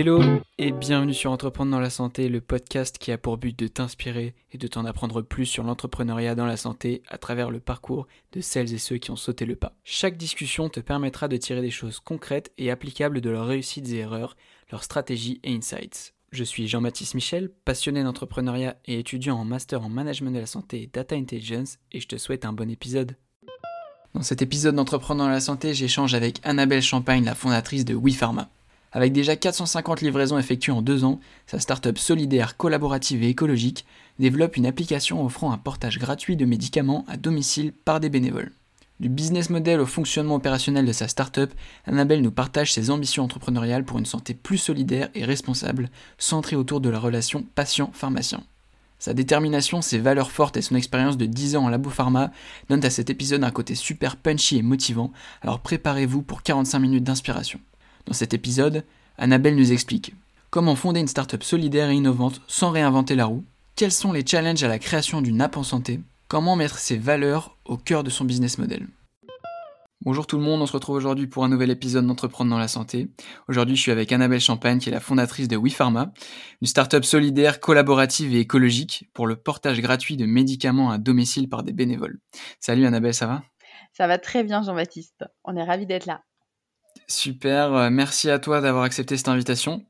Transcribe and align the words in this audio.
Hello 0.00 0.22
et 0.58 0.70
bienvenue 0.70 1.12
sur 1.12 1.32
Entreprendre 1.32 1.72
dans 1.72 1.80
la 1.80 1.90
santé, 1.90 2.28
le 2.28 2.40
podcast 2.40 2.98
qui 2.98 3.10
a 3.10 3.18
pour 3.18 3.36
but 3.36 3.58
de 3.58 3.66
t'inspirer 3.66 4.36
et 4.52 4.56
de 4.56 4.68
t'en 4.68 4.84
apprendre 4.84 5.22
plus 5.22 5.44
sur 5.44 5.64
l'entrepreneuriat 5.64 6.36
dans 6.36 6.46
la 6.46 6.56
santé 6.56 7.02
à 7.08 7.18
travers 7.18 7.50
le 7.50 7.58
parcours 7.58 8.06
de 8.30 8.40
celles 8.40 8.72
et 8.72 8.78
ceux 8.78 8.98
qui 8.98 9.10
ont 9.10 9.16
sauté 9.16 9.44
le 9.44 9.56
pas. 9.56 9.74
Chaque 9.82 10.16
discussion 10.16 10.68
te 10.68 10.78
permettra 10.78 11.26
de 11.26 11.36
tirer 11.36 11.62
des 11.62 11.72
choses 11.72 11.98
concrètes 11.98 12.52
et 12.58 12.70
applicables 12.70 13.20
de 13.20 13.28
leurs 13.28 13.48
réussites 13.48 13.88
et 13.88 13.96
erreurs, 13.96 14.36
leurs 14.70 14.84
stratégies 14.84 15.40
et 15.42 15.52
insights. 15.52 16.14
Je 16.30 16.44
suis 16.44 16.68
Jean-Baptiste 16.68 17.14
Michel, 17.14 17.50
passionné 17.64 18.04
d'entrepreneuriat 18.04 18.76
et 18.84 19.00
étudiant 19.00 19.36
en 19.36 19.44
master 19.44 19.82
en 19.82 19.88
management 19.88 20.30
de 20.30 20.38
la 20.38 20.46
santé 20.46 20.80
et 20.82 20.86
data 20.86 21.16
intelligence 21.16 21.78
et 21.90 21.98
je 21.98 22.06
te 22.06 22.18
souhaite 22.18 22.44
un 22.44 22.52
bon 22.52 22.70
épisode. 22.70 23.16
Dans 24.14 24.22
cet 24.22 24.42
épisode 24.42 24.76
d'Entrepreneur 24.76 25.26
dans 25.26 25.32
la 25.32 25.40
santé, 25.40 25.74
j'échange 25.74 26.14
avec 26.14 26.38
Annabelle 26.44 26.82
Champagne, 26.82 27.24
la 27.24 27.34
fondatrice 27.34 27.84
de 27.84 27.96
WePharma. 27.96 28.48
Avec 28.92 29.12
déjà 29.12 29.36
450 29.36 30.00
livraisons 30.00 30.38
effectuées 30.38 30.72
en 30.72 30.82
deux 30.82 31.04
ans, 31.04 31.20
sa 31.46 31.58
start-up 31.58 31.98
solidaire, 31.98 32.56
collaborative 32.56 33.22
et 33.22 33.28
écologique 33.28 33.84
développe 34.18 34.56
une 34.56 34.66
application 34.66 35.24
offrant 35.24 35.52
un 35.52 35.58
portage 35.58 35.98
gratuit 35.98 36.36
de 36.36 36.46
médicaments 36.46 37.04
à 37.06 37.16
domicile 37.16 37.72
par 37.84 38.00
des 38.00 38.08
bénévoles. 38.08 38.52
Du 39.00 39.08
business 39.08 39.48
model 39.48 39.78
au 39.78 39.86
fonctionnement 39.86 40.34
opérationnel 40.34 40.84
de 40.84 40.92
sa 40.92 41.06
start-up, 41.06 41.52
Annabelle 41.86 42.22
nous 42.22 42.32
partage 42.32 42.72
ses 42.72 42.90
ambitions 42.90 43.22
entrepreneuriales 43.22 43.84
pour 43.84 43.98
une 43.98 44.06
santé 44.06 44.34
plus 44.34 44.58
solidaire 44.58 45.08
et 45.14 45.24
responsable, 45.24 45.88
centrée 46.16 46.56
autour 46.56 46.80
de 46.80 46.88
la 46.88 46.98
relation 46.98 47.44
patient-pharmacien. 47.54 48.42
Sa 48.98 49.14
détermination, 49.14 49.82
ses 49.82 49.98
valeurs 49.98 50.32
fortes 50.32 50.56
et 50.56 50.62
son 50.62 50.74
expérience 50.74 51.16
de 51.16 51.26
10 51.26 51.54
ans 51.54 51.66
en 51.66 51.68
labo 51.68 51.90
pharma 51.90 52.32
donnent 52.68 52.84
à 52.84 52.90
cet 52.90 53.10
épisode 53.10 53.44
un 53.44 53.52
côté 53.52 53.76
super 53.76 54.16
punchy 54.16 54.56
et 54.56 54.62
motivant, 54.62 55.12
alors 55.42 55.60
préparez-vous 55.60 56.22
pour 56.22 56.42
45 56.42 56.80
minutes 56.80 57.04
d'inspiration. 57.04 57.60
Dans 58.08 58.14
cet 58.14 58.32
épisode, 58.32 58.84
Annabelle 59.18 59.54
nous 59.54 59.70
explique 59.70 60.14
comment 60.48 60.76
fonder 60.76 61.00
une 61.00 61.08
start-up 61.08 61.42
solidaire 61.42 61.90
et 61.90 61.94
innovante 61.94 62.40
sans 62.46 62.70
réinventer 62.70 63.14
la 63.14 63.26
roue, 63.26 63.44
quels 63.76 63.92
sont 63.92 64.12
les 64.12 64.26
challenges 64.26 64.62
à 64.62 64.68
la 64.68 64.78
création 64.78 65.20
d'une 65.20 65.42
app 65.42 65.58
en 65.58 65.62
santé, 65.62 66.00
comment 66.26 66.56
mettre 66.56 66.78
ses 66.78 66.96
valeurs 66.96 67.58
au 67.66 67.76
cœur 67.76 68.04
de 68.04 68.08
son 68.08 68.24
business 68.24 68.56
model. 68.56 68.86
Bonjour 70.00 70.26
tout 70.26 70.38
le 70.38 70.42
monde, 70.42 70.62
on 70.62 70.66
se 70.66 70.72
retrouve 70.72 70.96
aujourd'hui 70.96 71.26
pour 71.26 71.44
un 71.44 71.50
nouvel 71.50 71.68
épisode 71.70 72.06
d'Entreprendre 72.06 72.50
dans 72.50 72.56
la 72.56 72.66
santé. 72.66 73.10
Aujourd'hui, 73.46 73.76
je 73.76 73.82
suis 73.82 73.92
avec 73.92 74.10
Annabelle 74.10 74.40
Champagne, 74.40 74.78
qui 74.78 74.88
est 74.88 74.92
la 74.92 75.00
fondatrice 75.00 75.48
de 75.48 75.58
WePharma, 75.58 76.10
une 76.62 76.66
start-up 76.66 77.04
solidaire, 77.04 77.60
collaborative 77.60 78.34
et 78.34 78.40
écologique 78.40 79.10
pour 79.12 79.26
le 79.26 79.36
portage 79.36 79.82
gratuit 79.82 80.16
de 80.16 80.24
médicaments 80.24 80.90
à 80.90 80.96
domicile 80.96 81.50
par 81.50 81.62
des 81.62 81.74
bénévoles. 81.74 82.20
Salut 82.58 82.86
Annabelle, 82.86 83.12
ça 83.12 83.26
va? 83.26 83.42
Ça 83.92 84.06
va 84.06 84.16
très 84.16 84.44
bien 84.44 84.62
Jean-Baptiste, 84.62 85.26
on 85.44 85.56
est 85.56 85.64
ravis 85.64 85.84
d'être 85.84 86.06
là. 86.06 86.22
Super, 87.06 87.72
euh, 87.74 87.90
merci 87.90 88.30
à 88.30 88.38
toi 88.38 88.60
d'avoir 88.60 88.84
accepté 88.84 89.16
cette 89.16 89.28
invitation. 89.28 89.84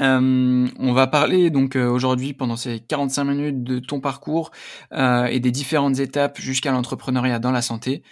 Euh, 0.00 0.68
on 0.78 0.92
va 0.92 1.06
parler 1.06 1.50
donc 1.50 1.76
euh, 1.76 1.88
aujourd'hui 1.88 2.32
pendant 2.32 2.56
ces 2.56 2.80
45 2.80 3.24
minutes 3.24 3.62
de 3.64 3.78
ton 3.80 4.00
parcours 4.00 4.50
et 4.92 5.40
des 5.40 5.50
différentes 5.50 5.98
étapes 5.98 6.40
jusqu'à 6.40 6.72
l'entrepreneuriat 6.72 7.38
dans 7.38 7.52
la 7.52 7.62
santé. 7.62 8.02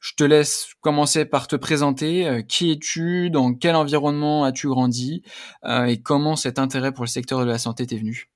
Je 0.00 0.14
te 0.14 0.24
laisse 0.24 0.74
commencer 0.80 1.24
par 1.24 1.48
te 1.48 1.56
présenter. 1.56 2.44
qui 2.48 2.72
es-tu? 2.72 3.30
Dans 3.30 3.54
quel 3.54 3.76
environnement 3.76 4.44
as-tu 4.44 4.68
grandi? 4.68 5.22
Et 5.66 6.00
comment 6.02 6.36
cet 6.36 6.58
intérêt 6.58 6.92
pour 6.92 7.04
le 7.04 7.08
secteur 7.08 7.40
de 7.40 7.46
la 7.46 7.58
santé 7.58 7.86
t'est 7.86 7.96
venu? 7.96 8.30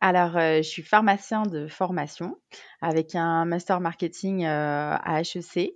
Alors, 0.00 0.32
je 0.32 0.62
suis 0.62 0.82
pharmacien 0.82 1.42
de 1.42 1.66
formation 1.66 2.38
avec 2.80 3.14
un 3.14 3.44
master 3.44 3.80
marketing 3.80 4.46
à 4.46 5.20
HEC. 5.20 5.74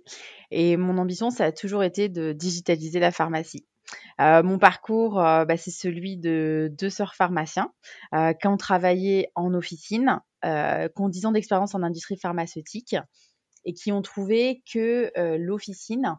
Et 0.49 0.77
mon 0.77 0.97
ambition, 0.97 1.29
ça 1.29 1.45
a 1.45 1.51
toujours 1.51 1.83
été 1.83 2.09
de 2.09 2.33
digitaliser 2.33 2.99
la 2.99 3.11
pharmacie. 3.11 3.65
mon 4.19 4.57
parcours, 4.57 5.15
bah, 5.15 5.57
c'est 5.57 5.71
celui 5.71 6.17
de 6.17 6.71
deux 6.75 6.89
sœurs 6.89 7.13
pharmaciens 7.13 7.71
qui 8.11 8.47
ont 8.47 8.57
travaillé 8.57 9.29
en 9.35 9.53
officine, 9.53 10.19
qui 10.41 10.49
ont 11.01 11.09
10 11.09 11.27
ans 11.27 11.31
d'expérience 11.31 11.75
en 11.75 11.83
industrie 11.83 12.17
pharmaceutique 12.17 12.95
et 13.63 13.73
qui 13.73 13.91
ont 13.91 14.01
trouvé 14.01 14.63
que 14.71 15.11
l'officine, 15.37 16.17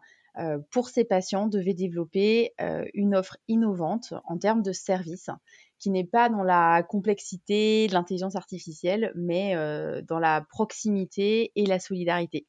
pour 0.71 0.91
ses 0.91 1.05
patients, 1.05 1.49
devait 1.49 1.75
développer 1.75 2.53
une 2.95 3.17
offre 3.17 3.37
innovante 3.49 4.15
en 4.27 4.39
termes 4.39 4.63
de 4.63 4.73
services 4.73 5.31
qui 5.79 5.91
n'est 5.91 6.05
pas 6.05 6.29
dans 6.29 6.43
la 6.43 6.83
complexité 6.83 7.87
de 7.87 7.93
l'intelligence 7.93 8.37
artificielle, 8.37 9.13
mais 9.15 9.55
euh, 9.57 10.03
dans 10.03 10.19
la 10.19 10.43
proximité 10.49 11.53
et 11.55 11.67
la 11.67 11.79
solidarité. 11.79 12.47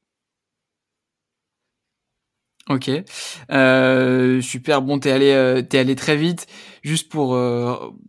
Ok, 2.70 2.92
euh, 3.50 4.42
super. 4.42 4.82
Bon, 4.82 5.00
t'es 5.00 5.12
allé, 5.12 5.32
euh, 5.32 5.62
es 5.72 5.78
allé 5.78 5.96
très 5.96 6.18
vite. 6.18 6.48
Juste 6.84 7.10
pour 7.10 7.38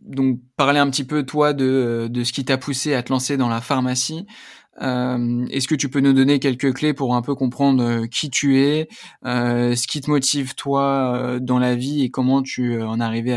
donc 0.01 0.39
parler 0.57 0.79
un 0.79 0.89
petit 0.89 1.05
peu 1.05 1.25
toi 1.25 1.53
de, 1.53 2.07
de 2.09 2.23
ce 2.23 2.33
qui 2.33 2.43
t'a 2.45 2.57
poussé 2.57 2.93
à 2.93 3.03
te 3.03 3.11
lancer 3.11 3.37
dans 3.37 3.49
la 3.49 3.61
pharmacie. 3.61 4.25
Euh, 4.81 5.45
est-ce 5.49 5.67
que 5.67 5.75
tu 5.75 5.89
peux 5.89 5.99
nous 5.99 6.13
donner 6.13 6.39
quelques 6.39 6.73
clés 6.73 6.93
pour 6.93 7.15
un 7.15 7.21
peu 7.21 7.35
comprendre 7.35 7.83
euh, 7.83 8.07
qui 8.07 8.29
tu 8.29 8.59
es, 8.59 8.87
euh, 9.25 9.75
ce 9.75 9.87
qui 9.87 10.01
te 10.01 10.09
motive 10.09 10.55
toi 10.55 11.39
dans 11.41 11.59
la 11.59 11.75
vie 11.75 12.03
et 12.03 12.09
comment 12.09 12.41
tu 12.41 12.81
en 12.81 12.99
es 12.99 13.03
arrivé 13.03 13.33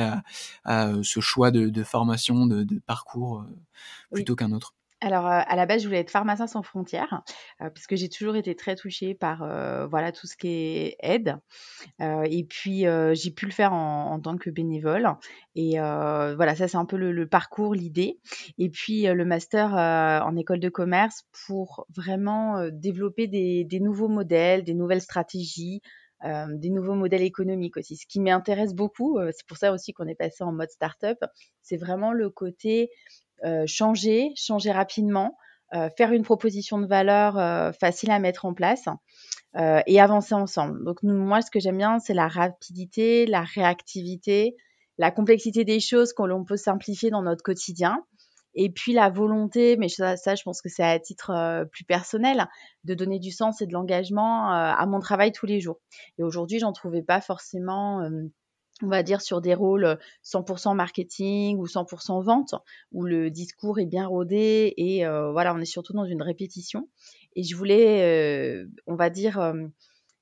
à, 0.65 0.93
ce 1.03 1.21
choix 1.21 1.51
de, 1.51 1.83
formation, 1.83 2.47
de, 2.47 2.81
parcours 2.87 3.45
plutôt 4.13 4.37
qu'un 4.37 4.53
autre? 4.53 4.75
Alors, 5.03 5.27
euh, 5.27 5.41
à 5.45 5.57
la 5.57 5.67
base, 5.67 5.83
je 5.83 5.89
voulais 5.89 5.99
être 5.99 6.11
pharmacien 6.11 6.47
sans 6.47 6.63
frontières, 6.63 7.23
euh, 7.61 7.71
puisque 7.71 7.97
j'ai 7.97 8.09
toujours 8.09 8.37
été 8.37 8.55
très 8.55 8.77
touchée 8.77 9.15
par 9.15 9.43
euh, 9.43 9.85
voilà 9.87 10.13
tout 10.13 10.29
ce 10.29 10.37
qui 10.37 10.49
est 10.49 10.97
aide. 11.01 11.39
et 12.01 12.45
puis, 12.45 12.85
j'ai 13.15 13.31
pu 13.33 13.47
le 13.47 13.53
faire 13.53 13.73
en, 13.73 14.21
tant 14.21 14.37
que 14.37 14.51
bénévole. 14.51 15.09
Et 15.57 15.73
voilà, 15.79 16.55
ça, 16.55 16.69
c'est 16.69 16.77
un 16.77 16.85
peu 16.85 16.97
le, 16.97 17.27
parcours, 17.27 17.75
l'idée. 17.75 18.21
Et 18.59 18.71
puis, 18.71 19.03
le 19.03 19.25
master 19.25 19.75
en 19.75 20.37
école 20.37 20.61
de 20.61 20.69
commerce 20.69 21.25
pour 21.47 21.87
vraiment 21.95 22.69
développer 22.71 23.27
des, 23.27 23.81
nouveaux 23.81 24.09
modèles, 24.09 24.63
des 24.65 24.75
nouvelles 24.75 25.01
stratégies. 25.01 25.83
des 26.23 26.71
nouveaux 26.71 26.95
modèles 26.95 27.23
économiques 27.23 27.77
aussi. 27.77 27.97
Ce 27.97 28.07
qui 28.07 28.21
m'intéresse 28.21 28.75
beaucoup, 28.75 29.19
c'est 29.33 29.47
pour 29.47 29.57
ça 29.57 29.73
aussi 29.73 29.93
qu'on 29.93 30.07
est 30.07 30.15
passé 30.15 30.45
en 30.45 30.53
mode 30.53 30.71
start-up, 30.71 31.19
c'est 31.63 31.77
vraiment 31.77 32.13
le 32.13 32.31
côté 32.31 32.91
changer, 33.67 34.33
changer 34.37 34.73
rapidement, 34.73 35.37
euh, 35.75 35.89
faire 35.97 36.13
une 36.13 36.23
proposition 36.23 36.79
de 36.79 36.87
valeur 36.87 37.39
euh, 37.39 37.73
facile 37.73 38.11
à 38.11 38.19
mettre 38.19 38.45
en 38.45 38.53
place 38.53 38.85
et 39.87 40.01
avancer 40.01 40.35
ensemble. 40.35 40.83
Donc 40.83 41.03
moi, 41.03 41.43
ce 41.43 41.51
que 41.51 41.61
j'aime 41.61 41.77
bien, 41.77 41.99
c'est 41.99 42.15
la 42.15 42.27
rapidité, 42.27 43.27
la 43.27 43.43
réactivité, 43.43 44.57
la 44.97 45.11
complexité 45.11 45.67
des 45.67 45.79
choses 45.79 46.15
qu'on 46.15 46.43
peut 46.47 46.57
simplifier 46.57 47.11
dans 47.11 47.21
notre 47.21 47.43
quotidien. 47.43 47.99
Et 48.55 48.71
puis 48.71 48.95
la 48.95 49.11
volonté, 49.11 49.77
mais 49.77 49.89
ça, 49.89 50.15
je 50.17 50.43
pense 50.43 50.63
que 50.63 50.71
c'est 50.71 50.83
à 50.83 50.99
titre 50.99 51.67
plus 51.71 51.85
personnel, 51.85 52.47
de 52.85 52.95
donner 52.95 53.19
du 53.19 53.31
sens 53.31 53.61
et 53.61 53.67
de 53.67 53.75
l'engagement 53.75 54.49
à 54.49 54.87
mon 54.87 55.01
travail 55.01 55.33
tous 55.33 55.45
les 55.45 55.61
jours. 55.61 55.81
Et 56.17 56.23
aujourd'hui, 56.23 56.59
j'en 56.59 56.73
trouvais 56.73 57.03
pas 57.03 57.21
forcément 57.21 58.01
on 58.83 58.89
va 58.89 59.03
dire 59.03 59.21
sur 59.21 59.41
des 59.41 59.55
rôles 59.55 59.99
100% 60.25 60.75
marketing 60.75 61.59
ou 61.59 61.67
100% 61.67 62.23
vente 62.23 62.55
où 62.93 63.05
le 63.05 63.31
discours 63.31 63.79
est 63.79 63.87
bien 63.87 64.07
rodé 64.07 64.75
et 64.77 65.05
voilà 65.33 65.55
on 65.55 65.59
est 65.59 65.65
surtout 65.65 65.93
dans 65.93 66.05
une 66.05 66.23
répétition. 66.23 66.89
Et 67.35 67.43
je 67.45 67.57
voulais 67.57 68.65
on 68.87 68.95
va 68.95 69.11
dire 69.11 69.53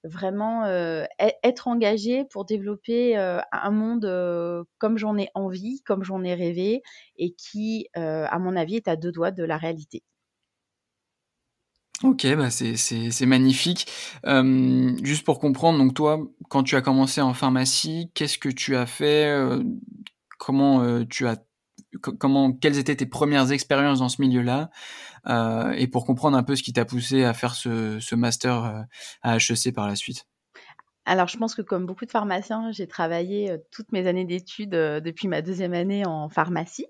vraiment 0.04 0.64
e-, 0.66 1.06
être 1.42 1.68
engagée 1.68 2.24
pour 2.30 2.44
développer 2.44 3.16
un 3.16 3.70
monde 3.70 4.66
comme 4.78 4.98
j'en 4.98 5.16
ai 5.18 5.28
envie 5.34 5.82
comme 5.82 6.04
j'en 6.04 6.22
ai 6.22 6.34
rêvé 6.34 6.82
et 7.16 7.32
qui 7.32 7.88
à 7.94 8.38
mon 8.38 8.56
avis 8.56 8.76
est 8.76 8.88
à 8.88 8.96
deux 8.96 9.12
doigts 9.12 9.30
de 9.30 9.44
la 9.44 9.56
réalité 9.56 10.02
Ok, 12.02 12.26
bah 12.34 12.48
c'est 12.50 13.26
magnifique. 13.26 13.86
juste 15.02 15.24
pour 15.24 15.38
comprendre, 15.38 15.78
donc 15.78 15.92
toi, 15.92 16.18
quand 16.48 16.62
tu 16.62 16.74
as 16.76 16.80
commencé 16.80 17.20
en 17.20 17.34
pharmacie, 17.34 18.10
qu'est-ce 18.14 18.38
que 18.38 18.48
tu 18.48 18.74
as 18.74 18.86
fait 18.86 19.26
euh, 19.26 19.62
Comment 20.38 20.82
euh, 20.82 21.04
tu 21.04 21.26
as 21.26 21.36
comment 22.00 22.52
quelles 22.52 22.78
étaient 22.78 22.96
tes 22.96 23.06
premières 23.06 23.52
expériences 23.52 23.98
dans 23.98 24.08
ce 24.08 24.22
milieu-là 24.22 24.70
euh, 25.26 25.72
Et 25.72 25.88
pour 25.88 26.06
comprendre 26.06 26.38
un 26.38 26.42
peu 26.42 26.56
ce 26.56 26.62
qui 26.62 26.72
t'a 26.72 26.86
poussé 26.86 27.24
à 27.24 27.34
faire 27.34 27.54
ce, 27.54 27.98
ce 28.00 28.14
master 28.14 28.86
à 29.22 29.36
HEC 29.36 29.74
par 29.74 29.86
la 29.86 29.96
suite? 29.96 30.26
Alors, 31.04 31.28
je 31.28 31.36
pense 31.36 31.54
que 31.54 31.62
comme 31.62 31.84
beaucoup 31.84 32.06
de 32.06 32.10
pharmaciens, 32.10 32.70
j'ai 32.72 32.86
travaillé 32.86 33.56
toutes 33.72 33.92
mes 33.92 34.06
années 34.06 34.24
d'études 34.24 34.70
depuis 34.70 35.28
ma 35.28 35.42
deuxième 35.42 35.74
année 35.74 36.06
en 36.06 36.28
pharmacie. 36.30 36.86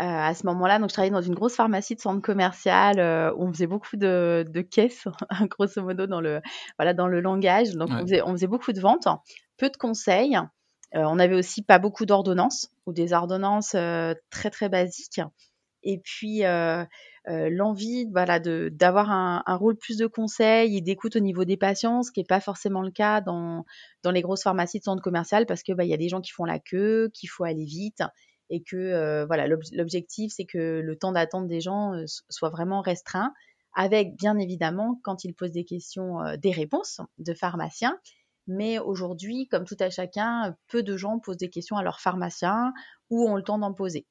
Euh, 0.00 0.04
à 0.04 0.32
ce 0.32 0.46
moment-là. 0.46 0.78
Donc, 0.78 0.90
je 0.90 0.94
travaillais 0.94 1.12
dans 1.12 1.20
une 1.20 1.34
grosse 1.34 1.56
pharmacie 1.56 1.96
de 1.96 2.00
centre 2.00 2.22
commercial 2.22 3.00
euh, 3.00 3.32
où 3.34 3.48
on 3.48 3.52
faisait 3.52 3.66
beaucoup 3.66 3.96
de, 3.96 4.44
de 4.48 4.60
caisses, 4.60 5.08
grosso 5.50 5.82
modo, 5.82 6.06
dans 6.06 6.20
le, 6.20 6.40
voilà, 6.78 6.94
dans 6.94 7.08
le 7.08 7.20
langage. 7.20 7.72
Donc, 7.72 7.88
on, 7.90 8.02
faisait, 8.02 8.22
on, 8.22 8.30
faisait, 8.30 8.46
beaucoup 8.46 8.72
de 8.72 8.80
ventes, 8.80 9.08
peu 9.56 9.68
de 9.68 9.76
conseils. 9.76 10.36
Euh, 10.94 11.02
on 11.04 11.18
avait 11.18 11.34
aussi 11.34 11.62
pas 11.62 11.80
beaucoup 11.80 12.06
d'ordonnances 12.06 12.70
ou 12.86 12.92
des 12.92 13.12
ordonnances 13.12 13.74
très, 14.30 14.50
très 14.52 14.68
basiques. 14.68 15.20
Et 15.82 15.98
puis, 15.98 16.42
l'envie 17.26 18.06
voilà, 18.12 18.38
d'avoir 18.38 19.10
un, 19.10 19.42
un, 19.46 19.56
rôle 19.56 19.76
plus 19.76 19.96
de 19.96 20.06
conseil 20.06 20.76
et 20.76 20.80
d'écoute 20.80 21.16
au 21.16 21.20
niveau 21.20 21.44
des 21.44 21.56
patients, 21.56 22.04
ce 22.04 22.12
qui 22.12 22.20
n'est 22.20 22.26
pas 22.26 22.40
forcément 22.40 22.82
le 22.82 22.92
cas 22.92 23.20
dans, 23.20 23.64
dans 24.04 24.12
les 24.12 24.22
grosses 24.22 24.44
pharmacies 24.44 24.78
de 24.78 24.84
centre 24.84 25.02
commercial 25.02 25.44
parce 25.44 25.64
qu'il 25.64 25.74
bah, 25.74 25.84
y 25.84 25.92
a 25.92 25.96
des 25.96 26.08
gens 26.08 26.20
qui 26.20 26.30
font 26.30 26.44
la 26.44 26.60
queue, 26.60 27.10
qu'il 27.12 27.28
faut 27.28 27.42
aller 27.42 27.64
vite 27.64 28.02
et 28.50 28.62
que 28.62 29.24
voilà 29.26 29.46
l'objectif 29.46 30.32
c'est 30.34 30.44
que 30.46 30.80
le 30.80 30.96
temps 30.96 31.12
d'attente 31.12 31.48
des 31.48 31.60
gens 31.60 31.92
soit 32.28 32.50
vraiment 32.50 32.80
restreint 32.80 33.32
avec 33.74 34.16
bien 34.16 34.38
évidemment 34.38 35.00
quand 35.04 35.24
ils 35.24 35.34
posent 35.34 35.52
des 35.52 35.64
questions 35.64 36.18
des 36.38 36.52
réponses 36.52 37.00
de 37.18 37.34
pharmaciens 37.34 37.98
mais 38.48 38.78
aujourd'hui, 38.78 39.46
comme 39.46 39.64
tout 39.64 39.76
à 39.78 39.90
chacun, 39.90 40.56
peu 40.68 40.82
de 40.82 40.96
gens 40.96 41.18
posent 41.20 41.36
des 41.36 41.50
questions 41.50 41.76
à 41.76 41.82
leur 41.82 42.00
pharmacien 42.00 42.72
ou 43.10 43.28
ont 43.28 43.36
le 43.36 43.42
temps 43.42 43.58
d'en 43.58 43.74
poser. 43.74 44.06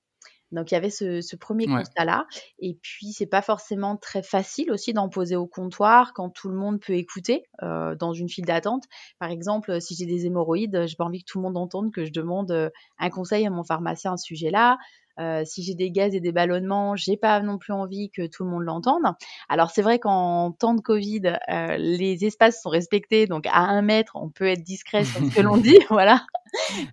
Donc 0.51 0.71
il 0.71 0.75
y 0.75 0.77
avait 0.77 0.89
ce, 0.89 1.35
premier 1.35 1.67
constat-là. 1.67 2.25
Et 2.59 2.77
puis 2.81 3.11
c'est 3.11 3.25
pas 3.25 3.41
forcément 3.41 3.97
très 3.97 4.23
facile 4.23 4.71
aussi 4.71 4.93
d'en 4.93 5.09
poser 5.09 5.35
au 5.35 5.47
comptoir 5.47 6.13
quand 6.13 6.29
tout 6.29 6.49
le 6.49 6.55
monde 6.55 6.79
peut 6.79 6.93
écouter 6.93 7.43
euh, 7.63 7.95
dans 7.95 8.13
une 8.13 8.29
file 8.29 8.45
d'attente. 8.45 8.85
Par 9.19 9.29
exemple, 9.29 9.81
si 9.81 9.95
j'ai 9.95 10.05
des 10.05 10.25
hémorroïdes, 10.25 10.85
j'ai 10.87 10.95
pas 10.95 11.05
envie 11.05 11.23
que 11.23 11.31
tout 11.31 11.39
le 11.39 11.43
monde 11.43 11.57
entende 11.57 11.91
que 11.91 12.05
je 12.05 12.11
demande 12.11 12.51
euh, 12.51 12.69
un 12.99 13.09
conseil 13.09 13.45
à 13.45 13.49
mon 13.49 13.63
pharmacien 13.63 14.13
à 14.13 14.17
ce 14.17 14.25
sujet-là. 14.25 14.77
Euh, 15.19 15.43
si 15.45 15.63
j'ai 15.63 15.73
des 15.73 15.91
gaz 15.91 16.13
et 16.13 16.19
des 16.19 16.31
ballonnements, 16.31 16.95
j'ai 16.95 17.17
pas 17.17 17.41
non 17.41 17.57
plus 17.57 17.73
envie 17.73 18.11
que 18.11 18.27
tout 18.27 18.43
le 18.43 18.51
monde 18.51 18.63
l'entende. 18.63 19.03
Alors 19.49 19.71
c'est 19.71 19.81
vrai 19.81 19.99
qu'en 19.99 20.51
temps 20.51 20.75
de 20.75 20.81
Covid, 20.81 21.37
euh, 21.49 21.77
les 21.77 22.25
espaces 22.25 22.61
sont 22.61 22.69
respectés, 22.69 23.25
donc 23.25 23.47
à 23.47 23.59
un 23.59 23.81
mètre, 23.81 24.15
on 24.15 24.29
peut 24.29 24.47
être 24.47 24.63
discret 24.63 25.03
sur 25.03 25.21
ce 25.21 25.35
que 25.35 25.41
l'on 25.41 25.57
dit, 25.57 25.79
voilà. 25.89 26.25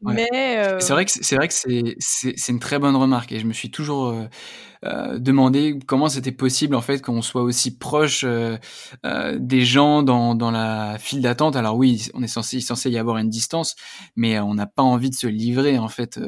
Mais 0.02 0.28
euh... 0.58 0.78
c'est 0.80 0.92
vrai 0.92 1.04
que 1.04 1.10
c'est 1.10 1.36
vrai 1.36 1.48
que 1.48 1.54
c'est 1.54 1.94
c'est 1.98 2.52
une 2.52 2.60
très 2.60 2.78
bonne 2.78 2.96
remarque 2.96 3.32
et 3.32 3.38
je 3.40 3.46
me 3.46 3.52
suis 3.52 3.70
toujours 3.70 4.08
euh, 4.08 4.26
euh, 4.84 5.18
demander 5.18 5.78
comment 5.86 6.08
c'était 6.10 6.32
possible 6.32 6.74
en 6.74 6.82
fait 6.82 7.00
qu'on 7.00 7.22
soit 7.22 7.42
aussi 7.42 7.78
proche 7.78 8.22
euh, 8.24 8.58
euh, 9.06 9.38
des 9.40 9.62
gens 9.64 10.02
dans, 10.02 10.34
dans 10.34 10.50
la 10.50 10.98
file 10.98 11.22
d'attente. 11.22 11.56
Alors 11.56 11.76
oui, 11.76 12.08
on 12.12 12.22
est 12.22 12.26
censé, 12.28 12.60
censé 12.60 12.90
y 12.90 12.98
avoir 12.98 13.16
une 13.16 13.30
distance, 13.30 13.76
mais 14.16 14.38
on 14.40 14.54
n'a 14.54 14.66
pas 14.66 14.82
envie 14.82 15.08
de 15.10 15.14
se 15.14 15.26
livrer 15.26 15.78
en 15.78 15.88
fait. 15.88 16.20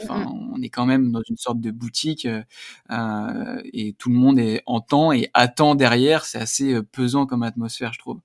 Enfin, 0.00 0.26
on 0.54 0.62
est 0.62 0.68
quand 0.70 0.86
même 0.86 1.10
dans 1.10 1.22
une 1.28 1.36
sorte 1.36 1.60
de 1.60 1.70
boutique 1.72 2.26
et 2.26 3.94
tout 3.98 4.10
le 4.10 4.14
monde 4.16 4.38
est 4.38 4.62
en 4.66 4.80
temps 4.80 5.12
et 5.12 5.30
attend 5.34 5.74
derrière. 5.74 6.24
C'est 6.24 6.38
assez 6.38 6.82
pesant 6.92 7.26
comme 7.26 7.42
atmosphère, 7.42 7.92
je 7.92 7.98
trouve. 7.98 8.20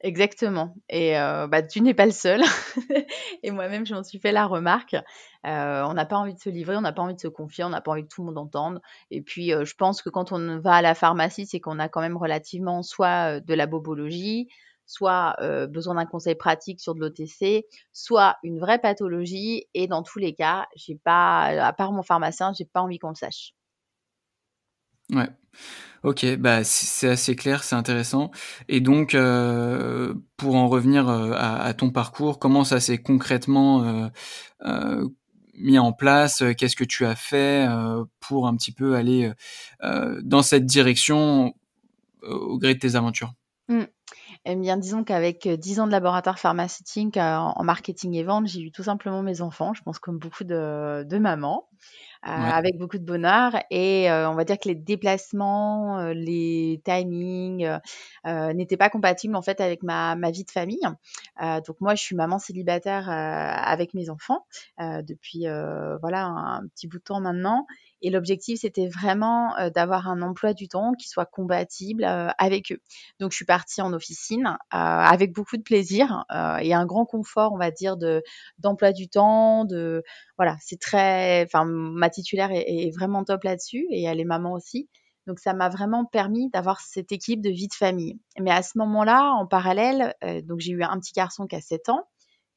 Exactement. 0.00 0.74
Et 0.88 1.12
bah, 1.12 1.62
tu 1.62 1.80
n'es 1.80 1.94
pas 1.94 2.06
le 2.06 2.12
seul. 2.12 2.42
et 3.42 3.50
moi-même, 3.50 3.86
je 3.86 3.94
m'en 3.94 4.02
suis 4.02 4.18
fait 4.18 4.32
la 4.32 4.46
remarque. 4.46 4.96
on 5.44 5.94
n'a 5.94 6.06
pas 6.06 6.16
envie 6.16 6.34
de 6.34 6.40
se 6.40 6.50
livrer, 6.50 6.76
on 6.76 6.80
n'a 6.80 6.92
pas 6.92 7.02
envie 7.02 7.14
de 7.14 7.20
se 7.20 7.28
confier, 7.28 7.64
on 7.64 7.70
n'a 7.70 7.80
pas 7.80 7.92
envie 7.92 8.02
que 8.02 8.08
tout 8.08 8.22
le 8.22 8.26
monde 8.26 8.38
entende. 8.38 8.80
Et 9.10 9.22
puis, 9.22 9.50
je 9.50 9.74
pense 9.74 10.02
que 10.02 10.10
quand 10.10 10.32
on 10.32 10.58
va 10.60 10.74
à 10.74 10.82
la 10.82 10.94
pharmacie, 10.94 11.46
c'est 11.46 11.60
qu'on 11.60 11.78
a 11.78 11.88
quand 11.88 12.00
même 12.00 12.16
relativement 12.16 12.82
soit 12.82 13.40
de 13.40 13.54
la 13.54 13.66
bobologie, 13.66 14.48
soit 14.86 15.36
besoin 15.68 15.94
d'un 15.94 16.06
conseil 16.06 16.34
pratique 16.34 16.80
sur 16.80 16.94
de 16.94 17.00
l'OTC, 17.00 17.66
soit 17.92 18.36
une 18.42 18.58
vraie 18.58 18.78
pathologie. 18.78 19.66
Et 19.74 19.86
dans 19.86 20.02
tous 20.02 20.18
les 20.18 20.34
cas, 20.34 20.66
j'ai 20.74 20.96
pas, 20.96 21.44
à 21.44 21.72
part 21.72 21.92
mon 21.92 22.02
pharmacien, 22.02 22.52
j'ai 22.56 22.64
pas 22.64 22.80
envie 22.80 22.98
qu'on 22.98 23.10
le 23.10 23.14
sache. 23.14 23.54
Ouais. 25.12 25.28
Ok, 26.02 26.24
bah 26.36 26.64
c'est 26.64 27.10
assez 27.10 27.36
clair, 27.36 27.62
c'est 27.62 27.76
intéressant. 27.76 28.30
Et 28.68 28.80
donc, 28.80 29.14
euh, 29.14 30.14
pour 30.38 30.56
en 30.56 30.66
revenir 30.66 31.10
euh, 31.10 31.32
à, 31.36 31.74
ton 31.74 31.90
parcours, 31.90 32.38
comment 32.38 32.64
ça 32.64 32.80
s'est 32.80 32.96
concrètement 32.96 34.10
euh, 34.64 35.06
mis 35.54 35.78
en 35.78 35.92
place 35.92 36.42
Qu'est-ce 36.56 36.76
que 36.76 36.84
tu 36.84 37.04
as 37.04 37.16
fait 37.16 37.68
pour 38.18 38.46
un 38.46 38.56
petit 38.56 38.72
peu 38.72 38.94
aller 38.94 39.30
dans 40.22 40.42
cette 40.42 40.64
direction 40.64 41.54
au 42.22 42.58
gré 42.58 42.74
de 42.74 42.78
tes 42.78 42.96
aventures? 42.96 43.34
Mmh. 43.68 43.82
Eh 44.46 44.56
bien, 44.56 44.78
disons 44.78 45.04
qu'avec 45.04 45.46
10 45.46 45.80
ans 45.80 45.86
de 45.86 45.92
laboratoire 45.92 46.38
pharmaceutique 46.38 47.18
en 47.18 47.62
marketing 47.62 48.14
et 48.14 48.24
vente, 48.24 48.46
j'ai 48.46 48.62
eu 48.62 48.72
tout 48.72 48.84
simplement 48.84 49.22
mes 49.22 49.42
enfants, 49.42 49.74
je 49.74 49.82
pense 49.82 49.98
comme 49.98 50.18
beaucoup 50.18 50.44
de, 50.44 51.04
de 51.04 51.18
mamans. 51.18 51.68
Euh, 52.26 52.30
avec 52.30 52.76
beaucoup 52.76 52.98
de 52.98 53.04
bonheur. 53.04 53.56
Et 53.70 54.10
euh, 54.10 54.28
on 54.30 54.34
va 54.34 54.44
dire 54.44 54.58
que 54.58 54.68
les 54.68 54.74
déplacements, 54.74 56.00
euh, 56.00 56.12
les 56.12 56.82
timings 56.84 57.66
n'étaient 58.26 58.76
pas 58.76 58.90
compatibles 58.90 59.34
en 59.34 59.42
fait 59.42 59.60
avec 59.60 59.82
ma, 59.82 60.16
ma 60.16 60.30
vie 60.30 60.44
de 60.44 60.50
famille. 60.50 60.82
donc 61.40 61.80
moi, 61.80 61.94
je 61.94 62.02
suis 62.02 62.16
maman 62.16 62.38
célibataire 62.38 63.08
avec 63.08 63.94
mes 63.94 64.10
enfants 64.10 64.44
depuis 64.78 65.46
voilà 66.00 66.26
un 66.26 66.66
petit 66.68 66.88
bout 66.88 66.98
de 66.98 67.02
temps 67.04 67.20
maintenant. 67.20 67.66
Et 68.02 68.10
l'objectif, 68.10 68.60
c'était 68.60 68.88
vraiment 68.88 69.56
euh, 69.58 69.70
d'avoir 69.70 70.08
un 70.08 70.22
emploi 70.22 70.54
du 70.54 70.68
temps 70.68 70.92
qui 70.94 71.08
soit 71.08 71.26
compatible 71.26 72.04
euh, 72.04 72.28
avec 72.38 72.72
eux. 72.72 72.80
Donc, 73.18 73.32
je 73.32 73.36
suis 73.36 73.44
partie 73.44 73.82
en 73.82 73.92
officine 73.92 74.46
euh, 74.46 74.56
avec 74.72 75.32
beaucoup 75.32 75.56
de 75.56 75.62
plaisir 75.62 76.24
et 76.60 76.74
un 76.74 76.86
grand 76.86 77.04
confort, 77.04 77.52
on 77.52 77.58
va 77.58 77.70
dire, 77.70 77.96
de 77.96 78.22
d'emploi 78.58 78.92
du 78.92 79.08
temps. 79.08 79.64
De 79.64 80.02
voilà, 80.38 80.56
c'est 80.60 80.80
très. 80.80 81.44
Enfin, 81.44 81.64
ma 81.64 82.10
titulaire 82.10 82.50
est, 82.52 82.90
vraiment 82.94 83.24
top 83.24 83.44
là-dessus 83.44 83.86
et 83.90 84.04
elle 84.04 84.20
est 84.20 84.24
maman 84.24 84.52
aussi. 84.52 84.88
Donc 85.26 85.38
ça 85.38 85.52
m'a 85.52 85.68
vraiment 85.68 86.04
permis 86.04 86.50
d'avoir 86.50 86.80
cette 86.80 87.12
équipe 87.12 87.40
de 87.40 87.50
vie 87.50 87.68
de 87.68 87.74
famille. 87.74 88.18
Mais 88.40 88.50
à 88.50 88.62
ce 88.62 88.78
moment-là, 88.78 89.32
en 89.34 89.46
parallèle, 89.46 90.14
donc 90.44 90.60
j'ai 90.60 90.72
eu 90.72 90.82
un 90.82 90.98
petit 90.98 91.12
garçon 91.12 91.46
qui 91.46 91.56
a 91.56 91.60
7 91.60 91.88
ans, 91.90 92.04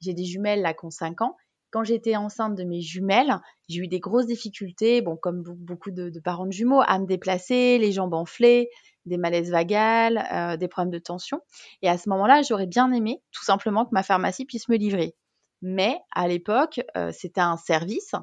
j'ai 0.02 0.14
des 0.14 0.26
jumelles 0.26 0.62
là 0.62 0.74
qui 0.74 0.86
ont 0.86 0.90
5 0.90 1.22
ans, 1.22 1.36
quand 1.74 1.84
j'étais 1.84 2.16
enceinte 2.16 2.54
de 2.56 2.64
mes 2.64 2.82
jumelles, 2.82 3.40
j'ai 3.68 3.80
eu 3.80 3.88
des 3.88 4.00
grosses 4.00 4.28
difficultés, 4.28 5.02
bon, 5.02 5.18
comme 5.18 5.42
beaucoup 5.42 5.90
de, 5.90 6.12
parents 6.24 6.46
de 6.46 6.52
jumeaux, 6.52 6.84
à 6.86 7.00
me 7.00 7.08
déplacer, 7.08 7.80
les 7.80 7.92
jambes 7.92 8.14
enflées, 8.14 8.70
des 9.08 9.18
malaises 9.18 9.50
vagales, 9.50 10.24
euh, 10.32 10.56
des 10.56 10.68
problèmes 10.68 10.92
de 10.94 11.00
tension. 11.00 11.42
Et 11.82 11.90
à 11.90 11.98
ce 11.98 12.10
moment-là, 12.10 12.44
j'aurais 12.44 12.68
bien 12.68 12.92
aimé 12.92 13.24
tout 13.32 13.44
simplement 13.44 13.86
que 13.86 13.90
ma 13.92 14.04
pharmacie 14.04 14.46
puisse 14.46 14.70
me 14.70 14.78
livrer. 14.78 15.16
Mais 15.64 15.98
à 16.12 16.28
l'époque, 16.28 16.80
euh, 16.96 17.12
c'était 17.12 17.42
un 17.42 17.58
service 17.58 18.14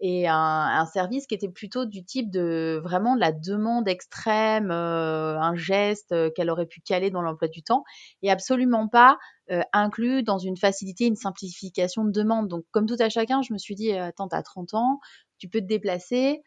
et 0.00 0.28
un, 0.28 0.86
service 0.92 1.26
qui 1.26 1.34
était 1.34 1.48
plutôt 1.48 1.86
du 1.86 2.04
type 2.04 2.30
de 2.30 2.80
vraiment 2.82 3.14
de 3.14 3.20
la 3.20 3.32
demande 3.32 3.88
extrême, 3.88 4.70
euh, 4.70 5.38
un 5.38 5.54
geste 5.54 6.12
euh, 6.12 6.30
qu'elle 6.34 6.50
aurait 6.50 6.66
pu 6.66 6.80
caler 6.80 7.10
dans 7.10 7.22
l'emploi 7.22 7.48
du 7.48 7.62
temps, 7.62 7.82
et 8.22 8.30
absolument 8.30 8.88
pas 8.88 9.18
euh, 9.50 9.62
inclus 9.72 10.22
dans 10.22 10.38
une 10.38 10.56
facilité, 10.56 11.06
une 11.06 11.16
simplification 11.16 12.04
de 12.04 12.10
demande. 12.10 12.48
Donc, 12.48 12.64
comme 12.72 12.86
tout 12.86 12.96
à 12.98 13.08
chacun, 13.08 13.40
je 13.42 13.52
me 13.52 13.58
suis 13.58 13.74
dit, 13.74 13.92
attends, 13.92 14.28
t'as 14.28 14.42
30 14.42 14.74
ans, 14.74 15.00
tu 15.38 15.48
peux 15.48 15.60
te 15.60 15.66
déplacer, 15.66 16.42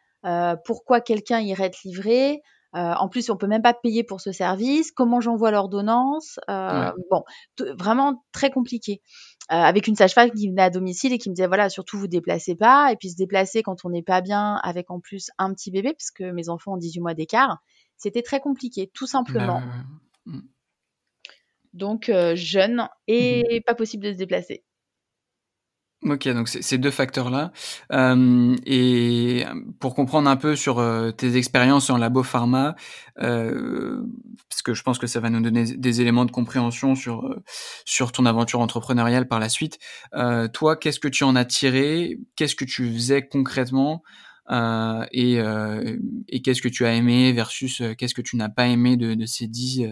pourquoi 0.65 0.99
quelqu'un 0.99 1.39
irait 1.39 1.69
te 1.69 1.77
livrer 1.85 2.41
en 2.73 3.09
plus, 3.09 3.29
on 3.29 3.37
peut 3.37 3.47
même 3.47 3.61
pas 3.61 3.73
payer 3.73 4.03
pour 4.03 4.21
ce 4.21 4.31
service. 4.31 4.91
Comment 4.91 5.21
j'envoie 5.21 5.51
l'ordonnance? 5.51 6.39
Bon, 6.47 7.23
vraiment 7.77 8.23
très 8.31 8.49
compliqué. 8.49 9.01
Euh, 9.51 9.55
avec 9.55 9.87
une 9.87 9.95
sage-femme 9.95 10.29
qui 10.29 10.47
venait 10.47 10.61
à 10.61 10.69
domicile 10.69 11.11
et 11.11 11.17
qui 11.17 11.27
me 11.27 11.33
disait 11.33 11.47
voilà 11.47 11.69
surtout 11.69 11.97
vous 11.97 12.07
déplacez 12.07 12.53
pas 12.53 12.91
et 12.91 12.95
puis 12.95 13.09
se 13.09 13.15
déplacer 13.15 13.63
quand 13.63 13.83
on 13.83 13.89
n'est 13.89 14.03
pas 14.03 14.21
bien 14.21 14.57
avec 14.57 14.91
en 14.91 14.99
plus 14.99 15.31
un 15.39 15.51
petit 15.55 15.71
bébé 15.71 15.93
parce 15.93 16.11
que 16.11 16.29
mes 16.29 16.49
enfants 16.49 16.73
ont 16.73 16.77
18 16.77 16.99
mois 16.99 17.15
d'écart 17.15 17.57
c'était 17.97 18.21
très 18.21 18.41
compliqué 18.41 18.91
tout 18.93 19.07
simplement 19.07 19.63
mmh. 20.27 20.41
donc 21.73 22.09
euh, 22.09 22.35
jeune 22.35 22.87
et 23.07 23.59
mmh. 23.59 23.63
pas 23.63 23.73
possible 23.73 24.05
de 24.05 24.13
se 24.13 24.17
déplacer 24.17 24.63
Ok, 26.05 26.29
donc 26.29 26.47
ces 26.47 26.77
deux 26.77 26.91
facteurs-là. 26.91 27.51
Euh, 27.91 28.55
et 28.65 29.43
pour 29.81 29.95
comprendre 29.95 30.29
un 30.29 30.37
peu 30.37 30.55
sur 30.55 30.79
euh, 30.79 31.11
tes 31.11 31.35
expériences 31.35 31.89
en 31.89 31.97
labo 31.97 32.23
pharma, 32.23 32.75
euh, 33.21 34.01
parce 34.47 34.61
que 34.61 34.73
je 34.73 34.81
pense 34.81 34.97
que 34.97 35.07
ça 35.07 35.19
va 35.19 35.29
nous 35.29 35.41
donner 35.41 35.65
des 35.65 35.99
éléments 35.99 36.23
de 36.23 36.31
compréhension 36.31 36.95
sur 36.95 37.25
euh, 37.25 37.43
sur 37.83 38.13
ton 38.13 38.25
aventure 38.25 38.61
entrepreneuriale 38.61 39.27
par 39.27 39.39
la 39.41 39.49
suite. 39.49 39.77
Euh, 40.13 40.47
toi, 40.47 40.77
qu'est-ce 40.77 41.01
que 41.01 41.09
tu 41.09 41.25
en 41.25 41.35
as 41.35 41.43
tiré? 41.43 42.17
Qu'est-ce 42.37 42.55
que 42.55 42.65
tu 42.65 42.93
faisais 42.93 43.27
concrètement? 43.27 44.01
Et, 45.11 45.37
et 46.27 46.41
qu'est-ce 46.41 46.61
que 46.63 46.67
tu 46.69 46.83
as 46.83 46.95
aimé 46.95 47.33
versus 47.33 47.83
qu'est-ce 47.99 48.15
que 48.15 48.23
tu 48.23 48.35
n'as 48.35 48.49
pas 48.49 48.65
aimé 48.65 48.97
de, 48.97 49.13
de 49.13 49.25
ces 49.27 49.45
dix, 49.45 49.85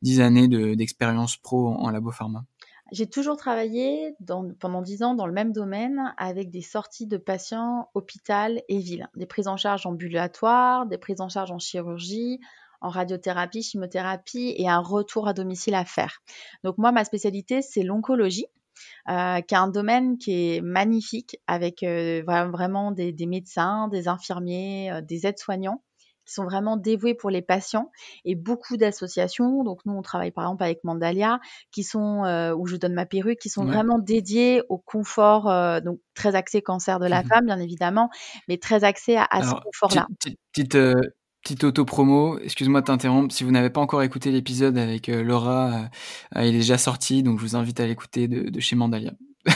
dix 0.00 0.20
années 0.22 0.48
d'expérience 0.48 1.36
pro 1.36 1.74
en 1.74 1.90
labo 1.90 2.10
pharma? 2.10 2.44
J'ai 2.90 3.06
toujours 3.06 3.36
travaillé 3.36 4.16
pendant 4.58 4.82
dix 4.82 5.02
ans 5.02 5.14
dans 5.14 5.26
le 5.26 5.32
même 5.32 5.52
domaine 5.52 6.14
avec 6.16 6.50
des 6.50 6.62
sorties 6.62 7.06
de 7.06 7.16
patients 7.16 7.90
hôpital 7.94 8.62
et 8.68 8.78
ville, 8.78 9.08
des 9.16 9.26
prises 9.26 9.48
en 9.48 9.56
charge 9.56 9.86
ambulatoires, 9.86 10.86
des 10.86 10.98
prises 10.98 11.20
en 11.20 11.28
charge 11.28 11.50
en 11.50 11.58
chirurgie, 11.58 12.40
en 12.80 12.88
radiothérapie, 12.88 13.62
chimiothérapie 13.62 14.54
et 14.56 14.68
un 14.68 14.80
retour 14.80 15.28
à 15.28 15.32
domicile 15.32 15.74
à 15.74 15.84
faire. 15.84 16.22
Donc 16.64 16.78
moi, 16.78 16.92
ma 16.92 17.04
spécialité, 17.04 17.62
c'est 17.62 17.82
l'oncologie. 17.82 18.46
Euh, 19.08 19.40
qui 19.40 19.54
est 19.54 19.58
un 19.58 19.66
domaine 19.66 20.18
qui 20.18 20.54
est 20.54 20.60
magnifique 20.60 21.36
avec 21.48 21.82
euh, 21.82 22.22
vraiment 22.24 22.92
des, 22.92 23.12
médecins, 23.26 23.88
des 23.88 24.06
infirmiers, 24.06 24.92
euh, 24.92 25.00
des 25.00 25.26
aides-soignants 25.26 25.82
qui 26.28 26.34
sont 26.34 26.44
vraiment 26.44 26.76
dévoués 26.76 27.14
pour 27.14 27.30
les 27.30 27.40
patients 27.40 27.90
et 28.26 28.34
beaucoup 28.34 28.76
d'associations. 28.76 29.64
Donc 29.64 29.80
nous, 29.86 29.94
on 29.94 30.02
travaille 30.02 30.30
par 30.30 30.44
exemple 30.44 30.62
avec 30.62 30.84
Mandalia, 30.84 31.40
qui 31.72 31.82
sont 31.82 32.24
euh, 32.24 32.54
où 32.54 32.66
je 32.66 32.76
donne 32.76 32.92
ma 32.92 33.06
perruque, 33.06 33.38
qui 33.38 33.48
sont 33.48 33.64
vraiment 33.64 33.98
dédiés 33.98 34.62
au 34.68 34.76
confort, 34.76 35.50
euh, 35.50 35.80
donc 35.80 36.00
très 36.14 36.34
axé 36.34 36.60
cancer 36.60 37.00
de 37.00 37.06
la 37.06 37.22
mmh 37.22 37.28
femme, 37.28 37.46
bien 37.46 37.58
évidemment, 37.58 38.10
mais 38.46 38.58
très 38.58 38.84
axé 38.84 39.16
à, 39.16 39.42
ce 39.42 39.54
confort-là. 39.64 40.06
Petite, 40.52 40.74
euh, 40.74 41.00
petite 41.42 41.64
auto-promo, 41.64 42.38
excuse-moi 42.40 42.82
de 42.82 42.86
t'interrompre. 42.86 43.34
Si 43.34 43.42
vous 43.42 43.50
n'avez 43.50 43.70
pas 43.70 43.80
encore 43.80 44.02
écouté 44.02 44.30
l'épisode 44.30 44.76
avec 44.76 45.06
Laura, 45.06 45.88
il 46.36 46.42
est 46.42 46.52
déjà 46.52 46.76
sorti, 46.76 47.22
donc 47.22 47.38
je 47.38 47.44
vous 47.44 47.56
invite 47.56 47.80
à 47.80 47.86
l'écouter 47.86 48.28
de, 48.28 48.50
de, 48.50 48.60
chez 48.60 48.76
Mandalia. 48.76 49.12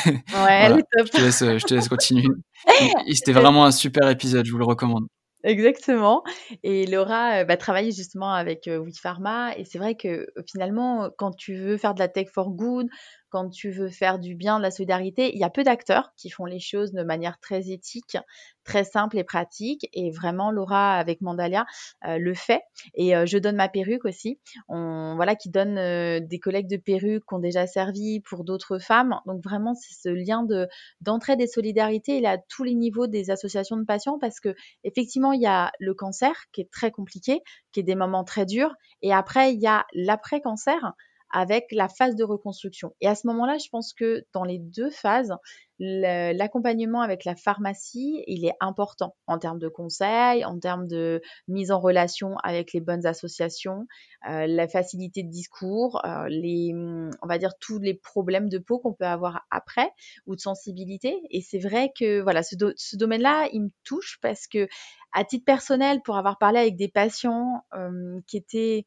Ouais, 0.45 0.71
top. 0.71 1.07
Je 1.07 1.11
te 1.11 1.21
laisse, 1.21 1.41
je 1.41 1.67
te 1.67 1.75
laisse 1.75 1.89
continuer. 1.89 2.25
C'était 3.13 3.33
vraiment 3.33 3.67
un 3.67 3.73
super 3.73 4.09
épisode, 4.09 4.47
je 4.47 4.53
vous 4.53 4.59
le 4.59 4.65
recommande. 4.65 5.07
Exactement. 5.45 6.23
Et 6.63 6.87
Laura 6.87 7.41
euh, 7.41 7.45
va 7.45 7.57
travailler 7.57 7.91
justement 7.91 8.33
avec 8.33 8.69
euh, 8.69 8.89
Pharma. 9.01 9.57
Et 9.57 9.65
c'est 9.65 9.79
vrai 9.79 9.97
que 9.97 10.27
finalement, 10.49 11.11
quand 11.19 11.33
tu 11.33 11.57
veux 11.57 11.77
faire 11.77 11.95
de 11.95 11.99
la 11.99 12.09
tech 12.09 12.29
for 12.33 12.51
good, 12.51 12.87
quand 13.33 13.49
tu 13.49 13.71
veux 13.71 13.89
faire 13.89 14.19
du 14.19 14.35
bien, 14.35 14.59
de 14.59 14.63
la 14.63 14.71
solidarité, 14.71 15.33
il 15.33 15.41
y 15.41 15.45
a 15.45 15.49
peu 15.49 15.65
d'acteurs 15.65 16.13
qui 16.19 16.29
font 16.29 16.45
les 16.45 16.61
choses 16.61 16.93
de 16.93 17.03
manière 17.03 17.41
très 17.41 17.71
éthique, 17.71 18.19
très 18.63 18.85
simple 18.85 19.17
et 19.17 19.25
pratique. 19.25 19.89
Et 19.95 20.11
vraiment, 20.11 20.51
Laura 20.51 20.97
avec 20.97 21.23
Mandalia 21.23 21.65
euh, 22.07 22.19
le 22.19 22.35
fait. 22.35 22.61
Et 22.95 23.17
euh, 23.17 23.25
je 23.25 23.39
donne 23.39 23.57
ma 23.57 23.71
perruque 23.71 24.05
aussi. 24.05 24.39
Voilà, 24.69 25.35
qui 25.35 25.49
donne 25.49 25.79
euh, 25.79 26.21
des 26.21 26.39
collègues 26.39 26.69
de 26.69 26.77
perruques 26.77 27.25
qui 27.27 27.35
ont 27.35 27.39
déjà 27.39 27.67
servi 27.67 28.21
pour 28.21 28.45
d'autres 28.45 28.79
femmes. 28.79 29.19
Donc 29.25 29.43
vraiment, 29.43 29.75
c'est 29.75 29.95
ce 29.95 30.11
lien 30.11 30.43
de 30.43 30.69
d'entraide 31.01 31.41
et 31.41 31.47
solidarité. 31.47 32.19
Il 32.19 32.25
est 32.25 32.29
à 32.29 32.39
tous 32.39 32.65
les 32.65 32.75
niveaux 32.75 33.07
des 33.07 33.31
associations 33.31 33.79
de 33.79 33.85
patients 33.85 34.19
parce 34.19 34.41
que 34.41 34.55
effectivement, 34.85 35.33
il 35.33 35.41
y 35.41 35.47
a 35.47 35.73
le 35.81 35.95
cancer 35.95 36.35
qui 36.53 36.61
est 36.61 36.71
très 36.71 36.91
compliqué, 36.91 37.41
qui 37.73 37.81
est 37.81 37.85
des 37.85 37.95
moments 37.95 38.25
très 38.25 38.45
durs. 38.45 38.75
Et 39.01 39.13
après, 39.15 39.55
il 39.55 39.61
y 39.61 39.67
a 39.67 39.87
l'après-cancer 39.95 40.93
avec 41.33 41.67
la 41.73 41.89
phase 41.89 42.15
de 42.15 42.25
reconstruction. 42.25 42.95
Et 43.01 43.09
à 43.09 43.15
ce 43.15 43.27
moment-là, 43.27 43.59
je 43.59 43.69
pense 43.71 43.93
que 43.93 44.25
dans 44.33 44.45
les 44.45 44.59
deux 44.59 44.91
phases, 44.91 45.35
l'accompagnement 45.79 47.01
avec 47.01 47.25
la 47.25 47.35
pharmacie, 47.35 48.23
il 48.29 48.45
est 48.45 48.55
important 48.61 49.17
en 49.27 49.39
termes 49.39 49.59
de 49.59 49.69
conseils, 49.69 50.45
en 50.45 50.59
termes 50.59 50.87
de 50.87 51.21
mise 51.49 51.73
en 51.73 51.81
relation 51.81 52.37
avec 52.45 52.73
les 52.73 52.81
bonnes 52.81 53.05
associations, 53.05 53.87
euh, 54.29 54.47
la 54.47 54.69
facilité 54.69 55.25
de 55.25 55.31
discours, 55.31 56.01
euh, 56.05 56.29
les, 56.29 56.73
on 56.75 57.27
va 57.27 57.39
dire 57.39 57.59
tous 57.59 57.79
les 57.81 57.95
problèmes 57.95 58.49
de 58.49 58.59
peau 58.59 58.79
qu'on 58.79 58.93
peut 58.93 59.07
avoir 59.07 59.45
après 59.51 59.91
ou 60.27 60.37
de 60.37 60.41
sensibilité. 60.41 61.21
Et 61.31 61.41
c'est 61.41 61.59
vrai 61.59 61.93
que 61.99 62.21
voilà, 62.21 62.43
ce, 62.43 62.97
domaine-là, 62.97 63.49
il 63.53 63.63
me 63.63 63.71
touche 63.83 64.19
parce 64.23 64.47
que 64.47 64.69
à 65.13 65.25
titre 65.25 65.45
personnel, 65.45 66.01
pour 66.03 66.17
avoir 66.17 66.39
parlé 66.39 66.61
avec 66.61 66.77
des 66.77 66.89
patients 66.89 67.65
euh, 67.75 68.21
qui 68.27 68.37
étaient 68.37 68.87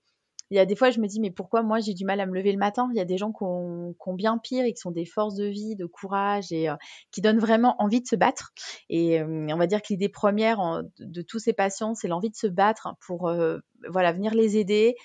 il 0.51 0.57
y 0.57 0.59
a 0.59 0.65
des 0.65 0.75
fois, 0.75 0.91
je 0.91 0.99
me 0.99 1.07
dis, 1.07 1.19
mais 1.19 1.31
pourquoi 1.31 1.63
moi 1.63 1.79
j'ai 1.79 1.93
du 1.93 2.05
mal 2.05 2.19
à 2.19 2.25
me 2.25 2.33
lever 2.33 2.51
le 2.51 2.57
matin? 2.57 2.87
Il 2.93 2.97
y 2.97 3.01
a 3.01 3.05
des 3.05 3.17
gens 3.17 3.31
qui 3.31 3.43
ont, 3.43 3.95
bien 4.13 4.37
pire 4.37 4.63
et 4.63 4.73
qui 4.73 4.79
sont 4.79 4.91
des 4.91 5.05
forces 5.05 5.35
de 5.35 5.45
vie, 5.45 5.75
de 5.75 5.85
courage 5.85 6.51
et 6.51 6.69
euh, 6.69 6.75
qui 7.11 7.21
donnent 7.21 7.39
vraiment 7.39 7.75
envie 7.79 8.01
de 8.01 8.07
se 8.07 8.15
battre. 8.15 8.53
Et 8.89 9.19
euh, 9.19 9.47
on 9.49 9.57
va 9.57 9.67
dire 9.67 9.81
que 9.81 9.87
l'idée 9.89 10.09
première 10.09 10.83
de, 10.99 11.21
tous 11.21 11.39
ces 11.39 11.53
patients, 11.53 11.95
c'est 11.95 12.07
l'envie 12.07 12.29
de 12.29 12.35
se 12.35 12.47
battre 12.47 12.95
pour 13.05 13.27
euh, 13.27 13.57
voilà 13.89 14.11
venir 14.11 14.33
les 14.33 14.57
aider, 14.57 14.95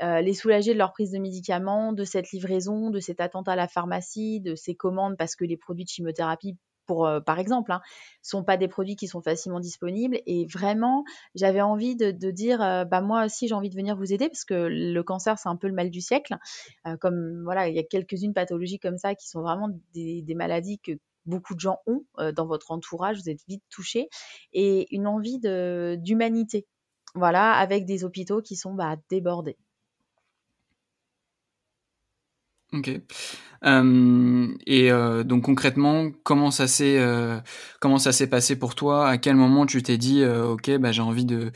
les 0.00 0.34
soulager 0.34 0.74
de 0.74 0.78
leur 0.78 0.92
prise 0.92 1.12
de 1.12 1.18
médicaments, 1.18 1.92
de 1.92 2.04
cette 2.04 2.30
livraison, 2.30 2.90
de 2.90 3.00
cette 3.00 3.20
attente 3.20 3.48
à 3.48 3.56
la 3.56 3.66
pharmacie, 3.66 4.40
de 4.40 4.54
ces 4.54 4.74
commandes 4.74 5.16
parce 5.16 5.36
que 5.36 5.44
les 5.44 5.56
produits 5.56 5.84
de 5.84 5.88
chimiothérapie 5.88 6.58
pour, 6.86 7.06
euh, 7.06 7.20
par 7.20 7.38
exemple, 7.38 7.72
hein, 7.72 7.80
sont 8.22 8.44
pas 8.44 8.56
des 8.56 8.68
produits 8.68 8.96
qui 8.96 9.08
sont 9.08 9.22
facilement 9.22 9.60
disponibles. 9.60 10.20
Et 10.26 10.46
vraiment, 10.46 11.04
j'avais 11.34 11.60
envie 11.60 11.96
de, 11.96 12.10
dire, 12.30 12.62
euh, 12.62 12.84
bah 12.84 13.00
moi 13.00 13.24
aussi 13.24 13.48
j'ai 13.48 13.54
envie 13.54 13.70
de 13.70 13.76
venir 13.76 13.96
vous 13.96 14.12
aider 14.12 14.28
parce 14.28 14.44
que 14.44 14.68
le 14.70 15.02
cancer 15.02 15.38
c'est 15.38 15.48
un 15.48 15.56
peu 15.56 15.68
le 15.68 15.74
mal 15.74 15.90
du 15.90 16.00
siècle. 16.00 16.36
Euh, 16.86 16.96
comme 16.96 17.42
voilà, 17.44 17.68
il 17.68 17.76
y 17.76 17.78
a 17.78 17.84
quelques-unes 17.84 18.34
pathologies 18.34 18.78
comme 18.78 18.98
ça 18.98 19.14
qui 19.14 19.28
sont 19.28 19.42
vraiment 19.42 19.68
des, 19.94 20.24
maladies 20.34 20.78
que 20.78 20.92
beaucoup 21.24 21.54
de 21.54 21.60
gens 21.60 21.78
ont 21.86 22.04
dans 22.34 22.46
votre 22.46 22.70
entourage. 22.70 23.18
Vous 23.18 23.30
êtes 23.30 23.40
vite 23.48 23.62
touchés 23.70 24.08
et 24.52 24.94
une 24.94 25.06
envie 25.06 25.38
d'humanité. 25.40 26.66
Voilà, 27.14 27.52
avec 27.52 27.86
des 27.86 28.04
hôpitaux 28.04 28.42
qui 28.42 28.56
sont 28.56 28.74
bah, 28.74 28.96
débordés. 29.08 29.56
Ok. 32.76 32.90
Euh, 33.64 34.48
et 34.66 34.92
euh, 34.92 35.24
donc 35.24 35.44
concrètement, 35.44 36.10
comment 36.24 36.50
ça 36.50 36.68
s'est 36.68 36.98
euh, 36.98 37.40
comment 37.80 37.98
ça 37.98 38.12
s'est 38.12 38.28
passé 38.28 38.58
pour 38.58 38.74
toi? 38.74 39.08
À 39.08 39.18
quel 39.18 39.36
moment 39.36 39.66
tu 39.66 39.82
t'es 39.82 39.98
dit 39.98 40.24
ok, 40.24 40.78
bah 40.78 40.92
j'ai 40.92 41.02
envie 41.02 41.24
de 41.24 41.52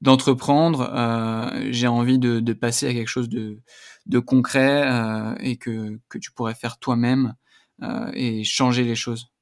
d'entreprendre, 0.00 0.90
j'ai 1.70 1.86
envie 1.86 2.18
de, 2.18 2.40
de, 2.40 2.52
passer 2.52 2.88
à 2.88 2.92
quelque 2.94 3.08
chose 3.08 3.28
de 3.28 3.60
de 4.06 4.18
concret 4.18 4.84
et 5.40 5.56
que 5.56 5.98
que 6.08 6.18
tu 6.18 6.32
pourrais 6.32 6.54
faire 6.54 6.78
toi-même 6.78 7.34
et 8.14 8.44
changer 8.44 8.84
les 8.84 8.96
choses? 8.96 9.33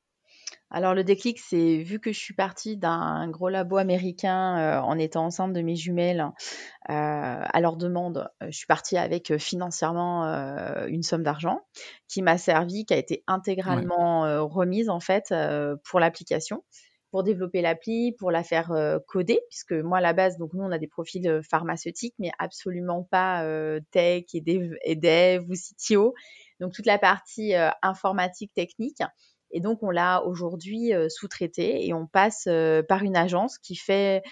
Alors 0.74 0.94
le 0.94 1.04
déclic, 1.04 1.38
c'est 1.38 1.82
vu 1.82 2.00
que 2.00 2.12
je 2.12 2.18
suis 2.18 2.32
partie 2.32 2.78
d'un 2.78 3.28
gros 3.28 3.50
labo 3.50 3.76
américain 3.76 4.58
euh, 4.58 4.80
en 4.80 4.98
étant 4.98 5.26
enceinte 5.26 5.52
de 5.52 5.60
mes 5.60 5.76
jumelles, 5.76 6.22
euh, 6.22 6.32
à 6.88 7.60
leur 7.60 7.76
demande, 7.76 8.30
euh, 8.42 8.46
je 8.46 8.56
suis 8.56 8.66
partie 8.66 8.96
avec 8.96 9.36
financièrement 9.36 10.24
une 10.88 11.02
somme 11.02 11.22
d'argent 11.22 11.60
qui 12.08 12.22
m'a 12.22 12.38
servi, 12.38 12.86
qui 12.86 12.94
a 12.94 12.96
été 12.96 13.22
intégralement 13.26 14.46
remise 14.48 14.88
en 14.88 15.00
fait 15.00 15.34
pour 15.84 16.00
l'application 16.00 16.64
pour 17.10 17.22
développer 17.22 17.60
l'appli, 17.60 18.12
pour 18.18 18.30
la 18.30 18.42
faire 18.42 18.72
coder, 19.06 19.38
puisque 19.50 19.72
moi 19.72 19.98
à 19.98 20.00
la 20.00 20.14
base, 20.14 20.38
donc 20.38 20.54
nous 20.54 20.64
on 20.64 20.70
a 20.70 20.78
des 20.78 20.88
profils 20.88 21.42
pharmaceutiques, 21.42 22.14
mais 22.18 22.30
absolument 22.38 23.06
pas 23.10 23.44
tech 23.90 24.24
et 24.32 24.40
dev, 24.40 24.74
et 24.82 24.96
dev, 24.96 25.44
ou 25.46 25.52
CTO. 25.52 26.14
Donc 26.58 26.72
toute 26.72 26.86
la 26.86 26.98
partie 26.98 27.52
informatique 27.82 28.54
technique. 28.54 29.02
Et 29.52 29.60
donc, 29.60 29.82
on 29.82 29.90
l'a 29.90 30.22
aujourd'hui 30.24 30.94
euh, 30.94 31.08
sous-traité 31.08 31.86
et 31.86 31.92
on 31.92 32.06
passe 32.06 32.44
euh, 32.48 32.82
par 32.82 33.02
une 33.02 33.16
agence 33.16 33.58
qui 33.58 33.76
fait 33.76 34.22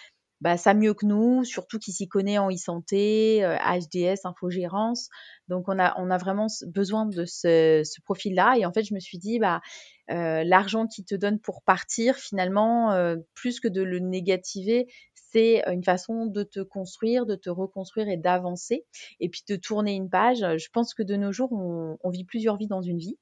bah, 0.41 0.57
ça 0.57 0.73
mieux 0.73 0.95
que 0.95 1.05
nous, 1.05 1.45
surtout 1.45 1.79
qui 1.79 1.93
s'y 1.93 2.09
connaît 2.09 2.39
en 2.39 2.51
e-santé, 2.51 3.41
HDS, 3.43 4.25
euh, 4.25 4.29
infogérance. 4.29 5.11
Donc, 5.49 5.69
on 5.69 5.79
a, 5.79 5.95
on 6.01 6.11
a 6.11 6.17
vraiment 6.17 6.47
besoin 6.67 7.05
de 7.05 7.27
ce, 7.27 7.83
ce 7.85 8.01
profil-là. 8.01 8.55
Et 8.57 8.65
en 8.65 8.73
fait, 8.73 8.83
je 8.83 8.95
me 8.95 9.01
suis 9.01 9.19
dit, 9.19 9.39
bah, 9.39 9.61
l'argent 10.09 10.87
qui 10.87 11.05
te 11.05 11.15
donne 11.15 11.39
pour 11.39 11.63
partir, 11.63 12.17
finalement, 12.17 13.15
plus 13.35 13.61
que 13.61 13.69
de 13.69 13.83
le 13.83 13.99
négativer, 13.99 14.89
c'est 15.15 15.63
une 15.71 15.85
façon 15.85 16.27
de 16.27 16.43
te 16.43 16.61
construire, 16.61 17.27
de 17.27 17.37
te 17.37 17.51
reconstruire 17.51 18.09
et 18.09 18.17
d'avancer. 18.17 18.87
Et 19.21 19.29
puis 19.29 19.43
de 19.47 19.57
tourner 19.57 19.93
une 19.93 20.09
page. 20.09 20.39
Je 20.39 20.69
pense 20.73 20.95
que 20.95 21.03
de 21.03 21.17
nos 21.17 21.33
jours, 21.33 21.53
on, 21.53 21.99
on 22.03 22.11
vit 22.11 22.25
plusieurs 22.25 22.57
vies 22.57 22.67
dans 22.67 22.83
une 22.83 22.99
vie. 22.99 23.19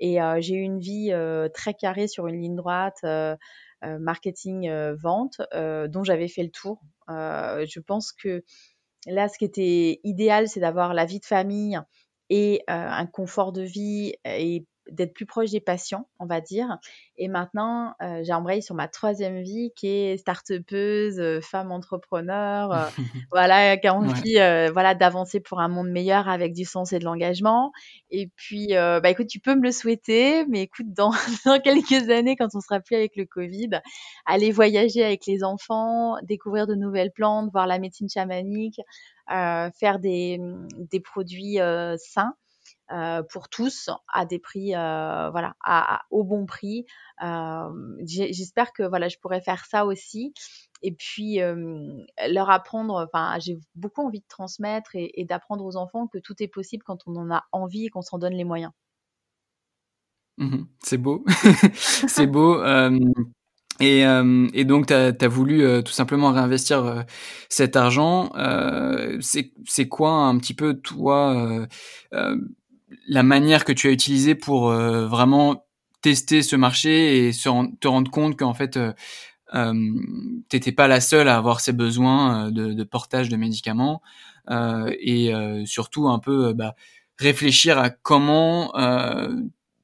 Et 0.00 0.20
euh, 0.22 0.38
j'ai 0.40 0.54
eu 0.54 0.60
une 0.62 0.78
vie 0.78 1.10
euh, 1.12 1.48
très 1.48 1.74
carrée 1.74 2.08
sur 2.08 2.26
une 2.26 2.40
ligne 2.40 2.56
droite, 2.56 2.98
euh, 3.04 3.36
marketing, 3.82 4.68
vente, 5.00 5.40
dont 5.52 6.02
j'avais 6.02 6.28
fait 6.28 6.42
le 6.42 6.50
tour. 6.50 6.80
je 7.08 7.80
pense 7.80 8.12
que 8.12 8.42
là, 9.06 9.28
ce 9.28 9.38
qui 9.38 9.44
était 9.44 10.00
idéal, 10.02 10.48
c'est 10.48 10.58
d'avoir 10.58 10.94
la 10.94 11.04
vie 11.04 11.20
de 11.20 11.24
famille 11.24 11.78
et 12.28 12.64
un 12.66 13.06
confort 13.06 13.52
de 13.52 13.62
vie 13.62 14.14
et 14.24 14.66
d'être 14.90 15.12
plus 15.14 15.26
proche 15.26 15.50
des 15.50 15.60
patients, 15.60 16.08
on 16.18 16.26
va 16.26 16.40
dire. 16.40 16.78
Et 17.16 17.28
maintenant, 17.28 17.94
euh, 18.02 18.22
j'ai 18.24 18.32
embrayé 18.32 18.60
sur 18.60 18.74
ma 18.74 18.88
troisième 18.88 19.42
vie 19.42 19.72
qui 19.76 19.88
est 19.88 20.16
start-upeuse, 20.16 21.18
euh, 21.18 21.40
femme 21.40 21.72
entrepreneur, 21.72 22.72
euh, 22.72 22.86
voilà, 23.32 23.76
qui 23.76 23.86
a 23.86 23.94
envie 23.94 24.34
voilà, 24.72 24.94
d'avancer 24.94 25.40
pour 25.40 25.60
un 25.60 25.68
monde 25.68 25.90
meilleur 25.90 26.28
avec 26.28 26.52
du 26.52 26.64
sens 26.64 26.92
et 26.92 26.98
de 26.98 27.04
l'engagement. 27.04 27.72
Et 28.10 28.28
puis, 28.36 28.68
bah 28.72 29.10
écoute, 29.10 29.26
tu 29.26 29.40
peux 29.40 29.54
me 29.54 29.62
le 29.62 29.72
souhaiter, 29.72 30.46
mais 30.46 30.62
écoute, 30.62 30.92
dans, 30.92 31.10
dans 31.44 31.60
quelques 31.60 32.08
années, 32.10 32.36
quand 32.36 32.48
on 32.54 32.60
sera 32.60 32.80
plus 32.80 32.96
avec 32.96 33.16
le 33.16 33.26
Covid, 33.26 33.70
aller 34.26 34.50
voyager 34.50 35.04
avec 35.04 35.26
les 35.26 35.44
enfants, 35.44 36.16
découvrir 36.22 36.66
de 36.66 36.74
nouvelles 36.74 37.12
plantes, 37.12 37.50
voir 37.52 37.66
la 37.66 37.78
médecine 37.78 38.08
chamanique, 38.08 38.80
faire 39.28 39.98
des, 39.98 40.40
des 40.76 41.00
produits 41.00 41.58
sains. 41.98 42.34
Euh, 42.90 43.22
pour 43.22 43.50
tous 43.50 43.90
à 44.10 44.24
des 44.24 44.38
prix 44.38 44.74
euh, 44.74 45.28
voilà 45.30 45.54
au 46.10 46.24
bon 46.24 46.46
prix. 46.46 46.86
Euh, 47.22 47.68
j'espère 48.06 48.72
que 48.72 48.82
voilà 48.82 49.08
je 49.08 49.18
pourrais 49.20 49.42
faire 49.42 49.66
ça 49.66 49.84
aussi. 49.84 50.32
Et 50.82 50.92
puis 50.92 51.38
leur 52.28 52.50
apprendre 52.50 53.06
enfin 53.06 53.38
j'ai 53.40 53.58
beaucoup 53.74 54.06
envie 54.06 54.20
de 54.20 54.28
transmettre 54.28 54.90
et, 54.94 55.26
d'apprendre 55.28 55.64
aux 55.64 55.76
enfants 55.76 56.06
que 56.06 56.18
tout 56.18 56.42
est 56.42 56.48
possible 56.48 56.82
quand 56.82 57.00
on 57.06 57.16
en 57.16 57.30
a 57.30 57.44
envie 57.52 57.86
et 57.86 57.88
qu'on 57.90 58.02
s'en 58.02 58.18
donne 58.18 58.34
les 58.34 58.44
moyens. 58.44 58.72
Mmh 60.38 60.64
c'est 60.78 60.98
beau. 60.98 61.24
C'est 61.74 62.26
beau 62.26 62.62
et, 63.80 64.00
et, 64.54 64.64
donc, 64.64 64.86
tu 64.86 64.94
as, 64.94 65.28
voulu 65.28 65.84
tout 65.84 65.92
simplement 65.92 66.32
réinvestir 66.32 67.04
cet 67.48 67.76
argent. 67.76 68.32
c'est 69.20 69.88
quoi 69.88 70.10
un 70.10 70.36
petit 70.38 70.54
peu, 70.54 70.74
toi, 70.74 71.66
la 73.06 73.22
manière 73.22 73.64
que 73.64 73.72
tu 73.72 73.88
as 73.88 73.90
utilisée 73.90 74.34
pour 74.34 74.70
euh, 74.70 75.06
vraiment 75.06 75.64
tester 76.00 76.42
ce 76.42 76.56
marché 76.56 77.28
et 77.28 77.32
te 77.32 77.88
rendre 77.88 78.10
compte 78.10 78.38
qu'en 78.38 78.54
fait, 78.54 78.76
euh, 78.76 78.92
euh 79.54 79.74
t'étais 80.48 80.72
pas 80.72 80.88
la 80.88 81.00
seule 81.00 81.28
à 81.28 81.36
avoir 81.36 81.60
ces 81.60 81.72
besoins 81.72 82.48
euh, 82.48 82.50
de, 82.50 82.84
portage 82.84 83.28
de 83.28 83.36
médicaments 83.36 84.02
et 84.50 85.30
surtout 85.66 86.08
un 86.08 86.18
peu 86.18 86.54
bah, 86.54 86.74
réfléchir 87.18 87.78
à 87.78 87.90
comment 87.90 88.72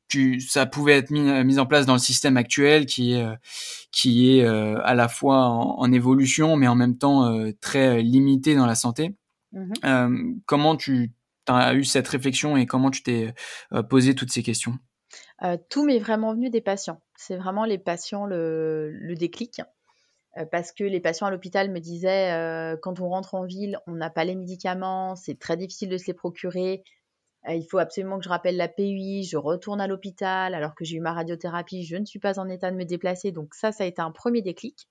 tu, 0.09 0.41
ça 0.41 0.65
pouvait 0.65 0.95
être 0.95 1.11
mis, 1.11 1.59
en 1.59 1.67
place 1.67 1.85
dans 1.85 1.93
le 1.93 1.99
système 1.99 2.39
actuel 2.39 2.87
qui 2.87 3.13
est, 3.13 3.27
qui 3.93 4.39
est 4.39 4.47
à 4.47 4.95
la 4.95 5.09
fois 5.09 5.49
en, 5.49 5.93
évolution, 5.93 6.57
mais 6.57 6.67
en 6.67 6.77
même 6.77 6.97
temps 6.97 7.31
très 7.61 8.01
limité 8.01 8.55
dans 8.55 8.65
la 8.65 8.75
santé. 8.75 9.15
Mmh 9.53 10.37
comment 10.47 10.77
tu 10.77 11.13
as 11.53 11.75
eu 11.75 11.85
cette 11.85 12.09
réflexion 12.09 12.57
et 12.57 12.67
comment 12.67 12.91
tu 12.91 13.03
t'es 13.03 13.35
posé 13.89 14.15
toutes 14.15 14.33
ces 14.33 14.43
questions? 14.43 14.79
Tout 15.69 15.85
m'est 15.85 15.99
vraiment 15.99 16.33
venu 16.35 16.51
des 16.51 16.61
patients. 16.61 17.01
C'est 17.17 17.37
vraiment 17.37 17.65
les 17.65 17.79
patients 17.79 18.27
le, 18.27 18.91
le 18.91 19.15
déclic 19.15 19.61
parce 20.51 20.73
que 20.73 20.83
les 20.83 21.01
patients 21.01 21.27
à 21.27 21.31
l'hôpital 21.31 21.71
me 21.71 21.79
disaient 21.79 22.77
quand 22.83 23.01
on 23.01 23.09
rentre 23.09 23.35
en 23.35 23.45
ville, 23.45 23.79
on 23.87 23.93
n'a 23.93 24.11
pas 24.11 24.25
les 24.25 24.35
médicaments, 24.35 25.15
c'est 25.15 25.39
très 25.39 25.57
difficile 25.57 25.89
de 25.89 25.97
se 25.99 26.07
les 26.07 26.15
procurer. 26.15 26.83
il 27.49 27.65
faut 27.71 27.79
absolument 27.79 28.19
que 28.19 28.25
je 28.25 28.29
rappelle 28.29 28.57
la 28.57 28.69
PUI, 28.69 29.25
je 29.25 29.37
retourne 29.37 29.81
à 29.81 29.87
l'hôpital 29.87 30.55
alors 30.55 30.75
que 30.75 30.85
j'ai 30.85 30.97
eu 30.97 31.01
ma 31.01 31.13
radiothérapie, 31.13 31.85
je 31.85 31.97
ne 31.97 32.05
suis 32.05 32.19
pas 32.19 32.41
en 32.41 32.49
état 32.49 32.71
de 32.71 32.77
me 32.77 32.85
déplacer. 32.85 33.33
Donc 33.33 33.55
ça, 33.55 33.71
ça 33.71 33.85
a 33.85 33.87
été 33.87 34.03
un 34.03 34.11
premier 34.11 34.43
déclic. 34.43 34.89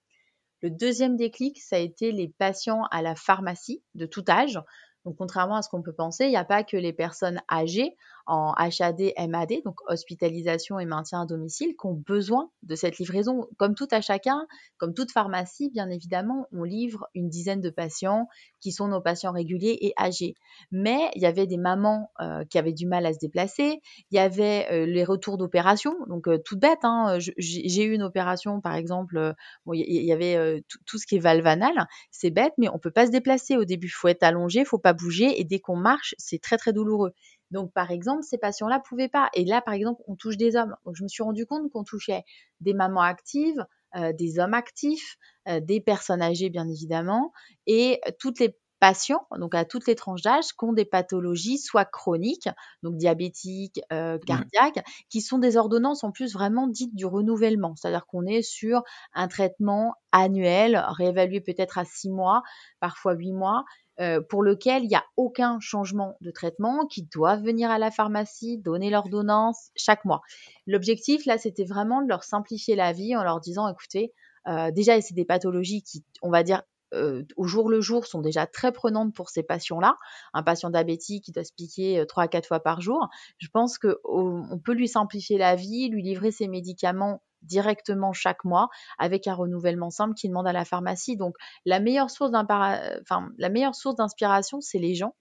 Le 0.62 0.70
deuxième 0.70 1.18
déclic, 1.18 1.60
ça 1.60 1.76
a 1.76 1.80
été 1.80 2.14
les 2.14 2.30
patients 2.30 2.84
à 2.92 3.02
la 3.02 3.16
pharmacie 3.16 3.84
de 3.96 4.06
tout 4.06 4.24
âge. 4.30 4.62
Donc, 5.06 5.16
contrairement 5.18 5.56
à 5.58 5.62
ce 5.62 5.70
qu'on 5.70 5.82
peut 5.82 5.94
penser, 5.94 6.26
il 6.26 6.30
n'y 6.30 6.38
a 6.38 6.46
pas 6.46 6.64
que 6.64 6.78
les 6.78 6.94
personnes 6.94 7.42
âgées 7.52 7.98
en 8.26 8.54
HAD, 8.54 9.14
MAD, 9.30 9.54
donc 9.66 9.76
hospitalisation 9.88 10.80
et 10.80 10.86
maintien 10.86 11.22
à 11.22 11.26
domicile, 11.26 11.76
qui 11.80 11.88
ont 11.88 12.02
besoin 12.06 12.50
de 12.64 12.76
cette 12.76 12.98
livraison. 12.98 13.48
Comme 13.58 13.76
tout 13.76 13.88
à 13.92 14.02
chacun, 14.02 14.48
comme 14.78 14.94
toute 14.94 15.12
pharmacie, 15.12 15.70
bien 15.70 15.90
évidemment, 15.90 16.48
on 16.52 16.64
livre 16.64 17.08
une 17.16 17.30
dizaine 17.30 17.62
de 17.62 17.70
patients 17.70 18.28
qui 18.60 18.72
sont 18.72 18.88
nos 18.88 19.02
patients 19.02 19.32
réguliers 19.32 19.78
et 19.82 19.94
âgés. 19.98 20.36
Mais 20.72 21.12
il 21.16 21.22
y 21.22 21.26
avait 21.26 21.48
des 21.48 21.58
mamans 21.58 22.12
euh, 22.22 22.44
qui 22.50 22.58
avaient 22.58 22.74
du 22.74 22.86
mal 22.86 23.06
à 23.06 23.14
se 23.14 23.20
déplacer, 23.20 23.82
il 24.12 24.16
y 24.16 24.20
avait 24.20 24.68
euh, 24.72 24.86
les 24.86 25.04
retours 25.04 25.38
d'opération, 25.38 25.96
donc 26.08 26.28
euh, 26.28 26.38
tout 26.38 26.58
bête, 26.58 26.80
hein, 26.84 27.18
j'ai 27.20 27.84
eu 27.84 27.94
une 27.94 28.04
opération 28.04 28.62
par 28.62 28.76
exemple, 28.76 29.34
il 29.74 30.04
y, 30.04 30.12
avait 30.12 30.64
tout 30.86 30.98
ce 30.98 31.06
qui 31.06 31.16
est 31.16 31.20
valvanal, 31.20 31.88
c'est 32.12 32.30
bête, 32.30 32.54
mais 32.58 32.70
on 32.70 32.74
ne 32.74 32.80
peut 32.80 32.92
pas 32.92 33.06
se 33.06 33.12
déplacer 33.12 33.58
au 33.58 33.66
début, 33.66 33.88
il 33.88 33.92
faut 33.92 34.08
être 34.08 34.24
allongé, 34.24 34.60
il 34.60 34.66
faut 34.66 34.78
pas 34.78 34.94
bouger, 34.94 35.40
et 35.40 35.44
dès 35.44 35.60
qu'on 35.60 35.76
marche, 35.76 36.16
c'est 36.18 36.40
très 36.40 36.58
très 36.58 36.74
douloureux. 36.74 37.14
Donc, 37.54 37.72
par 37.72 37.92
exemple, 37.92 38.24
ces 38.24 38.38
patients-là 38.38 38.80
ne 38.80 38.84
pouvaient 38.84 39.08
pas. 39.08 39.30
Et 39.34 39.46
là, 39.46 39.62
par 39.62 39.76
exemple, 39.76 40.02
on 40.08 40.16
touche 40.16 40.38
des 40.38 40.56
hommes. 40.56 40.76
Donc, 40.86 40.96
je 40.96 41.04
me 41.04 41.08
suis 41.08 41.24
rendu 41.24 41.46
compte 41.46 41.72
qu'on 41.72 41.84
touchait 41.84 42.24
des 42.60 42.74
mamans 42.74 43.02
actives, 43.02 43.66
euh, 43.96 44.12
des 44.12 44.40
hommes 44.40 44.56
actifs, 44.56 45.18
euh, 45.48 45.60
des 45.60 45.80
personnes 45.80 46.22
âgées, 46.22 46.50
bien 46.50 46.68
évidemment, 46.68 47.32
et 47.68 48.02
toutes 48.20 48.40
les 48.40 48.58
patients, 48.80 49.26
donc 49.40 49.56
à 49.56 49.64
toutes 49.64 49.88
les 49.88 49.96
tranches 49.96 50.24
d'âge, 50.24 50.48
qui 50.48 50.66
ont 50.66 50.74
des 50.74 50.84
pathologies 50.84 51.58
soit 51.58 51.86
chroniques, 51.86 52.50
donc 52.82 52.98
diabétiques, 52.98 53.80
euh, 53.94 54.18
cardiaques, 54.28 54.84
qui 55.10 55.22
sont 55.22 55.38
des 55.38 55.56
ordonnances 55.56 56.04
en 56.04 56.12
plus 56.12 56.34
vraiment 56.34 56.68
dites 56.68 56.94
du 56.94 57.06
renouvellement. 57.06 57.76
C'est-à-dire 57.78 58.06
qu'on 58.08 58.26
est 58.26 58.42
sur 58.42 58.84
un 59.14 59.30
traitement 59.30 59.94
annuel, 60.12 60.84
réévalué 60.90 61.40
peut-être 61.40 61.78
à 61.78 61.86
six 61.86 62.10
mois, 62.10 62.44
parfois 62.82 63.14
huit 63.14 63.32
mois, 63.32 63.64
euh, 64.00 64.22
pour 64.22 64.44
lequel 64.44 64.84
il 64.84 64.88
n'y 64.88 64.96
a 64.96 65.06
aucun 65.18 65.60
changement 65.60 66.18
de 66.22 66.32
traitement, 66.32 66.86
qui 66.88 67.04
doivent 67.04 67.44
venir 67.44 67.70
à 67.70 67.78
la 67.78 67.92
pharmacie, 67.92 68.58
donner 68.58 68.90
l'ordonnance 68.90 69.70
chaque 69.76 70.04
mois. 70.06 70.22
L'objectif, 70.66 71.26
là, 71.26 71.38
c'était 71.38 71.66
vraiment 71.66 72.02
de 72.02 72.08
leur 72.08 72.24
simplifier 72.24 72.76
la 72.76 72.92
vie 72.92 73.16
en 73.16 73.24
leur 73.24 73.40
disant, 73.40 73.68
écoutez, 73.68 74.14
euh, 74.48 74.72
déjà, 74.72 75.00
c'est 75.02 75.14
des 75.14 75.26
pathologies 75.26 75.84
qui, 75.84 76.04
on 76.22 76.32
va 76.32 76.44
dire, 76.44 76.64
euh, 76.94 77.24
au 77.38 77.46
jour 77.46 77.70
le 77.70 77.82
jour 77.82 78.06
sont 78.06 78.22
déjà 78.22 78.46
très 78.46 78.72
prenantes 78.72 79.16
pour 79.16 79.30
ces 79.30 79.42
patients-là. 79.44 79.98
Un 80.34 80.44
patient 80.44 80.70
diabétique 80.70 81.26
qui 81.26 81.32
doit 81.32 81.44
se 81.44 81.54
piquer 81.54 82.06
3 82.08 82.24
à 82.24 82.28
4 82.28 82.48
fois 82.48 82.60
par 82.60 82.82
jour, 82.82 83.08
je 83.40 83.48
pense 83.52 83.78
qu'on 83.80 84.60
peut 84.64 84.74
lui 84.74 84.88
simplifier 84.88 85.38
la 85.38 85.56
vie, 85.56 85.90
lui 85.90 86.04
livrer 86.04 86.32
ses 86.32 86.48
médicaments 86.48 87.22
directement 87.44 88.14
chaque 88.14 88.44
mois 88.44 88.70
avec 88.98 89.28
un 89.28 89.34
renouvellement 89.34 89.90
simple 89.90 90.16
qui 90.16 90.28
demande 90.28 90.48
à 90.48 90.54
la 90.54 90.66
pharmacie. 90.66 91.18
Donc 91.18 91.36
la 91.66 91.80
meilleure 91.80 92.10
source 92.10 92.32
d'inspiration, 92.32 94.62
c'est 94.62 94.80
les 94.80 94.96
gens. 94.96 95.16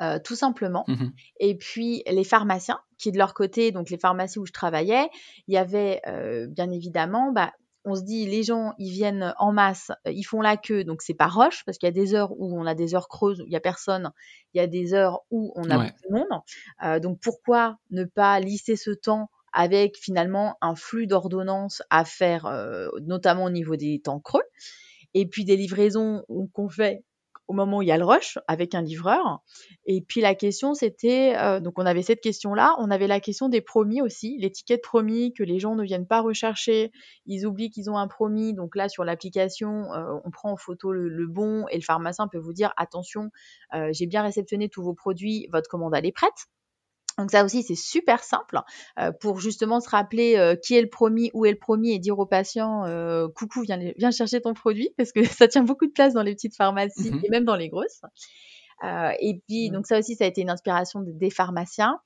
Euh, 0.00 0.18
tout 0.22 0.34
simplement. 0.34 0.84
Mmh 0.88 1.10
Et 1.38 1.56
puis 1.56 2.02
les 2.06 2.24
pharmaciens, 2.24 2.80
qui 2.98 3.12
de 3.12 3.18
leur 3.18 3.34
côté, 3.34 3.70
donc 3.70 3.90
les 3.90 3.98
pharmacies 3.98 4.38
où 4.38 4.46
je 4.46 4.52
travaillais, 4.52 5.08
il 5.46 5.54
y 5.54 5.58
avait 5.58 6.00
euh, 6.08 6.46
bien 6.48 6.70
évidemment, 6.70 7.32
bah, 7.32 7.52
on 7.84 7.94
se 7.94 8.02
dit 8.02 8.26
les 8.26 8.42
gens 8.42 8.72
ils 8.78 8.90
viennent 8.90 9.34
en 9.38 9.52
masse, 9.52 9.92
euh, 10.06 10.10
ils 10.10 10.24
font 10.24 10.40
la 10.40 10.56
queue, 10.56 10.84
donc 10.84 11.02
c'est 11.02 11.14
pas 11.14 11.28
roche 11.28 11.62
parce 11.64 11.78
qu'il 11.78 11.86
y 11.86 11.92
a 11.92 11.92
des 11.92 12.14
heures 12.14 12.32
où 12.38 12.58
on 12.58 12.66
a 12.66 12.74
des 12.74 12.94
heures 12.94 13.08
creuses 13.08 13.40
où 13.40 13.46
il 13.46 13.52
y 13.52 13.56
a 13.56 13.60
personne, 13.60 14.10
il 14.52 14.58
y 14.58 14.60
a 14.60 14.66
des 14.66 14.94
heures 14.94 15.20
où 15.30 15.52
on 15.54 15.70
a 15.70 15.78
beaucoup 15.78 16.08
de 16.08 16.14
monde. 16.14 17.02
donc 17.02 17.20
pourquoi 17.20 17.76
ne 17.90 18.04
pas 18.04 18.40
lisser 18.40 18.74
ce 18.74 18.90
temps 18.90 19.30
avec 19.54 19.96
finalement 19.96 20.58
un 20.60 20.74
flux 20.74 21.06
d'ordonnances 21.06 21.80
à 21.88 22.04
faire, 22.04 22.46
euh, 22.46 22.88
notamment 23.02 23.44
au 23.44 23.50
niveau 23.50 23.76
des 23.76 24.00
temps 24.00 24.20
creux, 24.20 24.42
et 25.14 25.26
puis 25.26 25.44
des 25.44 25.56
livraisons 25.56 26.24
qu'on 26.52 26.68
fait 26.68 27.04
au 27.46 27.52
moment 27.52 27.78
où 27.78 27.82
il 27.82 27.88
y 27.88 27.92
a 27.92 27.98
le 27.98 28.06
rush 28.06 28.38
avec 28.48 28.74
un 28.74 28.80
livreur. 28.80 29.42
Et 29.84 30.00
puis 30.00 30.22
la 30.22 30.34
question, 30.34 30.74
c'était, 30.74 31.36
euh, 31.36 31.60
donc 31.60 31.78
on 31.78 31.86
avait 31.86 32.02
cette 32.02 32.20
question-là, 32.20 32.74
on 32.78 32.90
avait 32.90 33.06
la 33.06 33.20
question 33.20 33.48
des 33.48 33.60
promis 33.60 34.00
aussi, 34.00 34.38
l'étiquette 34.40 34.82
promis, 34.82 35.32
que 35.34 35.44
les 35.44 35.60
gens 35.60 35.76
ne 35.76 35.84
viennent 35.84 36.06
pas 36.06 36.20
rechercher, 36.20 36.90
ils 37.26 37.46
oublient 37.46 37.70
qu'ils 37.70 37.90
ont 37.90 37.98
un 37.98 38.08
promis, 38.08 38.54
donc 38.54 38.74
là 38.74 38.88
sur 38.88 39.04
l'application, 39.04 39.92
euh, 39.92 40.18
on 40.24 40.30
prend 40.30 40.52
en 40.52 40.56
photo 40.56 40.90
le, 40.90 41.26
bon 41.28 41.66
et 41.70 41.76
le 41.76 41.82
pharmacien 41.82 42.26
peut 42.28 42.38
vous 42.38 42.54
dire, 42.54 42.72
attention, 42.76 43.30
j'ai 43.90 44.06
bien 44.06 44.22
réceptionné 44.22 44.68
tous 44.68 44.82
vos 44.82 44.94
produits, 44.94 45.46
votre 45.52 45.68
commande 45.68 45.94
elle 45.94 46.06
est 46.06 46.12
prête. 46.12 46.48
Donc 47.18 47.30
ça 47.30 47.44
aussi, 47.44 47.62
c'est 47.62 47.74
super 47.74 48.24
simple 48.24 48.60
euh, 48.98 49.12
pour 49.12 49.40
justement 49.40 49.80
se 49.80 49.88
rappeler 49.88 50.36
euh, 50.36 50.56
qui 50.56 50.74
est 50.74 50.82
le 50.82 50.88
promis, 50.88 51.30
où 51.34 51.46
est 51.46 51.52
le 51.52 51.58
promis 51.58 51.92
et 51.92 51.98
dire 51.98 52.18
au 52.18 52.26
patient 52.26 52.84
euh, 52.86 53.28
coucou, 53.28 53.62
viens, 53.62 53.78
viens, 53.96 54.10
chercher 54.10 54.40
ton 54.40 54.54
produit 54.54 54.90
parce 54.96 55.12
que 55.12 55.22
ça 55.24 55.48
tient 55.48 55.62
beaucoup 55.62 55.86
de 55.86 55.92
place 55.92 56.14
dans 56.14 56.22
les 56.22 56.34
petites 56.34 56.56
pharmacies 56.56 57.12
mmh 57.12 57.20
et 57.24 57.28
même 57.30 57.44
dans 57.44 57.56
les 57.56 57.68
grosses. 57.68 58.02
et 58.82 59.40
puis, 59.46 59.70
mmh. 59.70 59.72
donc 59.72 59.86
ça 59.86 59.98
aussi, 59.98 60.16
ça 60.16 60.24
a 60.24 60.26
été 60.26 60.40
une 60.40 60.50
inspiration 60.50 61.00
des 61.04 61.30
pharmaciens. 61.30 62.00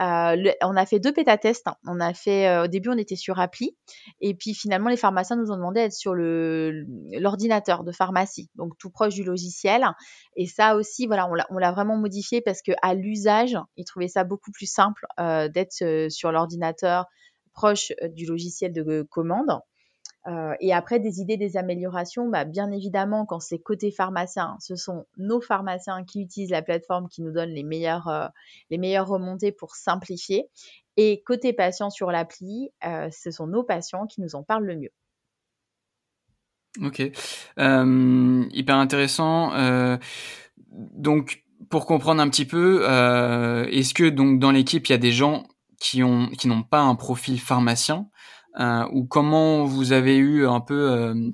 Euh, 0.00 0.52
on 0.62 0.76
a 0.76 0.86
fait 0.86 1.00
deux 1.00 1.12
pétatests. 1.12 1.66
Hein. 1.66 1.76
On 1.86 2.00
a 2.00 2.14
fait, 2.14 2.48
euh, 2.48 2.64
au 2.64 2.66
début, 2.68 2.90
on 2.90 2.98
était 2.98 3.16
sur 3.16 3.40
appli, 3.40 3.76
et 4.20 4.34
puis 4.34 4.54
finalement, 4.54 4.90
les 4.90 4.96
pharmaciens 4.96 5.36
nous 5.36 5.50
ont 5.50 5.56
demandé 5.56 5.80
d'être 5.80 5.92
sur 5.92 6.14
l'ordinateur 6.14 7.84
de 7.84 7.92
pharmacie, 7.92 8.48
donc 8.54 8.78
tout 8.78 8.90
proche 8.90 9.14
du 9.14 9.24
logiciel. 9.24 9.84
Et 10.36 10.46
ça 10.46 10.76
aussi, 10.76 11.06
voilà, 11.06 11.28
on 11.50 11.58
l'a 11.58 11.72
vraiment 11.72 11.96
modifié 11.96 12.40
parce 12.40 12.62
que 12.62 12.72
à 12.82 12.94
l'usage, 12.94 13.56
ils 13.76 13.84
trouvaient 13.84 14.08
ça 14.08 14.24
beaucoup 14.24 14.52
plus 14.52 14.70
simple 14.70 15.06
euh, 15.18 15.48
d'être 15.48 16.08
sur 16.10 16.32
l'ordinateur 16.32 17.06
proche 17.52 17.92
du 18.12 18.26
logiciel 18.26 18.72
de 18.72 19.06
commande. 19.10 19.60
Euh, 20.28 20.54
et 20.60 20.74
après, 20.74 21.00
des 21.00 21.20
idées, 21.20 21.36
des 21.36 21.56
améliorations, 21.56 22.28
bah, 22.28 22.44
bien 22.44 22.70
évidemment, 22.70 23.24
quand 23.24 23.40
c'est 23.40 23.58
côté 23.58 23.90
pharmacien, 23.90 24.56
ce 24.60 24.76
sont 24.76 25.06
nos 25.16 25.40
pharmaciens 25.40 26.04
qui 26.04 26.20
utilisent 26.20 26.50
la 26.50 26.62
plateforme 26.62 27.08
qui 27.08 27.22
nous 27.22 27.32
donne 27.32 27.50
les 27.50 27.62
meilleures, 27.62 28.08
euh, 28.08 28.28
les 28.70 28.78
meilleures 28.78 29.08
remontées 29.08 29.52
pour 29.52 29.74
simplifier. 29.74 30.48
Et 30.96 31.22
côté 31.24 31.52
patient 31.52 31.90
sur 31.90 32.10
l'appli, 32.10 32.70
euh, 32.84 33.08
ce 33.10 33.30
sont 33.30 33.46
nos 33.46 33.62
patients 33.62 34.06
qui 34.06 34.20
nous 34.20 34.34
en 34.34 34.42
parlent 34.42 34.66
le 34.66 34.76
mieux. 34.76 34.92
Ok, 36.82 37.00
hyper 37.56 38.76
intéressant. 38.76 39.52
donc, 40.70 41.42
pour 41.70 41.86
comprendre 41.86 42.20
un 42.20 42.28
petit 42.28 42.44
peu, 42.44 42.84
est-ce 42.84 43.94
que 43.94 44.08
donc 44.08 44.38
dans 44.38 44.50
l'équipe 44.50 44.86
il 44.86 44.92
y 44.92 44.94
a 44.94 44.98
des 44.98 45.10
gens 45.10 45.44
qui 45.80 46.04
ont 46.04 46.28
qui 46.28 46.46
n'ont 46.46 46.62
pas 46.62 46.80
un 46.80 46.94
profil 46.94 47.40
pharmacien? 47.40 48.08
Ou 48.56 49.04
comment 49.04 49.64
vous 49.64 49.92
avez 49.92 50.16
eu 50.16 50.46
un 50.46 50.60
peu 50.60 50.90
euh, 50.90 51.30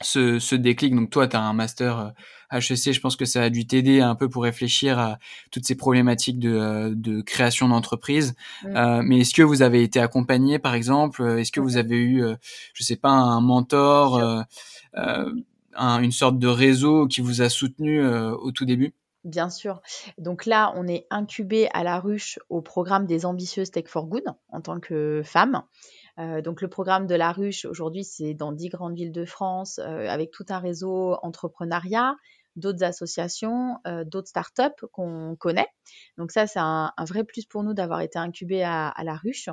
ce, 0.00 0.38
ce, 0.38 0.54
déclic? 0.54 0.94
Donc 0.94 1.10
toi, 1.10 1.28
tu 1.28 1.36
as 1.36 1.42
un 1.42 1.52
master 1.52 2.12
HEC, 2.50 2.88
euh, 2.88 2.92
je 2.92 3.00
pense 3.00 3.16
que 3.16 3.24
ça 3.24 3.42
a 3.42 3.50
dû 3.50 3.66
t'aider 3.66 4.00
un 4.00 4.14
peu 4.14 4.28
pour 4.28 4.44
réfléchir 4.44 4.98
à 4.98 5.18
toutes 5.50 5.66
ces 5.66 5.76
problématiques 5.76 6.38
de, 6.38 6.92
de 6.94 7.20
création 7.20 7.68
d'entreprise. 7.68 8.34
Mm. 8.62 9.02
mais 9.04 9.20
est-ce 9.20 9.34
que 9.34 9.42
vous 9.42 9.62
avez 9.62 9.82
été 9.82 10.00
accompagné, 10.00 10.58
par 10.58 10.74
exemple? 10.74 11.22
Est-ce 11.38 11.52
que 11.52 11.60
vous 11.60 11.76
avez 11.76 11.96
eu, 11.96 12.22
je 12.72 12.82
sais 12.82 12.96
pas, 12.96 13.10
un 13.10 13.40
mentor, 13.40 14.44
une 15.76 16.12
sorte 16.12 16.38
de 16.38 16.48
réseau 16.48 17.06
qui 17.06 17.20
vous 17.20 17.42
a 17.42 17.48
soutenu 17.48 18.06
au 18.06 18.52
tout 18.52 18.64
début? 18.64 18.94
Bien 19.24 19.48
sûr. 19.48 19.80
Donc 20.18 20.44
là, 20.44 20.72
on 20.76 20.86
est 20.86 21.06
incubé 21.08 21.68
à 21.72 21.82
la 21.82 21.98
ruche 21.98 22.38
au 22.50 22.60
programme 22.60 23.06
des 23.06 23.24
ambitieuses 23.24 23.70
Tech 23.70 23.86
for 23.86 24.06
Good 24.06 24.24
en 24.50 24.60
tant 24.60 24.80
que 24.80 25.22
femme. 25.24 25.62
Euh, 26.18 26.40
donc 26.42 26.60
le 26.60 26.68
programme 26.68 27.06
de 27.06 27.14
la 27.14 27.32
ruche, 27.32 27.64
aujourd'hui, 27.64 28.04
c'est 28.04 28.34
dans 28.34 28.52
dix 28.52 28.68
grandes 28.68 28.94
villes 28.94 29.12
de 29.12 29.24
France, 29.24 29.78
euh, 29.78 30.06
avec 30.08 30.30
tout 30.30 30.44
un 30.48 30.58
réseau 30.58 31.16
entrepreneuriat, 31.22 32.16
d'autres 32.56 32.84
associations, 32.84 33.78
euh, 33.86 34.04
d'autres 34.04 34.28
startups 34.28 34.86
qu'on 34.92 35.36
connaît. 35.36 35.66
Donc 36.18 36.30
ça, 36.30 36.46
c'est 36.46 36.60
un, 36.60 36.92
vrai 37.00 37.24
plus 37.24 37.46
pour 37.46 37.64
nous 37.64 37.74
d'avoir 37.74 38.00
été 38.00 38.18
incubés 38.18 38.62
à, 38.62 38.94
la 39.02 39.16
ruche. 39.16 39.48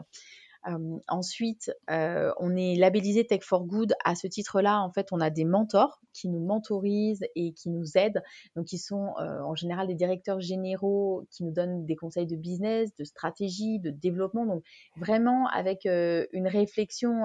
Ensuite, 1.07 1.71
on 1.87 2.55
est 2.55 2.75
labellisé 2.75 3.25
Tech 3.25 3.41
for 3.43 3.65
Good. 3.65 3.93
À 4.03 4.15
ce 4.15 4.27
titre-là, 4.27 4.81
en 4.81 4.91
fait, 4.91 5.07
on 5.11 5.19
a 5.19 5.29
des 5.29 5.45
mentors 5.45 5.99
qui 6.13 6.29
nous 6.29 6.39
mentorisent 6.39 7.25
et 7.35 7.53
qui 7.53 7.69
nous 7.69 7.97
aident. 7.97 8.21
Donc, 8.55 8.73
ils 8.73 8.79
sont 8.79 9.13
en 9.17 9.55
général 9.55 9.87
des 9.87 9.95
directeurs 9.95 10.39
généraux 10.39 11.25
qui 11.31 11.43
nous 11.43 11.51
donnent 11.51 11.85
des 11.85 11.95
conseils 11.95 12.27
de 12.27 12.35
business, 12.35 12.95
de 12.95 13.03
stratégie, 13.03 13.79
de 13.79 13.89
développement. 13.89 14.45
Donc, 14.45 14.63
vraiment 14.97 15.47
avec 15.47 15.85
une 15.85 16.47
réflexion 16.47 17.23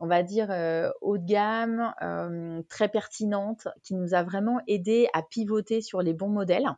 on 0.00 0.06
va 0.06 0.22
dire, 0.22 0.48
haut 1.00 1.18
de 1.18 1.24
gamme, 1.24 1.92
très 2.68 2.88
pertinente, 2.88 3.66
qui 3.82 3.94
nous 3.94 4.14
a 4.14 4.22
vraiment 4.22 4.60
aidé 4.68 5.08
à 5.12 5.22
pivoter 5.22 5.80
sur 5.80 6.02
les 6.02 6.14
bons 6.14 6.28
modèles, 6.28 6.68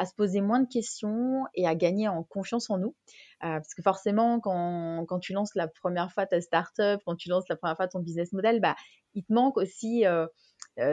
à 0.00 0.06
se 0.06 0.14
poser 0.14 0.40
moins 0.40 0.60
de 0.60 0.66
questions 0.66 1.44
et 1.54 1.66
à 1.66 1.74
gagner 1.74 2.08
en 2.08 2.22
confiance 2.22 2.70
en 2.70 2.78
nous. 2.78 2.96
parce 3.40 3.74
que 3.74 3.82
forcément, 3.82 4.40
quand, 4.40 5.18
tu 5.20 5.34
lances 5.34 5.54
la 5.54 5.68
première 5.68 6.10
fois 6.10 6.24
ta 6.24 6.40
startup, 6.40 7.02
quand 7.04 7.16
tu 7.16 7.28
lances 7.28 7.44
la 7.50 7.56
première 7.56 7.76
fois 7.76 7.86
ton 7.86 8.00
business 8.00 8.32
model, 8.32 8.60
bah, 8.62 8.76
il 9.12 9.24
te 9.24 9.32
manque 9.34 9.58
aussi, 9.58 10.06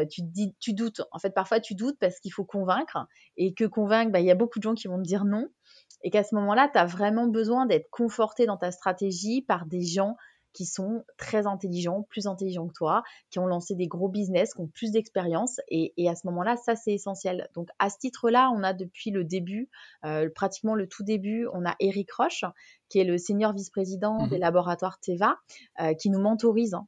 tu, 0.10 0.22
dis, 0.24 0.54
tu 0.60 0.74
doutes. 0.74 1.04
En 1.14 1.20
fait, 1.20 1.30
parfois, 1.30 1.62
tu 1.62 1.74
doutes 1.74 1.98
parce 2.00 2.20
qu'il 2.20 2.34
faut 2.34 2.44
convaincre 2.44 3.08
et 3.38 3.54
que 3.54 3.64
convaincre, 3.64 4.12
bah, 4.12 4.20
il 4.20 4.26
y 4.26 4.32
a 4.32 4.36
beaucoup 4.36 4.60
de 4.60 4.64
gens 4.64 4.74
qui 4.74 4.90
vont 4.90 4.98
te 4.98 5.08
dire 5.08 5.24
non. 5.24 5.48
Et 6.04 6.10
qu'à 6.10 6.26
ce 6.26 6.36
moment-là, 6.36 6.70
tu 6.72 6.78
as 6.78 6.86
vraiment 6.86 7.28
besoin 7.28 7.66
d'être 7.66 7.90
conforté 7.90 8.46
dans 8.46 8.58
ta 8.58 8.72
stratégie 8.72 9.42
par 9.42 9.68
des 9.68 9.84
gens 9.84 10.18
qui 10.58 10.66
sont 10.66 11.04
très 11.18 11.46
intelligents, 11.46 12.08
plus 12.10 12.26
intelligents 12.26 12.68
que 12.68 12.74
toi, 12.74 13.04
qui 13.30 13.38
ont 13.38 13.46
lancé 13.46 13.76
des 13.76 13.86
gros 13.86 14.10
business, 14.10 14.56
qui 14.56 14.62
ont 14.62 14.68
plus 14.68 14.92
d'expérience. 14.92 15.62
Et, 15.70 15.94
à 16.10 16.16
ce 16.16 16.26
moment-là, 16.26 16.58
ça, 16.58 16.76
c'est 16.76 16.94
essentiel. 16.94 17.48
Donc, 17.54 17.70
à 17.78 17.92
ce 17.92 18.00
titre-là, 18.00 18.50
on 18.56 18.64
a 18.64 18.74
depuis 18.74 19.12
le 19.12 19.24
début, 19.24 19.70
euh, 20.04 20.30
pratiquement 20.34 20.74
le 20.74 20.88
tout 20.88 21.04
début, 21.04 21.48
on 21.54 21.64
a 21.64 21.76
Eric 21.80 22.12
Roche, 22.12 22.44
qui 22.90 22.98
est 22.98 23.04
le 23.04 23.20
senior 23.20 23.54
vice-président 23.54 24.26
mmh 24.26 24.30
des 24.30 24.40
laboratoires 24.40 25.00
Teva, 25.00 25.38
euh, 25.80 25.94
qui 25.94 26.10
nous 26.10 26.20
mentorise 26.20 26.74
hein, 26.74 26.88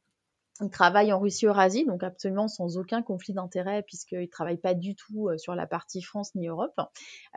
il 0.61 0.69
travaille 0.69 1.13
en 1.13 1.19
Russie-Eurasie, 1.19 1.85
donc 1.85 2.03
absolument 2.03 2.47
sans 2.47 2.77
aucun 2.77 3.01
conflit 3.01 3.33
d'intérêt, 3.33 3.81
puisqu'il 3.83 4.19
ne 4.19 4.25
travaille 4.25 4.57
pas 4.57 4.73
du 4.73 4.95
tout 4.95 5.29
euh, 5.29 5.37
sur 5.37 5.55
la 5.55 5.67
partie 5.67 6.01
France 6.01 6.35
ni 6.35 6.47
Europe, 6.47 6.79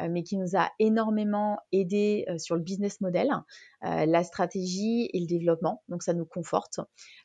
euh, 0.01 0.09
mais 0.11 0.23
qui 0.23 0.37
nous 0.37 0.57
a 0.57 0.71
énormément 0.79 1.59
aidé 1.71 2.25
euh, 2.29 2.39
sur 2.39 2.57
le 2.57 2.63
business 2.63 3.01
model, 3.01 3.31
la 3.85 4.23
stratégie 4.23 5.11
et 5.13 5.19
le 5.19 5.27
développement. 5.27 5.83
Donc 5.89 6.05
ça 6.05 6.15
nous 6.15 6.25
conforte. 6.25 6.79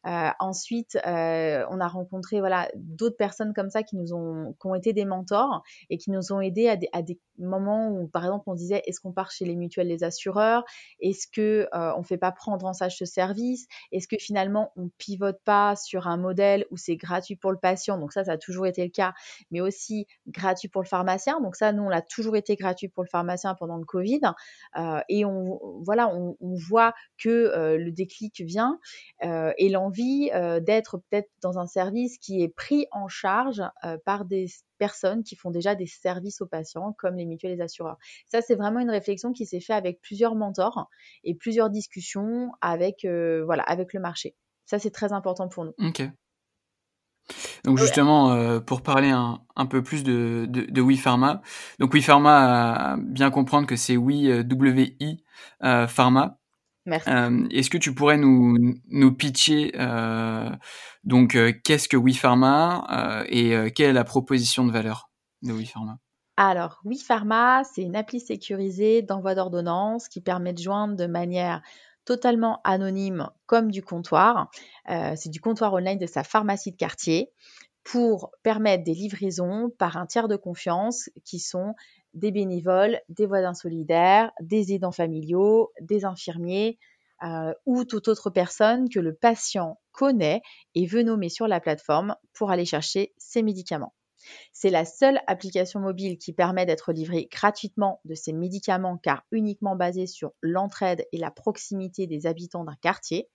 ensuite, 0.03 0.97
on 1.05 1.79
a 1.79 1.87
rencontré 1.87 2.39
voilà 2.39 2.67
d'autres 2.73 3.15
personnes 3.15 3.53
comme 3.53 3.69
ça 3.69 3.83
qui 3.83 3.95
nous 3.95 4.11
ont, 4.15 4.55
qui 4.59 4.65
ont 4.65 4.73
été 4.73 4.91
des 4.91 5.05
mentors 5.05 5.61
et 5.91 5.99
qui 5.99 6.09
nous 6.09 6.33
ont 6.33 6.41
aidés 6.41 6.67
à 6.67 7.01
des, 7.03 7.19
moments 7.37 7.89
où, 7.89 8.07
par 8.07 8.23
exemple, 8.23 8.45
on 8.47 8.55
disait 8.55 8.81
est-ce 8.87 8.99
qu'on 8.99 9.11
part 9.11 9.29
chez 9.29 9.45
les 9.45 9.55
mutuelles, 9.55 9.89
les 9.89 10.03
assureurs? 10.03 10.63
Est-ce 10.99 11.27
que 11.27 11.67
on 11.73 12.01
fait 12.01 12.17
pas 12.17 12.31
prendre 12.31 12.65
en 12.65 12.73
charge 12.73 12.95
ce 12.95 13.05
service? 13.05 13.67
Est-ce 13.91 14.07
que 14.07 14.17
finalement 14.17 14.71
on 14.77 14.89
pivote 14.97 15.39
pas 15.43 15.75
un 15.95 16.17
modèle 16.17 16.65
où 16.71 16.77
c'est 16.77 16.97
gratuit 16.97 17.35
pour 17.35 17.51
le 17.51 17.57
patient, 17.57 17.97
donc 17.97 18.11
ça, 18.11 18.25
ça 18.25 18.33
a 18.33 18.37
toujours 18.37 18.67
été 18.67 18.83
le 18.83 18.89
cas, 18.89 19.13
mais 19.51 19.61
aussi 19.61 20.07
gratuit 20.27 20.67
pour 20.67 20.81
le 20.81 20.87
pharmacien. 20.87 21.39
Donc 21.41 21.55
ça, 21.55 21.71
nous, 21.71 21.83
on 21.83 21.89
l'a 21.89 22.01
toujours 22.01 22.35
été 22.35 22.55
gratuit 22.55 22.89
pour 22.89 23.03
le 23.03 23.09
pharmacien 23.09 23.55
pendant 23.55 23.77
le 23.77 23.85
Covid. 23.85 24.21
Euh, 24.77 24.99
et 25.09 25.25
on, 25.25 25.59
voilà, 25.83 26.09
on, 26.09 26.35
voit 26.39 26.93
que 27.17 27.29
euh, 27.29 27.77
le 27.77 27.91
déclic 27.91 28.41
vient 28.41 28.79
euh, 29.23 29.53
et 29.57 29.69
l'envie 29.69 30.29
d'être 30.61 30.97
peut-être 30.97 31.29
dans 31.41 31.59
un 31.59 31.67
service 31.67 32.17
qui 32.17 32.41
est 32.41 32.47
pris 32.47 32.87
en 32.91 33.07
charge 33.07 33.61
par 34.05 34.25
des 34.25 34.47
personnes 34.77 35.23
qui 35.23 35.35
font 35.35 35.51
déjà 35.51 35.75
des 35.75 35.85
services 35.85 36.41
aux 36.41 36.47
patients, 36.47 36.93
comme 36.97 37.15
les 37.15 37.25
mutuelles 37.25 37.53
et 37.53 37.55
les 37.55 37.61
assureurs. 37.61 37.97
Ça, 38.27 38.41
c'est 38.41 38.55
vraiment 38.55 38.79
une 38.79 38.89
réflexion 38.89 39.33
qui 39.33 39.45
s'est 39.45 39.59
faite 39.59 39.75
avec 39.75 40.01
plusieurs 40.01 40.35
mentors 40.35 40.89
et 41.23 41.35
plusieurs 41.35 41.69
discussions 41.69 42.51
avec, 42.61 43.05
voilà, 43.05 43.63
avec 43.63 43.93
le 43.93 43.99
marché. 43.99 44.35
Ça, 44.67 44.79
c'est 44.79 44.91
très 44.91 45.13
important 45.13 45.47
pour 45.47 45.65
nous. 45.65 45.73
Ok. 45.79 46.03
Donc 47.63 47.77
justement, 47.77 48.31
euh, 48.31 48.59
pour 48.59 48.81
parler 48.81 49.09
un, 49.09 49.65
peu 49.65 49.81
plus 49.81 50.03
de, 50.03 50.45
de, 50.47 50.61
de 50.61 50.81
WePharma, 50.81 51.41
donc 51.79 51.93
WePharma, 51.93 52.93
a 52.93 52.97
bien 52.97 53.31
comprendre 53.31 53.67
que 53.67 53.75
c'est 53.75 53.97
Oui, 53.97 54.29
euh, 54.29 54.43
W-I 54.43 55.23
euh, 55.63 55.87
Pharma. 55.87 56.37
Merci. 56.85 57.09
Est-ce 57.51 57.69
que 57.69 57.77
tu 57.77 57.93
pourrais 57.93 58.17
nous, 58.17 58.55
nous 58.87 59.11
pitcher 59.13 59.73
donc 61.03 61.37
qu'est-ce 61.63 61.89
que 61.89 61.97
WePharma 61.97 63.25
et 63.27 63.73
quelle 63.75 63.89
est 63.89 63.93
la 63.93 64.05
proposition 64.05 64.65
de 64.65 64.71
valeur 64.71 65.09
de 65.41 65.51
WePharma? 65.51 65.97
Alors, 66.37 66.79
WePharma, 66.85 67.63
c'est 67.65 67.81
une 67.81 67.97
appli 67.97 68.21
sécurisée 68.21 69.01
d'envoi 69.01 69.35
d'ordonnance 69.35 70.07
qui 70.07 70.21
permet 70.21 70.53
de 70.53 70.59
joindre 70.59 70.95
de 70.95 71.07
manière 71.07 71.61
totalement 72.07 72.61
anonyme 72.63 73.29
comme 73.47 73.69
du 73.69 73.83
comptoir. 73.83 74.49
Euh, 74.89 75.13
c'est 75.17 75.29
du 75.29 75.41
comptoir 75.41 75.73
online 75.73 75.99
de 75.99 76.07
sa 76.07 76.23
pharmacie 76.23 76.71
de 76.71 76.77
quartier 76.77 77.29
pour 77.83 78.31
permettre 78.43 78.85
des 78.85 78.93
livraisons 78.93 79.69
par 79.77 79.97
un 79.97 80.05
tiers 80.05 80.29
de 80.29 80.37
confiance 80.37 81.09
qui 81.25 81.39
sont 81.39 81.75
des 82.13 82.31
bénévoles, 82.31 82.99
des 83.09 83.25
voisins 83.25 83.53
solidaires, 83.53 84.31
des 84.39 84.73
aidants 84.73 84.93
familiaux, 84.93 85.71
des 85.81 86.05
infirmiers 86.05 86.79
euh, 87.23 87.53
ou 87.65 87.83
toute 87.83 88.07
autre 88.07 88.29
personne 88.29 88.89
que 88.89 89.01
le 89.01 89.13
patient 89.13 89.77
connaît 89.91 90.41
et 90.75 90.85
veut 90.85 91.03
nommer 91.03 91.29
sur 91.29 91.47
la 91.47 91.59
plateforme 91.59 92.15
pour 92.33 92.51
aller 92.51 92.65
chercher 92.65 93.13
ses 93.17 93.43
médicaments. 93.43 93.93
C'est 94.51 94.69
la 94.69 94.85
seule 94.85 95.19
application 95.27 95.79
mobile 95.79 96.17
qui 96.17 96.33
permet 96.33 96.65
d'être 96.65 96.91
livrée 96.91 97.27
gratuitement 97.31 98.01
de 98.05 98.15
ces 98.15 98.33
médicaments 98.33 98.97
car 98.97 99.23
uniquement 99.31 99.75
basée 99.75 100.07
sur 100.07 100.33
l'entraide 100.41 101.05
et 101.11 101.17
la 101.17 101.31
proximité 101.31 102.07
des 102.07 102.25
habitants 102.25 102.63
d'un 102.63 102.77
quartier 102.81 103.29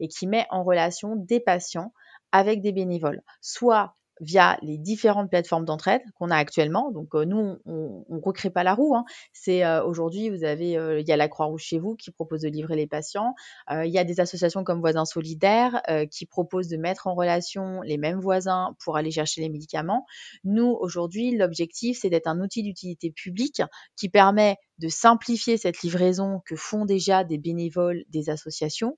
et 0.00 0.08
qui 0.08 0.26
met 0.26 0.46
en 0.50 0.64
relation 0.64 1.16
des 1.16 1.40
patients 1.40 1.92
avec 2.32 2.60
des 2.60 2.72
bénévoles, 2.72 3.22
soit 3.40 3.96
via 4.20 4.58
les 4.62 4.78
différentes 4.78 5.30
plateformes 5.30 5.64
d'entraide 5.64 6.02
qu'on 6.18 6.30
a 6.30 6.36
actuellement. 6.36 6.90
Donc 6.92 7.14
euh, 7.14 7.24
nous, 7.24 7.58
on 7.66 8.04
ne 8.08 8.20
recrée 8.20 8.50
pas 8.50 8.62
la 8.62 8.74
roue. 8.74 8.94
Hein. 8.94 9.04
C'est 9.32 9.64
euh, 9.64 9.84
aujourd'hui, 9.84 10.30
vous 10.30 10.44
avez, 10.44 10.76
euh, 10.76 11.00
il 11.00 11.08
y 11.08 11.12
a 11.12 11.16
la 11.16 11.28
Croix-Rouge 11.28 11.62
chez 11.62 11.78
vous 11.78 11.96
qui 11.96 12.10
propose 12.10 12.42
de 12.42 12.48
livrer 12.48 12.76
les 12.76 12.86
patients. 12.86 13.34
Il 13.70 13.90
y 13.90 13.98
a 13.98 14.04
des 14.04 14.20
associations 14.20 14.64
comme 14.64 14.80
Voisins 14.80 15.04
Solidaires 15.04 15.82
qui 16.10 16.26
proposent 16.26 16.68
de 16.68 16.76
mettre 16.76 17.06
en 17.06 17.14
relation 17.14 17.80
les 17.82 17.98
mêmes 17.98 18.20
voisins 18.20 18.76
pour 18.82 18.96
aller 18.96 19.10
chercher 19.10 19.40
les 19.40 19.48
médicaments. 19.48 20.06
Nous, 20.44 20.76
aujourd'hui, 20.80 21.36
l'objectif, 21.36 21.98
c'est 22.00 22.10
d'être 22.10 22.26
un 22.26 22.40
outil 22.40 22.62
d'utilité 22.62 23.10
publique 23.10 23.62
qui 23.96 24.08
permet 24.08 24.56
de 24.78 24.88
simplifier 24.88 25.56
cette 25.56 25.82
livraison 25.82 26.40
que 26.46 26.56
font 26.56 26.84
déjà 26.84 27.24
des 27.24 27.38
bénévoles 27.38 28.04
des 28.08 28.28
associations 28.30 28.96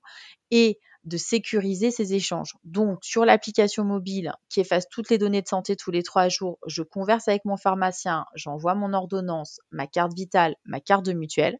et 0.51 0.79
de 1.07 1.17
sécuriser 1.17 1.89
ces 1.89 2.13
échanges. 2.13 2.53
Donc, 2.63 2.99
sur 3.03 3.25
l'application 3.25 3.83
mobile 3.83 4.33
qui 4.49 4.59
efface 4.59 4.87
toutes 4.89 5.09
les 5.09 5.17
données 5.17 5.41
de 5.41 5.47
santé 5.47 5.75
tous 5.75 5.91
les 5.91 6.03
trois 6.03 6.27
jours, 6.27 6.59
je 6.67 6.83
converse 6.83 7.27
avec 7.27 7.45
mon 7.45 7.57
pharmacien, 7.57 8.25
j'envoie 8.35 8.75
mon 8.75 8.93
ordonnance, 8.93 9.59
ma 9.71 9.87
carte 9.87 10.13
vitale, 10.13 10.55
ma 10.65 10.79
carte 10.79 11.05
de 11.05 11.13
mutuelle. 11.13 11.57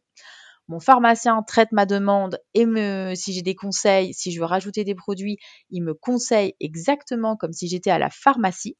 Mon 0.68 0.80
pharmacien 0.80 1.42
traite 1.42 1.72
ma 1.72 1.86
demande 1.86 2.38
et 2.52 2.66
me, 2.66 3.14
si 3.14 3.32
j'ai 3.32 3.40
des 3.40 3.54
conseils, 3.54 4.12
si 4.12 4.32
je 4.32 4.38
veux 4.38 4.44
rajouter 4.44 4.84
des 4.84 4.94
produits, 4.94 5.38
il 5.70 5.82
me 5.82 5.94
conseille 5.94 6.54
exactement 6.60 7.36
comme 7.36 7.54
si 7.54 7.68
j'étais 7.68 7.90
à 7.90 7.98
la 7.98 8.10
pharmacie. 8.10 8.76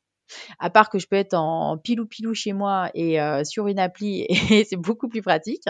À 0.58 0.68
part 0.68 0.90
que 0.90 0.98
je 0.98 1.06
peux 1.06 1.16
être 1.16 1.32
en 1.32 1.78
pilou 1.78 2.06
pilou 2.06 2.34
chez 2.34 2.52
moi 2.52 2.90
et 2.92 3.18
euh, 3.18 3.42
sur 3.44 3.68
une 3.68 3.78
appli 3.78 4.26
et 4.50 4.64
c'est 4.64 4.76
beaucoup 4.76 5.08
plus 5.08 5.22
pratique. 5.22 5.64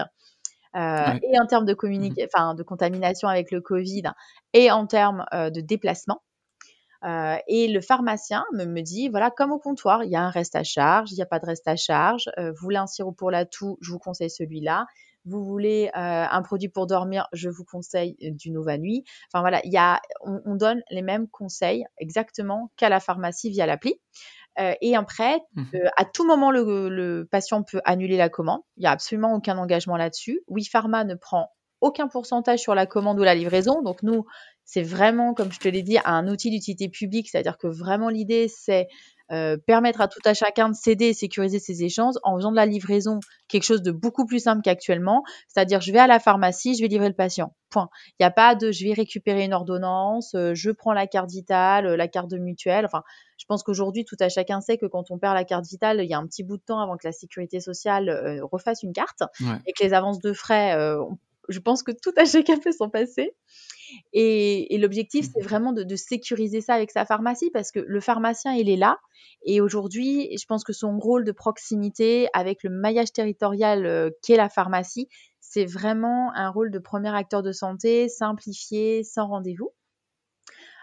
Euh, 0.75 1.19
et 1.23 1.39
en 1.39 1.47
termes 1.47 1.65
de, 1.65 1.73
mmh 1.73 2.13
enfin, 2.25 2.53
de 2.53 2.63
contamination 2.63 3.27
avec 3.27 3.51
le 3.51 3.61
Covid 3.61 4.03
et 4.53 4.71
en 4.71 4.85
termes 4.85 5.25
euh, 5.33 5.49
de 5.49 5.61
déplacement. 5.61 6.21
Euh, 7.05 7.37
et 7.47 7.69
le 7.69 7.81
pharmacien 7.81 8.43
me, 8.53 8.65
me, 8.65 8.81
dit, 8.81 9.07
voilà, 9.07 9.31
comme 9.31 9.51
au 9.51 9.59
comptoir, 9.59 10.03
il 10.03 10.11
y 10.11 10.15
a 10.15 10.21
un 10.21 10.29
reste 10.29 10.55
à 10.55 10.63
charge, 10.63 11.11
il 11.11 11.15
n'y 11.15 11.21
a 11.21 11.25
pas 11.25 11.39
de 11.39 11.45
reste 11.45 11.67
à 11.67 11.75
charge. 11.75 12.29
vous 12.37 12.61
voulez 12.61 12.77
un 12.77 12.87
sirop 12.87 13.13
pour 13.13 13.31
la 13.31 13.45
toux, 13.45 13.77
je 13.81 13.91
vous 13.91 13.99
conseille 13.99 14.29
celui-là. 14.29 14.85
Vous 15.25 15.43
voulez 15.43 15.91
un 15.93 16.41
produit 16.41 16.69
pour 16.69 16.87
dormir, 16.87 17.27
je 17.33 17.49
vous 17.49 17.63
conseille 17.63 18.15
du 18.19 18.51
Nova 18.51 18.77
Nuit. 18.77 19.03
Enfin 19.27 19.41
voilà, 19.41 19.61
il 19.63 19.71
y 19.71 19.77
a, 19.77 20.01
on, 20.25 20.41
on 20.45 20.55
donne 20.55 20.81
les 20.91 21.01
mêmes 21.01 21.27
conseils 21.27 21.85
exactement 21.97 22.71
qu'à 22.77 22.89
la 22.89 22.99
pharmacie 22.99 23.49
via 23.49 23.65
l'appli. 23.65 23.95
Euh, 24.59 24.73
et 24.81 24.95
après, 24.95 25.39
mmh 25.55 25.63
euh, 25.75 25.89
à 25.97 26.05
tout 26.05 26.25
moment, 26.25 26.51
le, 26.51 27.27
patient 27.31 27.63
peut 27.63 27.81
annuler 27.85 28.17
la 28.17 28.29
commande. 28.29 28.61
Il 28.77 28.81
n'y 28.81 28.87
a 28.87 28.91
absolument 28.91 29.33
aucun 29.33 29.57
engagement 29.57 29.97
là-dessus. 29.97 30.41
Oui, 30.47 30.65
Pharma 30.65 31.03
ne 31.03 31.15
prend 31.15 31.51
aucun 31.81 32.07
pourcentage 32.07 32.59
sur 32.59 32.75
la 32.75 32.85
commande 32.85 33.19
ou 33.19 33.23
la 33.23 33.35
livraison. 33.35 33.81
Donc 33.81 34.03
nous, 34.03 34.25
c'est 34.65 34.83
vraiment, 34.83 35.33
comme 35.33 35.51
je 35.51 35.59
te 35.59 35.67
l'ai 35.67 35.81
dit, 35.81 35.97
un 36.03 36.27
outil 36.27 36.49
d'utilité 36.49 36.89
publique. 36.89 37.29
C'est-à-dire 37.29 37.57
que 37.57 37.67
vraiment 37.67 38.09
l'idée, 38.09 38.47
c'est 38.47 38.87
euh, 39.31 39.57
permettre 39.57 40.01
à 40.01 40.07
tout 40.07 40.19
à 40.25 40.33
chacun 40.33 40.69
de 40.69 40.75
s'aider 40.75 41.05
et 41.05 41.13
sécuriser 41.13 41.59
ses 41.59 41.83
échanges 41.83 42.15
en 42.23 42.35
faisant 42.35 42.51
de 42.51 42.55
la 42.55 42.65
livraison 42.65 43.19
quelque 43.47 43.63
chose 43.63 43.81
de 43.81 43.91
beaucoup 43.91 44.25
plus 44.25 44.39
simple 44.39 44.61
qu'actuellement. 44.63 45.23
C'est-à-dire, 45.47 45.81
je 45.81 45.91
vais 45.91 45.99
à 45.99 46.07
la 46.07 46.19
pharmacie, 46.19 46.75
je 46.75 46.81
vais 46.81 46.87
livrer 46.87 47.09
le 47.09 47.15
patient. 47.15 47.53
Point. 47.69 47.89
Il 48.13 48.23
n'y 48.23 48.25
a 48.25 48.31
pas 48.31 48.55
de 48.55 48.71
je 48.71 48.83
vais 48.83 48.93
récupérer 48.93 49.43
une 49.43 49.53
ordonnance, 49.53 50.33
euh, 50.33 50.55
je 50.55 50.71
prends 50.71 50.93
la 50.93 51.05
carte 51.05 51.29
vitale, 51.29 51.85
euh, 51.85 51.95
la 51.95 52.07
carte 52.07 52.29
de 52.29 52.37
mutuelle. 52.39 52.85
Enfin, 52.85 53.03
je 53.37 53.45
pense 53.45 53.61
qu'aujourd'hui, 53.61 54.05
tout 54.05 54.17
à 54.19 54.29
chacun 54.29 54.59
sait 54.59 54.77
que 54.77 54.87
quand 54.87 55.11
on 55.11 55.19
perd 55.19 55.35
la 55.35 55.43
carte 55.43 55.67
vitale, 55.67 56.01
il 56.03 56.09
y 56.09 56.13
a 56.15 56.17
un 56.17 56.25
petit 56.25 56.43
bout 56.43 56.57
de 56.57 56.63
temps 56.63 56.79
avant 56.79 56.97
que 56.97 57.05
la 57.05 57.11
sécurité 57.11 57.59
sociale 57.59 58.41
refasse 58.51 58.81
une 58.81 58.93
carte 58.93 59.21
et 59.67 59.73
que 59.73 59.83
les 59.83 59.93
avances 59.93 60.19
de 60.19 60.33
frais 60.33 60.75
je 61.49 61.59
pense 61.59 61.83
que 61.83 61.91
tout 61.91 62.13
à 62.15 62.25
chacun 62.25 62.57
peut 62.57 62.71
s'en 62.71 62.89
passer. 62.89 63.35
Et, 64.13 64.77
l'objectif, 64.77 65.27
c'est 65.33 65.41
vraiment 65.41 65.73
de, 65.73 65.95
sécuriser 65.95 66.61
ça 66.61 66.73
avec 66.73 66.91
sa 66.91 67.05
pharmacie 67.05 67.49
parce 67.51 67.71
que 67.71 67.79
le 67.79 67.99
pharmacien, 67.99 68.53
il 68.53 68.69
est 68.69 68.77
là. 68.77 68.97
Et 69.43 69.61
aujourd'hui, 69.61 70.35
je 70.37 70.45
pense 70.45 70.63
que 70.63 70.73
son 70.73 70.97
rôle 70.97 71.23
de 71.23 71.31
proximité 71.31 72.27
avec 72.33 72.63
le 72.63 72.69
maillage 72.69 73.11
territorial 73.11 73.85
euh, 73.85 74.09
qu'est 74.23 74.35
la 74.35 74.49
pharmacie, 74.49 75.07
c'est 75.39 75.65
vraiment 75.65 76.31
un 76.35 76.49
rôle 76.49 76.71
de 76.71 76.79
premier 76.79 77.15
acteur 77.15 77.41
de 77.41 77.51
santé, 77.51 78.09
simplifié, 78.09 79.03
sans 79.03 79.27
rendez-vous. 79.27 79.71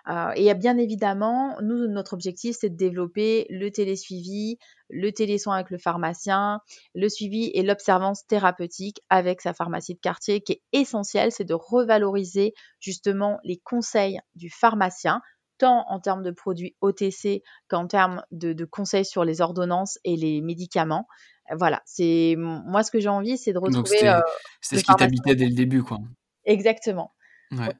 Euh, 0.08 0.30
et 0.36 0.52
bien 0.54 0.78
évidemment, 0.78 1.56
nous, 1.62 1.88
notre 1.88 2.14
objectif, 2.14 2.56
c'est 2.60 2.70
de 2.70 2.76
développer 2.76 3.46
le 3.50 3.70
télésuivi, 3.70 4.58
le 4.88 5.10
télésoin 5.10 5.56
avec 5.56 5.70
le 5.70 5.78
pharmacien, 5.78 6.60
le 6.94 7.08
suivi 7.08 7.50
et 7.54 7.62
l'observance 7.62 8.26
thérapeutique 8.26 9.00
avec 9.10 9.40
sa 9.40 9.52
pharmacie 9.52 9.94
de 9.94 10.00
quartier, 10.00 10.40
qui 10.40 10.52
est 10.52 10.62
essentiel, 10.72 11.32
c'est 11.32 11.44
de 11.44 11.54
revaloriser 11.54 12.54
justement 12.78 13.38
les 13.42 13.58
conseils 13.58 14.20
du 14.36 14.48
pharmacien 14.48 15.20
tant 15.58 15.84
en 15.88 15.98
termes 16.00 16.22
de 16.22 16.30
produits 16.30 16.76
OTC 16.82 17.42
qu'en 17.68 17.86
termes 17.86 18.22
de, 18.30 18.64
conseils 18.64 19.06
sur 19.06 19.24
les 19.24 19.40
ordonnances 19.40 19.98
et 20.04 20.14
les 20.14 20.40
médicaments. 20.40 21.08
Voilà, 21.56 21.80
c'est 21.86 22.34
moi 22.36 22.82
ce 22.82 22.90
que 22.90 23.00
j'ai 23.00 23.08
envie, 23.08 23.38
c'est 23.38 23.52
de 23.52 23.58
retrouver. 23.58 23.98
c'est 23.98 24.08
euh, 24.08 24.20
ce 24.60 24.76
qui 24.76 24.94
t'habitait 24.94 25.34
dès 25.34 25.46
le 25.46 25.54
début, 25.54 25.82
quoi. 25.82 25.98
Exactement. 26.44 27.14
Ouais 27.52 27.74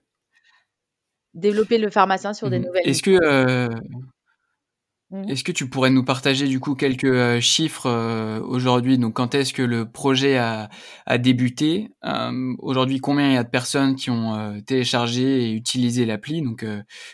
développer 1.37 1.79
le 1.79 1.91
pharmacien 1.91 2.35
sur 2.35 2.51
des 2.51 2.59
mmh. 2.59 2.65
nouvelles. 2.65 2.89
Est-ce 2.89 3.03
que, 3.03 3.19
euh, 3.23 3.69
mmh. 5.11 5.29
est-ce 5.29 5.45
que 5.45 5.53
tu 5.53 5.69
pourrais 5.69 5.91
nous 5.91 6.03
partager 6.03 6.49
du 6.49 6.59
coup 6.59 6.75
quelques 6.75 7.05
euh, 7.05 7.41
chiffres 7.41 7.87
euh, 7.87 8.41
aujourd'hui? 8.41 8.99
Donc, 8.99 9.15
quand 9.15 9.35
est-ce 9.35 9.53
que 9.53 9.63
le 9.63 9.89
projet 9.89 10.39
a, 10.39 10.71
a 11.05 11.19
débuté? 11.19 11.91
Aujourd'hui, 12.59 13.01
combien 13.01 13.29
il 13.29 13.35
y 13.35 13.37
a 13.37 13.45
de 13.45 13.51
personnes 13.51 13.95
qui 13.95 14.11
ont 14.11 14.61
téléchargé 14.67 15.45
et 15.45 15.53
utilisé 15.53 16.07
l'appli? 16.07 16.41
Donc, 16.43 16.65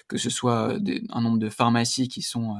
que 0.08 0.16
ce 0.16 0.30
soit 0.30 0.78
un 1.10 1.20
nombre 1.20 1.38
de 1.38 1.48
pharmacies 1.50 2.08
qui 2.08 2.22
sont 2.22 2.56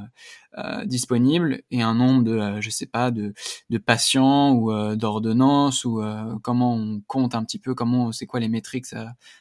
disponibles 0.85 1.61
et 1.71 1.81
un 1.81 1.95
nombre 1.95 2.23
de, 2.23 2.61
je 2.61 2.69
sais 2.69 2.85
pas, 2.85 3.09
de, 3.11 3.33
de 3.69 3.77
patients 3.77 4.53
ou 4.53 4.71
d'ordonnances 4.95 5.85
ou 5.85 6.01
comment 6.41 6.75
on 6.75 7.01
compte 7.07 7.35
un 7.35 7.43
petit 7.43 7.59
peu, 7.59 7.73
comment 7.75 8.11
c'est 8.11 8.25
quoi 8.25 8.39
les 8.39 8.49
métriques 8.49 8.87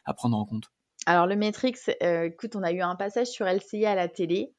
à 0.05 0.15
prendre 0.15 0.37
en 0.37 0.45
compte? 0.45 0.71
Alors 1.07 1.27
le 1.27 1.37
Matrix, 1.37 1.75
euh, 2.03 2.25
écoute, 2.25 2.57
on 2.57 2.63
a 2.63 2.73
eu 2.73 2.81
un 2.81 2.97
passage 2.97 3.29
sur 3.29 3.47
LCI 3.47 3.87
à 3.87 3.95
la 3.95 4.09
télé 4.09 4.53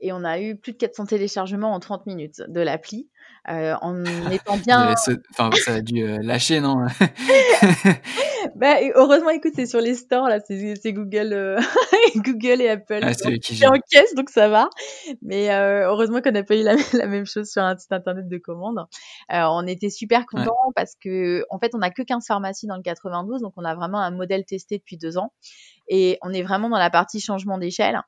et 0.00 0.12
on 0.12 0.24
a 0.24 0.40
eu 0.40 0.56
plus 0.56 0.72
de 0.72 0.78
400 0.78 1.06
téléchargements 1.06 1.72
en 1.72 1.80
30 1.80 2.06
minutes 2.06 2.42
de 2.46 2.60
l'appli. 2.60 3.08
Euh, 3.50 3.74
en 3.82 4.02
étant 4.32 4.56
bien. 4.56 4.94
Enfin, 5.32 5.50
ça 5.64 5.74
a 5.74 5.80
dû 5.82 6.02
euh, 6.02 6.18
lâcher, 6.22 6.60
non 6.60 6.86
bah, 8.56 8.76
Heureusement, 8.94 9.28
écoute, 9.30 9.52
c'est 9.54 9.66
sur 9.66 9.80
les 9.80 9.94
stores, 9.94 10.28
là, 10.28 10.40
c'est 10.40 10.92
Google, 10.94 11.58
Google 12.16 12.62
et 12.62 12.70
Apple. 12.70 13.00
Ah, 13.02 13.12
c'est 13.12 13.38
qui 13.38 13.66
en 13.66 13.72
caisse, 13.90 14.14
donc 14.14 14.30
ça 14.30 14.48
va. 14.48 14.70
Mais 15.20 15.50
heureusement 15.50 16.22
qu'on 16.22 16.32
n'a 16.32 16.42
pas 16.42 16.56
eu 16.56 16.62
la, 16.62 17.06
même 17.06 17.26
chose 17.26 17.50
sur 17.50 17.62
un 17.62 17.76
site 17.76 17.92
internet 17.92 18.28
de 18.28 18.38
commande. 18.38 18.86
on 19.30 19.66
était 19.66 19.90
super 19.90 20.24
contents 20.24 20.56
parce 20.74 20.94
que, 21.02 21.44
en 21.50 21.58
fait, 21.58 21.74
on 21.74 21.78
n'a 21.78 21.90
que 21.90 22.02
15 22.02 22.24
pharmacies 22.26 22.66
dans 22.66 22.76
le 22.76 22.82
92, 22.82 23.42
donc 23.42 23.52
on 23.56 23.64
a 23.64 23.74
vraiment 23.74 23.98
un 24.00 24.10
modèle 24.10 24.46
testé 24.46 24.78
depuis 24.78 24.96
deux 24.96 25.18
ans. 25.18 25.32
Et 25.88 26.18
on 26.22 26.32
est 26.32 26.42
vraiment 26.42 26.70
dans 26.70 26.78
la 26.78 26.88
partie 26.88 27.20
changement 27.20 27.58
d'échelle. 27.58 28.00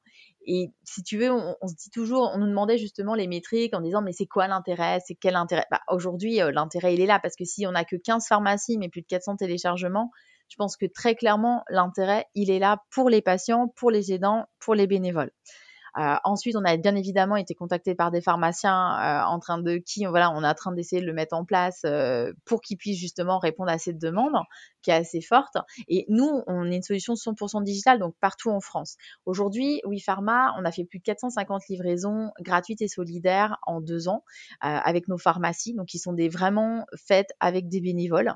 Et 0.46 0.70
si 0.84 1.02
tu 1.02 1.18
veux, 1.18 1.30
on, 1.32 1.68
se 1.68 1.74
dit 1.74 1.90
toujours, 1.90 2.30
on 2.32 2.38
nous 2.38 2.46
demandait 2.46 2.78
justement 2.78 3.14
les 3.14 3.26
métriques 3.26 3.74
en 3.74 3.80
disant 3.80 4.00
mais 4.00 4.12
c'est 4.12 4.26
quoi 4.26 4.46
l'intérêt? 4.46 5.00
C'est 5.04 5.16
quel 5.16 5.34
intérêt? 5.34 5.64
Bah, 5.70 5.80
Aujourd'hui, 5.88 6.40
euh, 6.40 6.52
l'intérêt 6.52 6.94
il 6.94 7.00
est 7.00 7.06
là 7.06 7.18
parce 7.20 7.34
que 7.34 7.44
si 7.44 7.66
on 7.66 7.72
n'a 7.72 7.84
que 7.84 7.96
15 7.96 8.26
pharmacies 8.28 8.78
mais 8.78 8.88
plus 8.88 9.02
de 9.02 9.06
400 9.06 9.36
téléchargements, 9.36 10.10
je 10.48 10.56
pense 10.56 10.76
que 10.76 10.86
très 10.86 11.16
clairement 11.16 11.64
l'intérêt 11.68 12.26
il 12.34 12.50
est 12.50 12.60
là 12.60 12.82
pour 12.92 13.10
les 13.10 13.22
patients, 13.22 13.68
pour 13.76 13.90
les 13.90 14.12
aidants, 14.12 14.46
pour 14.60 14.74
les 14.74 14.86
bénévoles. 14.86 15.32
Euh, 15.98 16.16
ensuite, 16.24 16.56
on 16.56 16.64
a 16.64 16.76
bien 16.76 16.94
évidemment 16.94 17.36
été 17.36 17.54
contacté 17.54 17.94
par 17.94 18.10
des 18.10 18.20
pharmaciens 18.20 18.74
euh, 18.74 19.24
en 19.26 19.38
train 19.38 19.58
de 19.58 19.76
qui, 19.78 20.04
voilà, 20.04 20.30
on 20.30 20.42
est 20.42 20.48
en 20.48 20.54
train 20.54 20.72
d'essayer 20.72 21.00
de 21.00 21.06
le 21.06 21.14
mettre 21.14 21.34
en 21.34 21.44
place 21.44 21.82
euh, 21.86 22.32
pour 22.44 22.60
qu'ils 22.60 22.76
puissent 22.76 22.98
justement 22.98 23.38
répondre 23.38 23.70
à 23.70 23.78
cette 23.78 23.98
demande 23.98 24.34
qui 24.82 24.90
est 24.90 24.94
assez 24.94 25.20
forte. 25.20 25.56
Et 25.88 26.04
nous, 26.08 26.42
on 26.46 26.70
est 26.70 26.76
une 26.76 26.82
solution 26.82 27.14
100% 27.14 27.62
digitale, 27.64 27.98
donc 27.98 28.14
partout 28.20 28.50
en 28.50 28.60
France. 28.60 28.96
Aujourd'hui, 29.24 29.80
oui 29.84 29.98
Pharma, 30.00 30.54
on 30.58 30.64
a 30.64 30.70
fait 30.70 30.84
plus 30.84 30.98
de 30.98 31.04
450 31.04 31.62
livraisons 31.68 32.30
gratuites 32.40 32.82
et 32.82 32.88
solidaires 32.88 33.58
en 33.66 33.80
deux 33.80 34.08
ans 34.08 34.22
avec 34.60 35.08
nos 35.08 35.18
pharmacies, 35.18 35.74
donc 35.74 35.86
qui 35.86 35.98
sont 35.98 36.12
des 36.12 36.28
vraiment 36.28 36.84
faites 36.96 37.30
avec 37.40 37.68
des 37.68 37.80
bénévoles. 37.80 38.32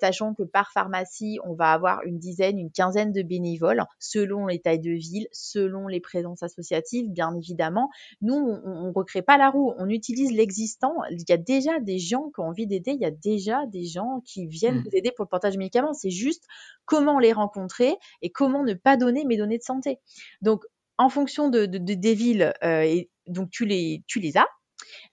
Sachant 0.00 0.34
que 0.34 0.42
par 0.42 0.72
pharmacie, 0.72 1.38
on 1.44 1.54
va 1.54 1.72
avoir 1.72 2.02
une 2.04 2.18
dizaine, 2.18 2.58
une 2.58 2.72
quinzaine 2.72 3.12
de 3.12 3.22
bénévoles, 3.22 3.84
selon 3.98 4.46
les 4.46 4.60
tailles 4.60 4.80
de 4.80 4.90
ville, 4.90 5.28
selon 5.30 5.86
les 5.86 6.00
présences 6.00 6.42
associatives, 6.42 6.93
bien 7.02 7.34
évidemment. 7.34 7.90
Nous, 8.20 8.34
on 8.34 8.86
ne 8.86 8.92
recrée 8.92 9.22
pas 9.22 9.36
la 9.36 9.50
roue, 9.50 9.72
on 9.78 9.88
utilise 9.88 10.32
l'existant. 10.32 10.94
Il 11.10 11.24
y 11.28 11.32
a 11.32 11.36
déjà 11.36 11.80
des 11.80 11.98
gens 11.98 12.30
qui 12.34 12.40
ont 12.40 12.44
envie 12.44 12.66
d'aider, 12.66 12.92
il 12.92 13.00
y 13.00 13.06
a 13.06 13.10
déjà 13.10 13.66
des 13.66 13.84
gens 13.84 14.22
qui 14.24 14.46
viennent 14.46 14.78
mmh. 14.78 14.84
vous 14.84 14.96
aider 14.96 15.12
pour 15.16 15.24
le 15.24 15.28
portage 15.28 15.54
de 15.54 15.58
médicaments. 15.58 15.94
C'est 15.94 16.10
juste 16.10 16.44
comment 16.84 17.18
les 17.18 17.32
rencontrer 17.32 17.96
et 18.22 18.30
comment 18.30 18.62
ne 18.62 18.74
pas 18.74 18.96
donner 18.96 19.24
mes 19.24 19.36
données 19.36 19.58
de 19.58 19.62
santé. 19.62 19.98
Donc, 20.42 20.64
en 20.98 21.08
fonction 21.08 21.48
de, 21.48 21.66
des 21.66 22.14
villes, 22.14 22.52
euh, 22.62 22.82
et 22.82 23.10
donc 23.26 23.50
tu 23.50 23.64
les, 23.64 24.04
tu 24.06 24.20
les 24.20 24.36
as, 24.36 24.46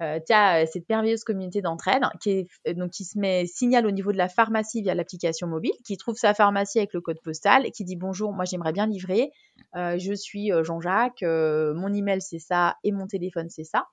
euh, 0.01 0.19
tu 0.25 0.33
as 0.33 0.63
euh, 0.63 0.65
cette 0.71 0.87
merveilleuse 0.89 1.23
communauté 1.23 1.61
d'entraide 1.61 2.03
qui, 2.21 2.47
euh, 2.67 2.87
qui 2.89 3.03
se 3.03 3.17
met 3.17 3.45
signale 3.45 3.85
au 3.85 3.91
niveau 3.91 4.11
de 4.11 4.17
la 4.17 4.29
pharmacie 4.29 4.81
via 4.81 4.95
l'application 4.95 5.47
mobile, 5.47 5.73
qui 5.85 5.97
trouve 5.97 6.15
sa 6.15 6.33
pharmacie 6.33 6.79
avec 6.79 6.93
le 6.93 7.01
code 7.01 7.21
postal 7.21 7.69
qui 7.71 7.83
dit 7.83 7.95
bonjour, 7.95 8.33
moi 8.33 8.45
j'aimerais 8.45 8.73
bien 8.73 8.87
livrer, 8.87 9.31
je 9.75 10.13
suis 10.13 10.51
Jean-Jacques, 10.63 11.21
mon 11.23 11.93
email 11.93 12.21
c'est 12.21 12.39
ça 12.39 12.75
et 12.83 12.91
mon 12.91 13.07
téléphone 13.07 13.49
c'est 13.49 13.63
ça. 13.63 13.87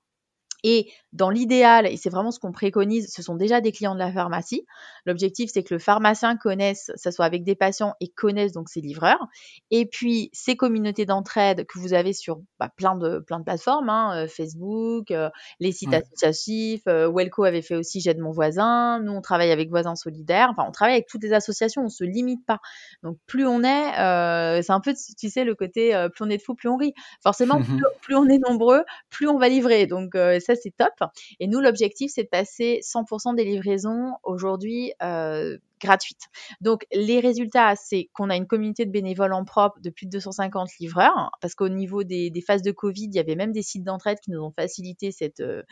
Et 0.63 0.91
dans 1.13 1.29
l'idéal, 1.29 1.87
et 1.87 1.97
c'est 1.97 2.09
vraiment 2.09 2.31
ce 2.31 2.39
qu'on 2.39 2.51
préconise, 2.51 3.11
ce 3.11 3.23
sont 3.23 3.35
déjà 3.35 3.61
des 3.61 3.71
clients 3.71 3.93
de 3.93 3.99
la 3.99 4.11
pharmacie. 4.11 4.65
L'objectif, 5.05 5.49
c'est 5.53 5.63
que 5.63 5.73
le 5.73 5.79
pharmacien 5.79 6.37
connaisse, 6.37 6.91
ça 6.95 7.11
soit 7.11 7.25
avec 7.25 7.43
des 7.43 7.55
patients 7.55 7.95
et 7.99 8.09
connaisse 8.09 8.51
donc 8.51 8.69
ses 8.69 8.81
livreurs. 8.81 9.27
Et 9.71 9.85
puis, 9.85 10.29
ces 10.33 10.55
communautés 10.55 11.05
d'entraide 11.05 11.65
que 11.65 11.79
vous 11.79 11.93
avez 11.93 12.13
sur 12.13 12.41
bah, 12.59 12.69
plein, 12.75 12.95
de, 12.95 13.19
plein 13.19 13.39
de 13.39 13.43
plateformes, 13.43 13.89
hein, 13.89 14.23
euh, 14.23 14.27
Facebook, 14.27 15.11
euh, 15.11 15.29
les 15.59 15.71
sites 15.71 15.93
associatifs, 15.93 16.83
euh, 16.87 17.09
Welco 17.11 17.43
avait 17.43 17.61
fait 17.61 17.75
aussi 17.75 18.01
J'aide 18.01 18.19
mon 18.19 18.31
voisin. 18.31 18.99
Nous, 18.99 19.11
on 19.11 19.21
travaille 19.21 19.51
avec 19.51 19.69
Voisins 19.69 19.95
Solidaires. 19.95 20.49
Enfin, 20.51 20.65
on 20.67 20.71
travaille 20.71 20.95
avec 20.95 21.07
toutes 21.07 21.23
les 21.23 21.33
associations, 21.33 21.81
on 21.81 21.85
ne 21.85 21.89
se 21.89 22.03
limite 22.03 22.45
pas. 22.45 22.59
Donc, 23.03 23.17
plus 23.25 23.47
on 23.47 23.63
est, 23.63 24.61
c'est 24.61 24.71
un 24.71 24.79
peu, 24.79 24.93
tu 25.17 25.29
sais, 25.29 25.43
le 25.43 25.55
côté 25.55 25.91
plus 26.13 26.23
on 26.23 26.29
est 26.29 26.37
de 26.37 26.41
fous, 26.41 26.55
plus 26.55 26.69
on 26.69 26.77
rit. 26.77 26.93
Forcément, 27.23 27.59
plus, 28.01 28.15
on 28.15 28.27
est 28.27 28.37
nombreux, 28.37 28.83
plus 29.09 29.27
on 29.27 29.37
va 29.37 29.49
livrer. 29.49 29.87
Donc, 29.87 30.15
ça, 30.49 30.59
c'est 30.61 30.75
top. 30.75 31.09
Et 31.39 31.47
nous, 31.47 31.59
l'objectif, 31.59 32.11
c'est 32.13 32.23
de 32.23 32.29
passer 32.29 32.79
100% 32.83 33.35
des 33.35 33.43
livraisons 33.43 34.13
aujourd'hui 34.23 34.93
euh, 35.01 35.57
gratuite. 35.79 36.21
Donc 36.61 36.85
les 36.91 37.19
résultats, 37.19 37.75
c'est 37.75 38.09
qu'on 38.13 38.29
a 38.29 38.35
une 38.35 38.47
communauté 38.47 38.85
de 38.85 38.91
bénévoles 38.91 39.33
en 39.33 39.45
propre 39.45 39.79
de 39.81 39.89
plus 39.89 40.05
de 40.05 40.11
250 40.11 40.69
livreurs, 40.79 41.31
parce 41.41 41.55
qu'au 41.55 41.69
niveau 41.69 42.03
des, 42.03 42.31
phases 42.45 42.61
de 42.61 42.71
Covid, 42.71 43.05
il 43.05 43.15
y 43.15 43.19
avait 43.19 43.35
même 43.35 43.51
des 43.51 43.61
sites 43.61 43.83
d'entraide 43.83 44.19
qui 44.19 44.31
nous 44.31 44.41
ont 44.41 44.51
facilité 44.51 45.11
cette, 45.11 45.39
euh, 45.41 45.63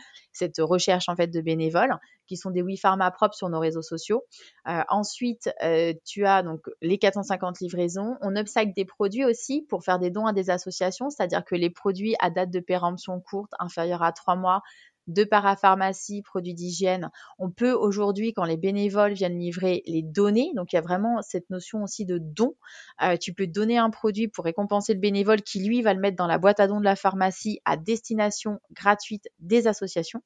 recherche 0.60 1.10
en 1.10 1.16
fait 1.16 1.28
de 1.28 1.42
bénévoles, 1.42 1.96
qui 2.28 2.38
sont 2.38 2.52
des 2.52 2.62
Oui 2.62 2.78
Pharma 2.78 3.10
propres 3.12 3.36
sur 3.36 3.50
nos 3.50 3.60
réseaux 3.60 3.82
sociaux. 3.82 4.24
Euh, 4.68 4.82
ensuite, 4.90 5.50
euh, 5.64 5.94
tu 6.06 6.26
as 6.26 6.44
donc 6.44 6.62
les 6.82 6.98
450 6.98 7.60
livraisons. 7.62 8.16
On 8.22 8.36
upcycle 8.36 8.74
des 8.76 8.86
produits 8.86 9.26
aussi 9.26 9.66
pour 9.70 9.84
faire 9.84 10.00
des 10.00 10.12
dons 10.12 10.26
à 10.26 10.34
des 10.34 10.50
associations, 10.50 11.10
c'est-à-dire 11.10 11.44
que 11.46 11.56
les 11.56 11.70
produits 11.70 12.16
à 12.20 12.30
date 12.30 12.52
de 12.52 12.60
péremption 12.60 13.20
courte, 13.22 13.52
inférieure 13.60 14.04
à 14.04 14.12
trois 14.12 14.36
mois, 14.36 14.62
de 15.08 15.24
parapharmacie, 15.24 16.22
produits 16.22 16.54
d'hygiène. 16.54 17.10
On 17.40 17.50
peut 17.50 17.72
aujourd'hui, 17.72 18.34
quand 18.34 18.44
les 18.44 18.58
bénévoles 18.58 19.14
viennent 19.14 19.40
livrer, 19.40 19.84
les 19.86 20.04
donner. 20.04 20.52
Donc, 20.56 20.74
il 20.74 20.76
y 20.76 20.80
a 20.80 20.82
vraiment 20.82 21.22
cette 21.22 21.50
notion 21.50 21.84
aussi 21.84 22.06
de 22.06 22.18
don. 22.18 22.56
Euh, 23.02 23.18
tu 23.18 23.34
peux 23.34 23.48
donner 23.48 23.78
un 23.78 23.90
produit 23.90 24.28
pour 24.28 24.46
récompenser 24.46 24.94
le 24.94 25.00
bénévole 25.00 25.42
qui, 25.42 25.64
lui, 25.64 25.82
va 25.82 25.94
le 25.94 26.00
mettre 26.00 26.18
dans 26.18 26.28
la 26.28 26.38
boîte 26.38 26.60
à 26.60 26.68
dons 26.68 26.80
de 26.80 26.86
la 26.86 26.96
pharmacie 26.96 27.60
à 27.66 27.78
destination 27.78 28.60
gratuite 28.72 29.30
des 29.40 29.68
associations. 29.68 30.22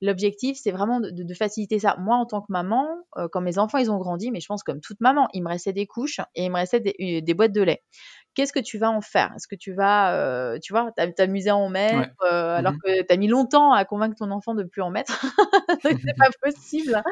L'objectif, 0.00 0.56
c'est 0.60 0.70
vraiment 0.70 1.00
de, 1.00 1.34
faciliter 1.34 1.80
ça. 1.80 1.96
Moi, 1.98 2.16
en 2.16 2.24
tant 2.24 2.40
que 2.40 2.50
maman, 2.50 2.86
euh, 3.16 3.26
quand 3.30 3.40
mes 3.40 3.58
enfants, 3.58 3.78
ils 3.78 3.90
ont 3.90 3.98
grandi, 3.98 4.30
mais 4.30 4.40
je 4.40 4.46
pense 4.46 4.62
comme 4.62 4.80
toute 4.80 5.00
maman, 5.00 5.28
il 5.32 5.42
me 5.42 5.48
restait 5.48 5.72
des 5.72 5.86
couches 5.86 6.20
et 6.36 6.44
il 6.44 6.50
me 6.50 6.56
restait 6.56 6.80
des, 6.80 6.94
euh, 7.00 7.20
des 7.20 7.34
boîtes 7.34 7.52
de 7.52 7.62
lait 7.62 7.82
qu'est-ce 8.38 8.52
que 8.52 8.60
tu 8.60 8.78
vas 8.78 8.88
en 8.92 9.00
faire? 9.00 9.32
Est-ce 9.34 9.48
que 9.48 9.56
tu 9.56 9.72
vas, 9.72 10.56
tu 10.60 10.72
vois, 10.72 10.92
t'amuser 10.92 11.50
à 11.50 11.56
en 11.56 11.68
mettre 11.68 12.24
alors 12.24 12.72
mmh 12.72 12.78
que 12.84 13.02
tu 13.02 13.12
as 13.12 13.16
mis 13.16 13.26
longtemps 13.26 13.72
à 13.72 13.84
convaincre 13.84 14.14
ton 14.16 14.30
enfant 14.30 14.54
de 14.54 14.62
plus 14.62 14.80
en 14.80 14.90
mettre? 14.90 15.20
C'est 15.82 16.16
pas 16.16 16.28
possible. 16.42 17.02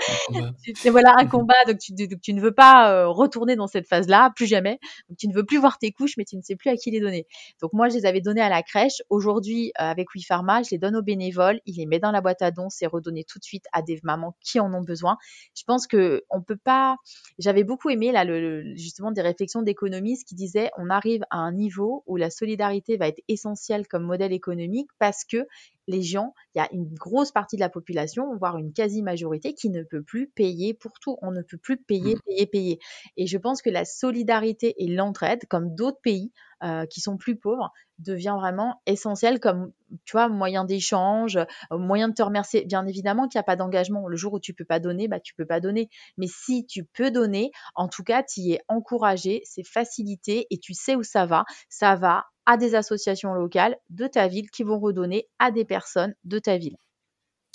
C'est 0.76 0.90
voilà 0.90 1.14
un 1.18 1.26
combat, 1.26 1.54
donc 1.66 1.78
tu, 1.78 1.92
tu 2.22 2.32
ne 2.32 2.40
veux 2.40 2.52
pas 2.52 3.06
retourner 3.06 3.56
dans 3.56 3.66
cette 3.66 3.88
phase-là, 3.88 4.30
plus 4.36 4.46
jamais. 4.46 4.78
Donc 5.08 5.18
tu 5.18 5.26
ne 5.26 5.34
veux 5.34 5.44
plus 5.44 5.58
voir 5.58 5.78
tes 5.78 5.90
couches, 5.90 6.16
mais 6.16 6.24
tu 6.24 6.36
ne 6.36 6.42
sais 6.42 6.54
plus 6.54 6.70
à 6.70 6.76
qui 6.76 6.92
les 6.92 7.00
donner. 7.00 7.26
Donc 7.60 7.72
moi, 7.72 7.88
je 7.88 7.96
les 7.96 8.06
avais 8.06 8.20
donnés 8.20 8.40
à 8.40 8.48
la 8.48 8.62
crèche. 8.62 9.02
Aujourd'hui, 9.10 9.72
avec 9.74 10.06
WePharma, 10.14 10.62
je 10.62 10.70
les 10.70 10.78
donne 10.78 10.94
aux 10.94 11.02
bénévoles. 11.02 11.60
Ils 11.66 11.76
les 11.78 11.86
mettent 11.86 12.02
dans 12.02 12.12
la 12.12 12.20
boîte 12.20 12.42
à 12.42 12.52
dons. 12.52 12.68
C'est 12.70 12.86
redonné 12.86 13.24
tout 13.24 13.40
de 13.40 13.44
suite 13.44 13.64
à 13.72 13.82
des 13.82 13.98
mamans 14.04 14.36
qui 14.40 14.60
en 14.60 14.72
ont 14.72 14.82
besoin. 14.82 15.16
Je 15.56 15.64
pense 15.66 15.88
que 15.88 16.22
on 16.30 16.40
peut 16.40 16.58
pas. 16.62 16.96
J'avais 17.40 17.64
beaucoup 17.64 17.90
aimé 17.90 18.12
là, 18.12 18.24
le, 18.24 18.76
justement, 18.76 19.10
des 19.10 19.22
réflexions 19.22 19.62
d'économistes 19.62 20.28
qui 20.28 20.34
disaient 20.36 20.70
on 20.78 20.90
arrive 20.90 21.15
à 21.30 21.38
un 21.38 21.52
niveau 21.52 22.02
où 22.06 22.16
la 22.16 22.30
solidarité 22.30 22.96
va 22.96 23.08
être 23.08 23.22
essentielle 23.28 23.86
comme 23.88 24.04
modèle 24.04 24.32
économique 24.32 24.90
parce 24.98 25.24
que 25.24 25.46
les 25.86 26.02
gens, 26.02 26.34
il 26.54 26.58
y 26.58 26.60
a 26.60 26.68
une 26.72 26.92
grosse 26.94 27.32
partie 27.32 27.56
de 27.56 27.60
la 27.60 27.68
population, 27.68 28.36
voire 28.36 28.58
une 28.58 28.72
quasi-majorité, 28.72 29.54
qui 29.54 29.70
ne 29.70 29.82
peut 29.82 30.02
plus 30.02 30.28
payer 30.28 30.74
pour 30.74 30.92
tout. 31.00 31.18
On 31.22 31.30
ne 31.30 31.42
peut 31.42 31.58
plus 31.58 31.76
payer, 31.76 32.16
mmh. 32.16 32.20
payer, 32.26 32.46
payer. 32.46 32.78
Et 33.16 33.26
je 33.26 33.38
pense 33.38 33.62
que 33.62 33.70
la 33.70 33.84
solidarité 33.84 34.74
et 34.82 34.88
l'entraide, 34.88 35.46
comme 35.48 35.74
d'autres 35.74 36.00
pays 36.02 36.32
euh, 36.62 36.86
qui 36.86 37.00
sont 37.00 37.16
plus 37.16 37.36
pauvres, 37.36 37.70
devient 37.98 38.36
vraiment 38.38 38.80
essentiel 38.86 39.40
comme, 39.40 39.72
tu 40.04 40.12
vois, 40.12 40.28
moyen 40.28 40.64
d'échange, 40.64 41.36
euh, 41.36 41.78
moyen 41.78 42.08
de 42.08 42.14
te 42.14 42.22
remercier. 42.22 42.64
Bien 42.64 42.86
évidemment 42.86 43.28
qu'il 43.28 43.38
n'y 43.38 43.40
a 43.40 43.44
pas 43.44 43.56
d'engagement. 43.56 44.08
Le 44.08 44.16
jour 44.16 44.34
où 44.34 44.40
tu 44.40 44.54
peux 44.54 44.64
pas 44.64 44.80
donner, 44.80 45.08
bah, 45.08 45.20
tu 45.20 45.34
peux 45.34 45.46
pas 45.46 45.60
donner. 45.60 45.88
Mais 46.16 46.26
si 46.28 46.66
tu 46.66 46.84
peux 46.84 47.10
donner, 47.10 47.50
en 47.74 47.88
tout 47.88 48.02
cas, 48.02 48.22
tu 48.22 48.40
y 48.40 48.52
es 48.52 48.60
encouragé, 48.68 49.42
c'est 49.44 49.66
facilité 49.66 50.46
et 50.50 50.58
tu 50.58 50.74
sais 50.74 50.96
où 50.96 51.02
ça 51.02 51.26
va. 51.26 51.44
Ça 51.68 51.94
va 51.94 52.26
à 52.46 52.56
des 52.56 52.74
associations 52.74 53.34
locales 53.34 53.76
de 53.90 54.06
ta 54.06 54.28
ville 54.28 54.50
qui 54.50 54.62
vont 54.62 54.78
redonner 54.78 55.28
à 55.38 55.50
des 55.50 55.64
personnes 55.64 56.14
de 56.24 56.38
ta 56.38 56.56
ville. 56.56 56.76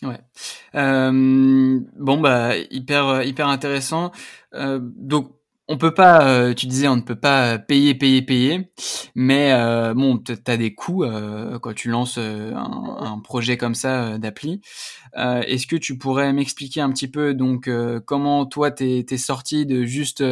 Ouais. 0.04 0.20
Euh, 0.76 1.80
bon 1.96 2.20
bah 2.20 2.58
hyper 2.72 3.24
hyper 3.24 3.48
intéressant. 3.48 4.12
Euh, 4.54 4.80
donc 4.82 5.32
on 5.72 5.78
peut 5.78 5.94
pas, 5.94 6.28
euh, 6.28 6.54
tu 6.54 6.68
disais, 6.68 6.90
on 6.90 6.98
ne 6.98 7.02
peut 7.02 7.16
pas 7.16 7.58
payer, 7.58 7.96
payer, 7.96 8.22
payer, 8.22 8.70
mais 9.16 9.54
euh, 9.54 9.94
bon, 9.94 10.18
tu 10.18 10.34
as 10.46 10.58
des 10.58 10.76
coûts 10.76 11.06
euh, 11.06 11.60
quand 11.60 11.74
tu 11.74 11.90
lances 11.90 12.18
un, 12.18 13.20
projet 13.24 13.56
comme 13.56 13.76
ça 13.76 14.18
d'appli. 14.18 14.62
Est-ce 15.16 15.68
que 15.68 15.76
tu 15.76 15.98
pourrais 15.98 16.34
m'expliquer 16.34 16.82
un 16.82 16.92
petit 16.92 17.08
peu 17.08 17.34
donc 17.34 17.70
comment 18.06 18.46
toi 18.46 18.72
t'es 18.72 19.06
es 19.10 19.18
sorti 19.18 19.66
de 19.66 19.84
juste 19.84 20.24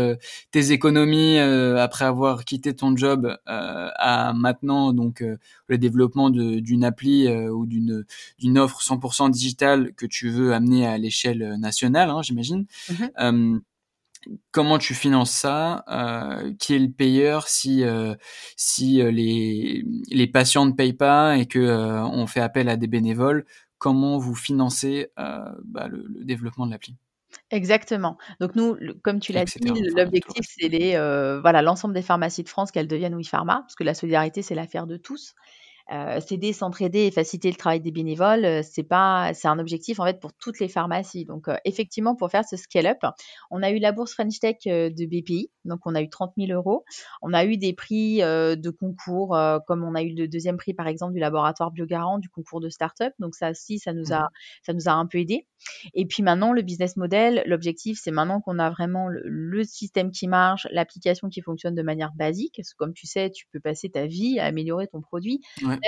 tes 0.51 0.71
économies 0.71 1.37
après 1.37 2.05
avoir 2.05 2.45
quitté 2.45 2.75
ton 2.75 2.95
job 2.95 3.37
à 3.45 4.33
maintenant 4.33 4.93
donc 4.93 5.23
le 5.67 5.77
développement 5.77 6.29
d'une 6.29 6.83
appli 6.83 7.29
ou 7.29 7.65
d'une 7.65 8.05
d'une 8.39 8.57
offre 8.57 8.81
100% 8.81 9.29
digitale 9.29 9.93
que 9.95 10.05
tu 10.05 10.29
veux 10.29 10.53
amener 10.53 10.87
à 10.87 10.97
l'échelle 10.97 11.55
nationale, 11.59 12.09
hein, 12.09 12.21
j'imagine. 12.21 12.65
Mmh 12.89 13.59
comment 14.51 14.77
tu 14.77 14.93
finances 14.93 15.31
ça 15.31 15.83
euh, 15.87 16.53
Qui 16.59 16.75
est 16.75 16.79
le 16.79 16.91
payeur 16.91 17.47
si 17.47 17.83
euh, 17.83 18.15
si 18.55 19.01
euh, 19.01 19.11
les 19.11 19.83
les 20.09 20.27
patients 20.27 20.65
ne 20.65 20.73
payent 20.73 20.93
pas 20.93 21.37
et 21.37 21.45
que 21.45 21.59
on 21.59 22.27
fait 22.27 22.41
appel 22.41 22.69
à 22.69 22.77
des 22.77 22.87
bénévoles 22.87 23.45
Comment 23.77 24.17
vous 24.17 24.35
financez 24.35 25.07
bah, 25.15 25.87
le, 25.87 26.03
développement 26.25 26.65
de 26.65 26.71
l'appli? 26.71 26.97
Exactement. 27.49 28.17
Donc 28.41 28.55
nous, 28.55 28.77
comme 29.03 29.21
tu 29.21 29.31
l'as 29.31 29.45
dit, 29.45 29.81
l'objectif 29.95 30.45
c'est 30.45 30.67
les 30.67 30.91
voilà 31.41 31.61
l'ensemble 31.61 31.93
des 31.93 32.01
pharmacies 32.01 32.43
de 32.43 32.49
France 32.49 32.71
qu'elles 32.71 32.89
deviennent 32.89 33.15
oui 33.15 33.23
pharma, 33.23 33.61
parce 33.61 33.75
que 33.75 33.85
la 33.85 33.93
solidarité 33.93 34.41
c'est 34.41 34.55
l'affaire 34.55 34.85
de 34.85 34.97
tous. 34.97 35.33
Euh, 35.91 36.19
s'aider, 36.19 36.53
s'entraider 36.53 36.99
et 37.07 37.11
faciliter 37.11 37.49
le 37.49 37.55
travail 37.55 37.79
des 37.79 37.89
bénévoles, 37.89 38.45
euh, 38.45 38.61
c'est 38.63 38.83
pas, 38.83 39.33
c'est 39.33 39.47
un 39.47 39.57
objectif 39.57 39.99
en 39.99 40.05
fait 40.05 40.19
pour 40.19 40.33
toutes 40.33 40.59
les 40.59 40.67
pharmacies. 40.67 41.25
Donc 41.25 41.47
euh, 41.47 41.55
effectivement, 41.65 42.15
pour 42.15 42.29
faire 42.29 42.45
ce 42.45 42.57
scale-up, 42.57 42.99
on 43.49 43.63
a 43.63 43.71
eu 43.71 43.79
la 43.79 43.91
bourse 43.91 44.13
French 44.13 44.39
Tech 44.39 44.57
de 44.65 45.05
BPI, 45.05 45.49
donc 45.65 45.79
on 45.85 45.95
a 45.95 46.01
eu 46.01 46.09
30 46.09 46.33
000 46.37 46.51
euros. 46.51 46.85
On 47.23 47.33
a 47.33 47.43
eu 47.43 47.57
des 47.57 47.73
prix 47.73 48.19
de 48.19 48.69
concours, 48.69 49.37
comme 49.65 49.83
on 49.83 49.95
a 49.95 50.03
eu 50.03 50.13
le 50.13 50.27
deuxième 50.27 50.57
prix 50.57 50.73
par 50.73 50.87
exemple 50.87 51.13
du 51.13 51.19
laboratoire 51.19 51.71
Biogarant, 51.71 52.19
du 52.19 52.29
concours 52.29 52.59
de 52.59 52.69
start-up. 52.69 53.13
Donc 53.19 53.35
ça 53.35 53.49
aussi, 53.49 53.79
ça 53.79 53.93
nous 53.93 54.13
a, 54.13 54.23
mmh 54.23 54.29
ça 54.63 54.73
nous 54.73 54.87
a 54.87 54.91
un 54.91 55.05
peu 55.05 55.17
aidé. 55.19 55.47
Et 55.93 56.05
puis 56.05 56.23
maintenant, 56.23 56.53
le 56.53 56.61
business 56.61 56.95
model, 56.97 57.43
l'objectif, 57.45 57.99
c'est 58.01 58.11
maintenant 58.11 58.41
qu'on 58.41 58.59
a 58.59 58.69
vraiment 58.69 59.07
le, 59.09 59.63
système 59.63 60.11
qui 60.11 60.27
marche, 60.27 60.67
l'application 60.71 61.29
qui 61.29 61.41
fonctionne 61.41 61.75
de 61.75 61.81
manière 61.81 62.11
basique. 62.15 62.53
Parce 62.57 62.73
que 62.73 62.77
comme 62.77 62.93
tu 62.93 63.07
sais, 63.07 63.29
tu 63.29 63.45
peux 63.51 63.59
passer 63.59 63.89
ta 63.89 64.05
vie 64.05 64.39
à 64.39 64.45
améliorer 64.45 64.87
ton 64.87 65.01
produit. 65.01 65.41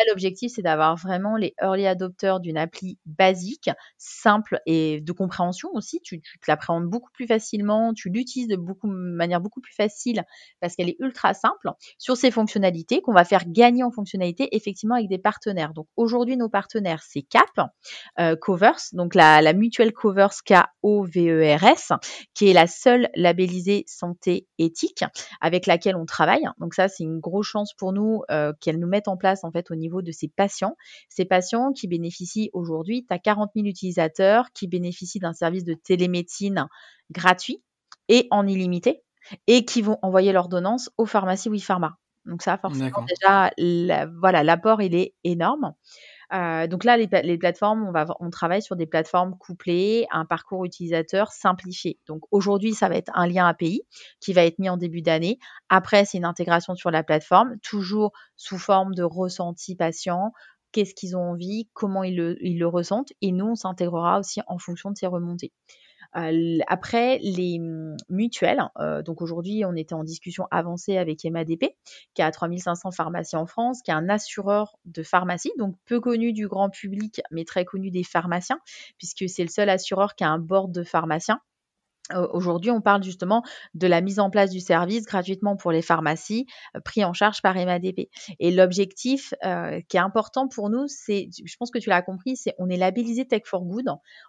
L'objectif, 0.10 0.52
c'est 0.56 0.62
d'avoir 0.62 0.96
vraiment 0.96 1.36
les 1.36 1.54
early 1.62 1.86
adopters 1.88 2.40
d'une 2.40 2.58
appli 2.58 2.98
basique, 3.06 3.70
simple 3.98 4.60
et 4.66 5.02
de 5.02 5.12
compréhension 5.12 5.70
aussi. 5.74 6.02
Tu, 6.02 6.22
tu 6.22 6.38
l'appréhendes 6.48 6.86
beaucoup 6.86 7.12
plus 7.12 7.28
facilement, 7.28 7.94
tu 7.94 8.10
l'utilises 8.10 8.48
de 8.48 8.56
beaucoup, 8.56 8.88
manière 8.88 9.42
beaucoup 9.42 9.62
plus 9.62 9.74
facile 9.74 10.24
parce 10.60 10.76
qu'elle 10.76 10.90
est 10.90 10.98
ultra 11.00 11.34
simple 11.34 11.72
sur 11.98 12.18
ses 12.18 12.32
fonctionnalités 12.32 13.02
qu'on 13.02 13.14
va 13.14 13.24
faire 13.24 13.44
gagner 13.48 13.84
en 13.84 13.92
fonctionnalités 13.92 14.56
effectivement 14.56 14.96
avec 14.96 15.10
des 15.10 15.18
partenaires. 15.18 15.74
Donc 15.74 15.88
aujourd'hui, 15.96 16.38
nos 16.38 16.50
partenaires, 16.50 17.04
c'est 17.04 17.22
Cap, 17.22 17.70
euh, 18.20 18.36
Covers, 18.36 18.80
donc 18.94 19.16
la, 19.16 19.42
la 19.42 19.54
Mutual 19.54 19.92
Covers 19.94 20.44
K-O-V-E-R-S, 20.46 21.92
qui 22.34 22.50
est 22.50 22.54
la 22.54 22.68
seule 22.68 23.10
labellisée 23.16 23.84
santé 23.88 24.48
éthique 24.58 25.04
avec 25.40 25.66
laquelle 25.66 25.96
on 25.96 26.06
travaille. 26.06 26.48
Donc 26.60 26.74
ça, 26.74 26.88
c'est 26.88 27.04
une 27.04 27.20
grosse 27.20 27.48
chance 27.48 27.74
pour 27.74 27.94
nous 27.94 28.22
euh, 28.32 28.54
qu'elle 28.60 28.80
nous 28.80 28.88
mette 28.88 29.08
en 29.08 29.18
place 29.18 29.44
en 29.44 29.52
fait 29.52 29.72
au 29.72 29.76
niveau 29.82 30.02
de 30.02 30.12
ces 30.12 30.30
patients. 30.30 30.78
Ces 31.10 31.26
patients 31.26 31.74
qui 31.74 31.88
bénéficient 31.88 32.50
aujourd'hui, 32.54 33.06
tu 33.06 33.14
as 33.14 33.20
40 33.20 33.50
000 33.56 33.68
utilisateurs 33.68 34.46
qui 34.54 34.68
bénéficient 34.68 35.20
d'un 35.20 35.34
service 35.34 35.66
de 35.66 35.74
télémédecine 35.74 36.68
gratuit 37.10 37.62
et 38.08 38.28
en 38.32 38.48
illimité 38.48 39.04
et 39.48 39.66
qui 39.66 39.82
vont 39.82 39.98
envoyer 40.02 40.32
l'ordonnance 40.32 40.90
aux 40.98 41.06
pharmacies 41.06 41.50
WePharma. 41.50 41.98
Donc 42.26 42.44
ça, 42.44 42.58
forcément, 42.58 43.04
déjà, 43.08 43.52
voilà, 44.20 44.44
l'apport, 44.44 44.82
il 44.82 44.96
est 44.96 45.16
énorme. 45.24 45.74
Euh, 46.34 46.68
donc 46.68 46.86
là, 46.86 46.96
les, 46.98 47.38
plateformes, 47.38 47.86
on, 47.88 47.92
va, 47.92 48.06
on 48.20 48.30
travaille 48.30 48.62
sur 48.62 48.76
des 48.76 48.86
plateformes 48.86 49.38
couplées, 49.38 50.08
un 50.12 50.26
parcours 50.26 50.64
utilisateur 50.64 51.32
simplifié. 51.32 52.00
Donc 52.08 52.24
aujourd'hui, 52.32 52.74
ça 52.74 52.88
va 52.88 52.96
être 52.96 53.12
un 53.14 53.28
lien 53.28 53.46
API 53.48 53.84
qui 54.20 54.32
va 54.32 54.46
être 54.46 54.58
mis 54.60 54.70
en 54.70 54.78
début 54.78 55.02
d'année. 55.02 55.40
Après, 55.70 56.06
c'est 56.06 56.18
une 56.18 56.26
intégration 56.26 56.76
sur 56.76 56.90
la 56.90 57.04
plateforme, 57.04 57.58
toujours 57.62 58.12
sous 58.38 58.58
forme 58.58 58.96
de 58.96 59.04
ressenti 59.04 59.76
patient. 59.76 60.32
Qu'est-ce 60.72 60.96
qu'ils 60.96 61.18
ont 61.18 61.32
envie, 61.32 61.70
comment 61.74 62.04
ils 62.04 62.16
le, 62.16 62.38
ils 62.42 62.58
le 62.58 62.68
ressentent? 62.68 63.12
Et 63.22 63.34
nous, 63.34 63.48
on 63.48 63.56
s'intégrera 63.56 64.20
aussi 64.20 64.40
en 64.48 64.58
fonction 64.58 64.90
de 64.90 64.98
ces 64.98 65.08
remontées. 65.08 65.52
Après, 66.14 67.20
les 67.22 67.60
mmh, 67.60 67.98
mutuelles, 68.10 68.64
euh, 68.80 69.02
donc 69.02 69.22
aujourd'hui, 69.22 69.64
on 69.66 69.76
était 69.76 69.94
en 69.94 70.04
discussion 70.04 70.48
avancée 70.52 70.98
avec 70.98 71.24
MADP, 71.24 71.76
qui 72.14 72.22
a 72.22 72.32
3500 72.32 72.92
pharmacies 72.92 73.36
en 73.36 73.46
France, 73.46 73.82
qui 73.82 73.92
est 73.92 73.94
un 73.94 74.10
assureur 74.10 74.78
de 74.86 75.04
pharmacie, 75.04 75.52
donc 75.58 75.76
peu 75.86 76.00
connu 76.00 76.34
du 76.34 76.48
grand 76.48 76.70
public, 76.70 77.22
mais 77.32 77.46
très 77.46 77.66
connu 77.66 77.92
des 77.92 78.04
pharmaciens, 78.04 78.60
puisque 78.98 79.30
c'est 79.30 79.44
le 79.44 79.50
seul 79.50 79.70
assureur 79.70 80.16
qui 80.16 80.24
a 80.24 80.30
un 80.30 80.40
board 80.40 80.72
de 80.72 80.84
pharmaciens. 80.84 81.40
Aujourd'hui, 82.32 82.72
on 82.72 82.82
parle 82.82 83.04
justement 83.04 83.44
de 83.74 83.88
la 83.88 84.02
mise 84.02 84.20
en 84.20 84.30
place 84.30 84.50
du 84.50 84.60
service 84.60 85.06
gratuitement 85.06 85.56
pour 85.56 85.72
les 85.72 85.82
pharmacies, 85.82 86.46
euh, 86.76 86.80
pris 86.80 87.04
en 87.04 87.14
charge 87.14 87.42
par 87.42 87.56
MADP. 87.56 88.10
Et 88.40 88.52
l'objectif 88.52 89.34
euh, 89.46 89.82
qui 89.88 89.98
est 89.98 90.02
important 90.02 90.48
pour 90.48 90.70
nous, 90.70 90.88
c'est, 90.88 91.30
je 91.46 91.56
pense 91.58 91.72
que 91.72 91.80
tu 91.80 91.90
l'as 91.90 92.02
compris, 92.02 92.36
c'est 92.36 92.54
on 92.58 92.70
est 92.70 92.78
labellisé 92.78 93.26
Tech 93.26 93.44
for 93.46 93.64
Good. 93.64 93.88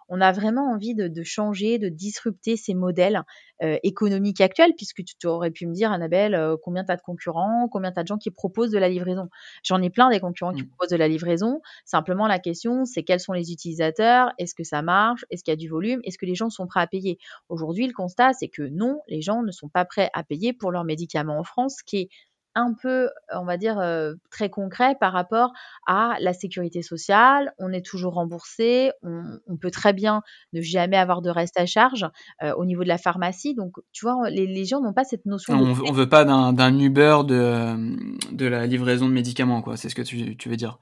On 0.09 0.21
a 0.21 0.31
vraiment 0.31 0.71
envie 0.71 0.95
de, 0.95 1.23
changer, 1.23 1.79
de 1.79 1.89
disrupter 1.89 2.57
ces 2.57 2.73
modèles 2.73 3.23
euh, 3.61 3.77
économiques 3.83 4.41
actuels, 4.41 4.73
puisque 4.75 5.03
tu 5.03 5.27
aurais 5.27 5.51
pu 5.51 5.67
me 5.67 5.73
dire, 5.73 5.91
Annabelle, 5.91 6.37
combien 6.63 6.83
tu 6.83 6.91
as 6.91 6.97
de 6.97 7.01
concurrents, 7.01 7.67
combien 7.71 7.91
tu 7.91 7.99
as 7.99 8.03
de 8.03 8.07
gens 8.07 8.17
qui 8.17 8.31
proposent 8.31 8.71
de 8.71 8.79
la 8.79 8.89
livraison. 8.89 9.29
J'en 9.63 9.81
ai 9.81 9.89
plein 9.89 10.09
des 10.09 10.19
concurrents 10.19 10.53
qui 10.53 10.63
mmh. 10.63 10.67
proposent 10.67 10.89
de 10.89 10.97
la 10.97 11.07
livraison. 11.07 11.61
Simplement, 11.85 12.27
la 12.27 12.39
question, 12.39 12.85
c'est 12.85 13.03
quels 13.03 13.19
sont 13.19 13.33
les 13.33 13.51
utilisateurs, 13.51 14.31
est-ce 14.37 14.55
que 14.55 14.63
ça 14.63 14.81
marche, 14.81 15.25
est-ce 15.29 15.43
qu'il 15.43 15.51
y 15.51 15.53
a 15.53 15.57
du 15.57 15.69
volume, 15.69 15.99
est-ce 16.03 16.17
que 16.17 16.25
les 16.25 16.35
gens 16.35 16.49
sont 16.49 16.67
prêts 16.67 16.81
à 16.81 16.87
payer? 16.87 17.17
Aujourd'hui, 17.49 17.72
le 17.87 17.93
constat, 17.93 18.33
c'est 18.33 18.47
que 18.47 18.63
non, 18.63 19.01
les 19.07 19.21
gens 19.21 19.43
ne 19.43 19.51
sont 19.51 19.69
pas 19.69 19.85
prêts 19.85 20.09
à 20.13 20.23
payer 20.23 20.53
pour 20.53 20.71
leurs 20.71 20.83
médicaments 20.83 21.39
en 21.39 21.43
France, 21.43 21.77
ce 21.79 21.83
qui 21.83 21.97
est 21.97 22.09
un 22.55 22.73
peu, 22.79 23.09
on 23.33 23.45
va 23.45 23.57
dire, 23.57 23.79
euh, 23.79 24.13
très 24.29 24.49
concret 24.49 24.95
par 24.99 25.11
rapport 25.11 25.53
à 25.87 26.15
la 26.19 26.33
sécurité 26.33 26.81
sociale. 26.81 27.53
On 27.57 27.71
est 27.71 27.85
toujours 27.85 28.13
remboursé, 28.13 28.91
on, 29.01 29.57
peut 29.59 29.71
très 29.71 29.93
bien 29.93 30.21
ne 30.53 30.61
jamais 30.61 30.97
avoir 30.97 31.21
de 31.21 31.29
reste 31.29 31.59
à 31.59 31.65
charge 31.65 32.05
euh, 32.43 32.53
au 32.55 32.65
niveau 32.65 32.83
de 32.83 32.87
la 32.87 32.97
pharmacie. 32.97 33.55
Donc, 33.55 33.73
tu 33.91 34.05
vois, 34.05 34.29
les, 34.29 34.65
gens 34.65 34.81
n'ont 34.81 34.93
pas 34.93 35.03
cette 35.03 35.25
notion. 35.25 35.53
On 35.53 35.91
ne 35.91 35.93
veut 35.93 36.09
pas 36.09 36.25
d'un 36.25 36.79
Uber 36.79 37.19
de, 37.25 38.35
de 38.35 38.45
la 38.45 38.67
livraison 38.67 39.07
de 39.07 39.13
médicaments, 39.13 39.61
quoi. 39.61 39.77
C'est 39.77 39.89
ce 39.89 39.95
que 39.95 40.01
tu 40.01 40.49
veux 40.49 40.57
dire. 40.57 40.77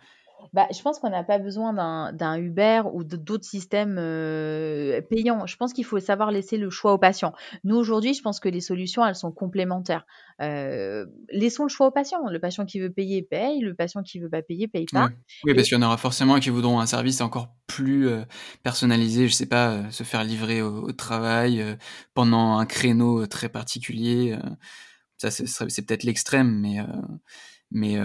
Bah, 0.53 0.67
je 0.75 0.81
pense 0.81 0.99
qu'on 0.99 1.09
n'a 1.09 1.23
pas 1.23 1.39
besoin 1.39 1.71
d'un 2.11 2.35
Uber 2.37 2.81
ou 2.91 3.05
d'autres 3.05 3.45
systèmes 3.45 3.95
euh, 3.97 5.01
payants. 5.01 5.45
Je 5.45 5.55
pense 5.55 5.71
qu'il 5.71 5.85
faut 5.85 5.99
savoir 5.99 6.29
laisser 6.29 6.57
le 6.57 6.69
choix 6.69 6.91
aux 6.91 6.97
patients. 6.97 7.33
Nous, 7.63 7.77
aujourd'hui, 7.77 8.13
je 8.13 8.21
pense 8.21 8.41
que 8.41 8.49
les 8.49 8.59
solutions, 8.59 9.05
elles 9.05 9.15
sont 9.15 9.31
complémentaires. 9.31 10.05
Euh, 10.41 11.05
laissons 11.29 11.63
le 11.63 11.69
choix 11.69 11.87
aux 11.87 11.91
patients. 11.91 12.27
Le 12.29 12.39
patient 12.39 12.65
qui 12.65 12.81
veut 12.81 12.91
payer, 12.91 13.21
paye. 13.21 13.61
Le 13.61 13.73
patient 13.75 14.03
qui 14.03 14.19
veut 14.19 14.29
pas 14.29 14.41
payer, 14.41 14.67
paye 14.67 14.87
pas. 14.91 15.09
Oui, 15.45 15.53
parce 15.55 15.69
qu'il 15.69 15.77
y 15.77 15.81
en 15.81 15.85
aura 15.85 15.97
forcément 15.97 16.37
qui 16.39 16.49
voudront 16.49 16.81
un 16.81 16.85
service 16.85 17.21
encore 17.21 17.55
plus 17.67 18.09
euh, 18.09 18.23
personnalisé. 18.61 19.29
Je 19.29 19.33
sais 19.33 19.45
pas, 19.45 19.89
se 19.89 20.03
faire 20.03 20.25
livrer 20.25 20.61
au, 20.61 20.91
travail 20.91 21.63
pendant 22.13 22.57
un 22.57 22.65
créneau 22.65 23.25
très 23.25 23.47
particulier. 23.47 24.37
ça, 25.17 25.31
c'est 25.31 25.85
peut-être 25.85 26.03
l'extrême, 26.03 26.59
mais, 26.59 26.79
mais 27.71 27.95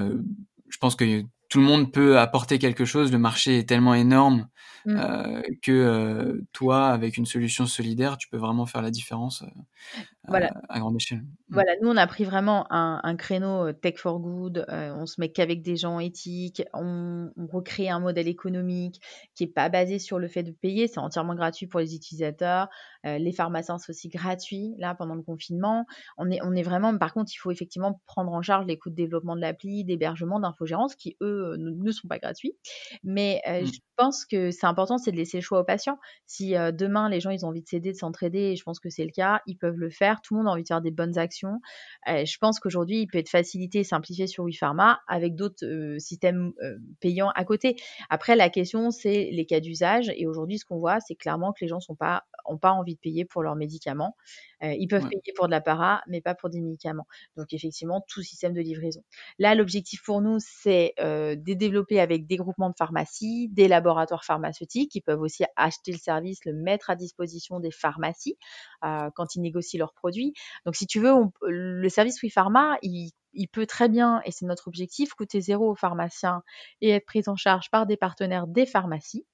je 0.69 0.79
pense 0.79 0.95
que 0.95 1.25
tout 1.49 1.61
le 1.61 1.65
monde 1.67 1.93
peut 1.93 2.19
apporter 2.19 2.59
quelque 2.59 2.85
chose. 2.85 3.13
Le 3.13 3.19
marché 3.19 3.59
est 3.59 3.69
tellement 3.69 3.95
énorme 3.95 4.49
mmh. 4.87 4.97
euh, 4.97 5.43
que 5.63 5.73
euh, 5.73 6.41
toi, 6.53 6.89
avec 6.89 7.17
une 7.17 7.27
solution 7.27 7.67
solidaire, 7.67 8.17
tu 8.17 8.29
peux 8.29 8.37
vraiment 8.37 8.67
faire 8.67 8.83
la 8.83 8.91
différence 8.91 9.43
euh, 9.43 10.41
à 10.69 10.79
grande 10.79 10.97
échelle. 10.97 11.19
Mmh. 11.19 11.27
Voilà, 11.51 11.73
nous, 11.83 11.89
on 11.89 11.97
a 11.97 12.07
pris 12.07 12.25
vraiment 12.25 12.67
un, 12.71 13.17
créneau 13.17 13.73
tech 13.73 13.97
for 13.99 14.19
good. 14.19 14.67
on 14.69 15.07
se 15.07 15.21
met 15.21 15.31
qu'avec 15.31 15.63
des 15.63 15.77
gens 15.77 16.01
éthiques. 16.01 16.63
On, 16.73 17.31
recrée 17.53 17.89
un 17.89 18.01
modèle 18.01 18.29
économique 18.29 19.01
qui 19.35 19.45
n'est 19.45 19.51
pas 19.51 19.69
basé 19.69 19.99
sur 19.99 20.19
le 20.19 20.29
fait 20.29 20.43
de 20.43 20.51
payer. 20.51 20.89
C'est 20.89 20.99
entièrement 20.99 21.35
gratuit 21.35 21.67
pour 21.67 21.81
les 21.81 21.95
utilisateurs. 21.95 22.69
les 23.05 23.33
pharmaciens, 23.33 23.79
c'est 23.79 23.91
aussi 23.91 24.09
gratuit, 24.09 24.75
là, 24.79 24.95
pendant 24.95 25.15
le 25.15 25.23
confinement. 25.23 25.87
On 26.19 26.31
est, 26.31 26.41
on 26.43 26.55
est 26.55 26.63
vraiment, 26.63 26.97
par 26.99 27.15
contre, 27.15 27.31
il 27.33 27.39
faut 27.39 27.51
effectivement 27.51 28.01
prendre 28.07 28.33
en 28.33 28.43
charge 28.43 28.67
les 28.67 28.79
coûts 28.79 28.91
de 28.91 28.97
développement 28.97 29.37
de 29.37 29.41
l'appli, 29.41 29.85
d'hébergement, 29.85 30.41
d'infogérance, 30.41 30.97
qui, 30.97 31.17
eux, 31.23 31.55
ne, 31.59 31.93
sont 31.93 32.09
pas 32.09 32.19
gratuits. 32.19 32.57
Mais 33.03 33.41
euh, 33.49 33.63
mmh. 33.63 33.67
je 33.67 33.81
pense 33.97 34.25
que 34.25 34.51
c'est 34.51 34.67
important, 34.77 34.99
c'est 34.99 35.11
de 35.11 35.17
laisser 35.17 35.39
le 35.39 35.43
choix 35.43 35.61
aux 35.61 35.65
patients. 35.65 35.99
Si 36.27 36.55
euh, 36.57 36.73
demain, 36.73 37.09
les 37.09 37.21
gens, 37.21 37.31
ils 37.31 37.47
ont 37.47 37.49
envie 37.49 37.63
de 37.63 37.69
s'aider, 37.69 37.93
de 37.93 37.97
s'entraider, 37.97 38.39
et 38.39 38.57
je 38.57 38.63
pense 38.63 38.79
que 38.79 38.91
c'est 38.91 39.05
le 39.05 39.11
cas, 39.11 39.41
ils 39.47 39.57
peuvent 39.57 39.79
le 39.79 39.89
faire. 39.89 40.21
Tout 40.21 40.35
le 40.35 40.41
monde 40.41 40.49
a 40.49 40.53
envie 40.53 40.63
de 40.63 40.69
faire 40.69 40.83
des 40.83 40.91
bonnes 40.91 41.19
actions. 41.19 41.61
je 42.07 42.39
pense 42.39 42.61
qu'aujourd'hui, 42.61 43.01
il 43.01 43.07
peut 43.07 43.19
être 43.19 43.31
facilité 43.31 43.79
et 43.81 43.85
simplifié 43.85 44.27
sur 44.27 44.45
WePharma 44.45 45.01
avec 45.09 45.35
d'autres 45.35 45.97
systèmes 45.99 46.53
payants 47.01 47.31
à 47.35 47.45
côté. 47.45 47.77
Après, 48.11 48.37
la 48.37 48.51
question, 48.51 48.91
c'est 48.91 49.31
les 49.33 49.47
cas 49.47 49.61
d'usage. 49.61 50.13
Et 50.17 50.27
aujourd'hui, 50.27 50.59
ce 50.59 50.65
qu'on 50.65 50.79
voit, 50.79 51.01
c'est 51.01 51.15
clairement 51.15 51.53
que 51.53 51.59
les 51.63 51.69
gens 51.69 51.79
n'ont 51.89 51.97
pas, 51.97 52.25
pas 52.61 52.73
envie 52.73 52.95
de 52.95 53.01
payer 53.01 53.25
pour 53.25 53.43
leurs 53.43 53.57
médicaments. 53.57 54.17
Ils 54.63 54.89
peuvent 54.89 55.09
payer 55.09 55.33
pour 55.37 55.47
de 55.47 55.51
la 55.51 55.61
para, 55.61 56.03
mais 56.07 56.21
pas 56.21 56.35
pour 56.35 56.51
des 56.51 56.61
médicaments. 56.61 57.07
Donc, 57.37 57.53
effectivement, 57.53 58.05
tout 58.09 58.23
système 58.23 58.53
de 58.53 58.61
livraison. 58.61 59.03
Là, 59.39 59.55
l'objectif 59.55 60.03
pour 60.03 60.21
nous, 60.21 60.39
c'est 60.41 60.95
de 60.99 61.55
développer 61.55 62.01
avec 62.01 62.27
des 62.27 62.37
groupements 62.37 62.71
de 62.71 62.77
pharmacie, 62.77 63.49
des 63.53 63.69
laboratoires 63.69 64.25
pharmaceutiques 64.25 64.91
qui 64.91 65.01
peuvent 65.01 65.21
aussi 65.21 65.45
acheter 65.57 65.93
le 65.93 65.99
service, 65.99 66.45
le 66.45 66.53
mettre 66.55 66.91
à 66.91 66.97
disposition 66.97 67.61
des 67.61 67.71
pharmacies 67.71 68.37
euh, 68.85 69.11
quand 69.15 69.35
ils 69.35 69.41
négocient 69.41 69.79
leurs 69.79 69.95
produits. 69.95 70.33
Donc, 70.65 70.77
si 70.77 70.87
tu 70.87 71.01
veux, 71.01 71.13
le 71.43 71.89
service 71.89 72.23
WePharma, 72.23 72.79
il, 72.83 73.11
il 73.33 73.49
peut 73.49 73.67
très 73.67 73.89
bien, 73.89 74.21
et 74.25 74.31
c'est 74.31 74.47
notre 74.47 74.69
objectif, 74.69 75.15
coûter 75.15 75.41
zéro 75.41 75.71
aux 75.71 75.75
pharmaciens 75.75 76.43
et 76.81 76.91
être 76.91 77.07
pris 77.07 77.23
en 77.27 77.37
charge 77.37 77.71
par 77.71 77.87
des 77.87 77.97
partenaires 77.97 78.47
des 78.47 78.67
pharmacies 78.67 79.27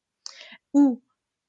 ou 0.73 1.03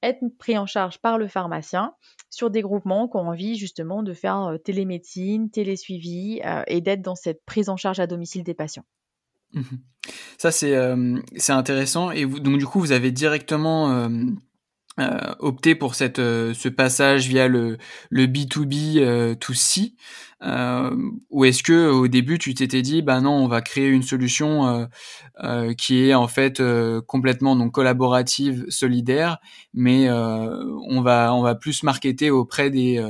être 0.04 0.20
pris 0.38 0.56
en 0.58 0.66
charge 0.66 0.98
par 0.98 1.18
le 1.18 1.28
pharmacien 1.28 1.94
sur 2.30 2.50
des 2.50 2.62
groupements 2.62 3.08
qui 3.08 3.16
ont 3.16 3.28
envie 3.28 3.56
justement 3.56 4.02
de 4.02 4.12
faire 4.12 4.42
euh, 4.42 4.58
télémédecine, 4.58 5.50
télésuivi 5.50 6.40
euh, 6.44 6.62
et 6.66 6.80
d'être 6.80 7.02
dans 7.02 7.14
cette 7.14 7.44
prise 7.44 7.68
en 7.68 7.76
charge 7.76 8.00
à 8.00 8.06
domicile 8.06 8.44
des 8.44 8.54
patients. 8.54 8.84
Mmh 9.52 9.62
Ça, 10.38 10.50
c'est 10.50 10.74
euh, 10.74 11.18
c'est 11.36 11.52
intéressant. 11.52 12.10
Et 12.10 12.26
donc, 12.26 12.58
du 12.58 12.66
coup, 12.66 12.80
vous 12.80 12.92
avez 12.92 13.12
directement 13.12 14.08
euh, 15.00 15.34
opté 15.40 15.74
pour 15.74 15.94
cette, 15.94 16.18
ce 16.18 16.68
passage 16.68 17.26
via 17.26 17.48
le, 17.48 17.78
le 18.10 18.26
B2B 18.26 19.36
to 19.38 19.52
C. 19.54 19.94
Ou 21.30 21.44
est-ce 21.44 21.62
que 21.62 21.88
au 21.90 22.06
début, 22.06 22.38
tu 22.38 22.54
t'étais 22.54 22.82
dit, 22.82 23.02
bah 23.02 23.20
non, 23.20 23.32
on 23.32 23.48
va 23.48 23.62
créer 23.62 23.88
une 23.88 24.02
solution 24.02 24.88
qui 25.78 26.04
est 26.04 26.14
en 26.14 26.28
fait 26.28 26.62
complètement 27.06 27.56
donc 27.56 27.72
collaborative, 27.72 28.66
solidaire, 28.68 29.38
mais 29.72 30.10
on, 30.10 31.00
va, 31.00 31.34
on 31.34 31.42
va 31.42 31.54
plus 31.54 31.82
marketer 31.82 32.30
auprès 32.30 32.70
des, 32.70 33.02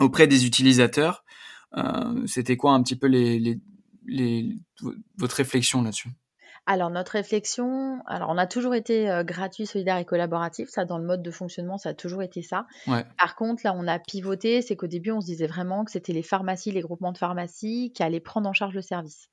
auprès 0.00 0.26
des 0.26 0.44
utilisateurs. 0.44 1.24
C'était 2.26 2.56
quoi 2.56 2.72
un 2.72 2.82
petit 2.82 2.96
peu 2.96 3.06
les, 3.06 3.60
les 4.06 4.56
votre 5.16 5.36
réflexion 5.36 5.82
là-dessus? 5.82 6.10
Alors 6.70 6.88
notre 6.88 7.12
réflexion, 7.12 8.00
alors 8.06 8.30
on 8.30 8.38
a 8.38 8.46
toujours 8.46 8.76
été 8.76 9.10
euh, 9.10 9.24
gratuit, 9.24 9.66
solidaire 9.66 9.96
et 9.96 10.04
collaboratif, 10.04 10.68
ça 10.68 10.84
dans 10.84 10.98
le 10.98 11.04
mode 11.04 11.20
de 11.20 11.30
fonctionnement, 11.32 11.78
ça 11.78 11.88
a 11.88 11.94
toujours 11.94 12.22
été 12.22 12.42
ça. 12.42 12.64
Par 13.18 13.34
contre, 13.34 13.62
là 13.64 13.74
on 13.76 13.88
a 13.88 13.98
pivoté, 13.98 14.62
c'est 14.62 14.76
qu'au 14.76 14.86
début 14.86 15.10
on 15.10 15.20
se 15.20 15.26
disait 15.26 15.48
vraiment 15.48 15.84
que 15.84 15.90
c'était 15.90 16.12
les 16.12 16.22
pharmacies, 16.22 16.70
les 16.70 16.80
groupements 16.80 17.10
de 17.10 17.18
pharmacies 17.18 17.90
qui 17.92 18.04
allaient 18.04 18.20
prendre 18.20 18.48
en 18.48 18.52
charge 18.52 18.74
le 18.74 18.82
service. 18.82 19.28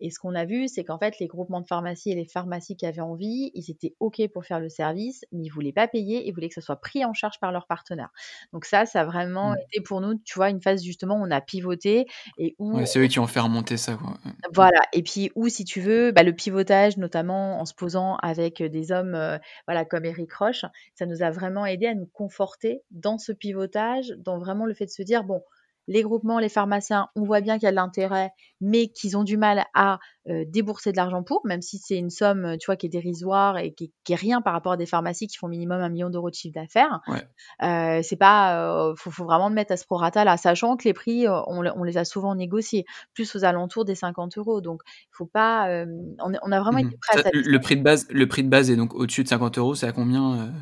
Et 0.00 0.10
ce 0.10 0.18
qu'on 0.18 0.34
a 0.34 0.44
vu, 0.44 0.68
c'est 0.68 0.84
qu'en 0.84 0.98
fait, 0.98 1.18
les 1.18 1.26
groupements 1.26 1.60
de 1.60 1.66
pharmacie 1.66 2.10
et 2.10 2.14
les 2.14 2.24
pharmacies 2.24 2.76
qui 2.76 2.86
avaient 2.86 3.00
envie, 3.00 3.50
ils 3.54 3.70
étaient 3.70 3.94
OK 4.00 4.20
pour 4.32 4.44
faire 4.44 4.60
le 4.60 4.68
service, 4.68 5.24
mais 5.32 5.44
ils 5.44 5.50
voulaient 5.50 5.72
pas 5.72 5.88
payer, 5.88 6.26
ils 6.26 6.32
voulaient 6.32 6.48
que 6.48 6.54
ça 6.54 6.60
soit 6.60 6.80
pris 6.80 7.04
en 7.04 7.12
charge 7.12 7.38
par 7.40 7.52
leurs 7.52 7.66
partenaires. 7.66 8.10
Donc 8.52 8.64
ça, 8.64 8.86
ça 8.86 9.02
a 9.02 9.04
vraiment 9.04 9.52
mmh. 9.52 9.56
été 9.68 9.82
pour 9.82 10.00
nous, 10.00 10.14
tu 10.14 10.34
vois, 10.34 10.50
une 10.50 10.60
phase 10.60 10.82
justement 10.82 11.16
où 11.16 11.24
on 11.24 11.30
a 11.30 11.40
pivoté 11.40 12.06
et 12.38 12.56
où... 12.58 12.84
c'est 12.86 12.98
eux 12.98 13.06
qui 13.06 13.18
ont 13.18 13.26
fait 13.26 13.40
remonter 13.40 13.76
ça. 13.76 13.94
Quoi. 13.94 14.14
Voilà. 14.52 14.80
Et 14.92 15.02
puis 15.02 15.30
où, 15.34 15.48
si 15.48 15.64
tu 15.64 15.80
veux, 15.80 16.12
bah, 16.12 16.22
le 16.22 16.32
pivotage, 16.32 16.96
notamment 16.96 17.60
en 17.60 17.64
se 17.64 17.74
posant 17.74 18.16
avec 18.16 18.62
des 18.62 18.92
hommes 18.92 19.14
euh, 19.14 19.38
voilà, 19.66 19.84
comme 19.84 20.04
Eric 20.04 20.32
Roche, 20.32 20.64
ça 20.94 21.06
nous 21.06 21.22
a 21.22 21.30
vraiment 21.30 21.66
aidé 21.66 21.86
à 21.86 21.94
nous 21.94 22.06
conforter 22.06 22.82
dans 22.90 23.18
ce 23.18 23.32
pivotage, 23.32 24.14
dans 24.18 24.38
vraiment 24.38 24.66
le 24.66 24.74
fait 24.74 24.86
de 24.86 24.90
se 24.90 25.02
dire, 25.02 25.24
bon, 25.24 25.42
les 25.90 26.02
groupements, 26.02 26.38
les 26.38 26.48
pharmaciens, 26.48 27.08
on 27.16 27.24
voit 27.24 27.40
bien 27.40 27.56
qu'il 27.56 27.64
y 27.64 27.66
a 27.66 27.72
de 27.72 27.76
l'intérêt, 27.76 28.30
mais 28.60 28.86
qu'ils 28.86 29.16
ont 29.16 29.24
du 29.24 29.36
mal 29.36 29.64
à 29.74 29.98
euh, 30.28 30.44
débourser 30.46 30.92
de 30.92 30.96
l'argent 30.96 31.24
pour, 31.24 31.40
même 31.44 31.62
si 31.62 31.78
c'est 31.78 31.98
une 31.98 32.10
somme, 32.10 32.56
tu 32.60 32.66
vois, 32.66 32.76
qui 32.76 32.86
est 32.86 32.90
dérisoire 32.90 33.58
et 33.58 33.72
qui, 33.72 33.92
est 34.08 34.14
rien 34.14 34.40
par 34.40 34.52
rapport 34.52 34.72
à 34.72 34.76
des 34.76 34.86
pharmacies 34.86 35.26
qui 35.26 35.36
font 35.36 35.48
minimum 35.48 35.80
un 35.80 35.88
million 35.88 36.08
d'euros 36.08 36.30
de 36.30 36.34
chiffre 36.36 36.54
d'affaires. 36.54 37.00
Euh, 37.62 38.00
c'est 38.04 38.16
pas, 38.16 38.88
euh, 38.88 38.94
faut, 38.96 39.10
vraiment 39.24 39.48
le 39.48 39.54
mettre 39.56 39.72
à 39.72 39.76
ce 39.76 39.84
prorata 39.84 40.24
là, 40.24 40.36
sachant 40.36 40.76
que 40.76 40.84
les 40.84 40.94
prix, 40.94 41.26
on, 41.28 41.82
les 41.82 41.98
a 41.98 42.04
souvent 42.04 42.36
négociés, 42.36 42.84
plus 43.12 43.34
aux 43.34 43.44
alentours 43.44 43.84
des 43.84 43.96
50 43.96 44.38
euros. 44.38 44.60
Donc, 44.60 44.82
il 44.86 45.16
faut 45.16 45.26
pas, 45.26 45.84
on, 46.20 46.52
a 46.52 46.60
vraiment 46.60 46.78
été 46.78 46.96
prêt 47.00 47.26
à 47.26 47.30
le 47.32 47.58
prix 47.58 47.76
de 47.76 47.82
base, 47.82 48.06
le 48.10 48.28
prix 48.28 48.44
de 48.44 48.48
base 48.48 48.70
est 48.70 48.76
donc 48.76 48.94
au-dessus 48.94 49.24
de 49.24 49.28
50 49.28 49.58
euros. 49.58 49.74
C'est 49.74 49.88
à 49.88 49.92
combien 49.92 50.52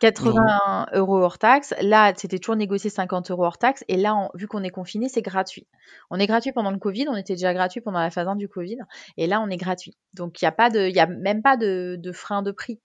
80 0.00 0.86
euros 0.94 1.18
hors 1.18 1.38
taxe. 1.38 1.74
Là, 1.80 2.12
c'était 2.16 2.38
toujours 2.38 2.56
négocié 2.56 2.90
50 2.90 3.30
euros 3.30 3.44
hors 3.44 3.58
taxe. 3.58 3.84
Et 3.88 3.96
là, 3.96 4.28
vu 4.34 4.46
qu'on 4.46 4.62
est 4.62 4.70
confiné, 4.70 5.08
c'est 5.08 5.22
gratuit. 5.22 5.66
On 6.10 6.18
est 6.18 6.26
gratuit 6.26 6.52
pendant 6.52 6.70
le 6.70 6.78
Covid. 6.78 7.06
On 7.08 7.16
était 7.16 7.34
déjà 7.34 7.54
gratuit 7.54 7.80
pendant 7.80 8.00
la 8.00 8.10
phase 8.10 8.28
1 8.28 8.36
du 8.36 8.48
Covid. 8.48 8.78
Et 9.16 9.26
là, 9.26 9.40
on 9.40 9.48
est 9.48 9.56
gratuit. 9.56 9.96
Donc, 10.14 10.40
il 10.40 10.44
n'y 10.44 10.48
a, 10.48 10.52
pas 10.52 10.70
de, 10.70 10.88
y 10.88 11.00
a 11.00 11.06
même 11.06 11.42
pas 11.42 11.56
de, 11.56 11.96
de 11.98 12.12
frein 12.12 12.42
de 12.42 12.50
prix. 12.50 12.80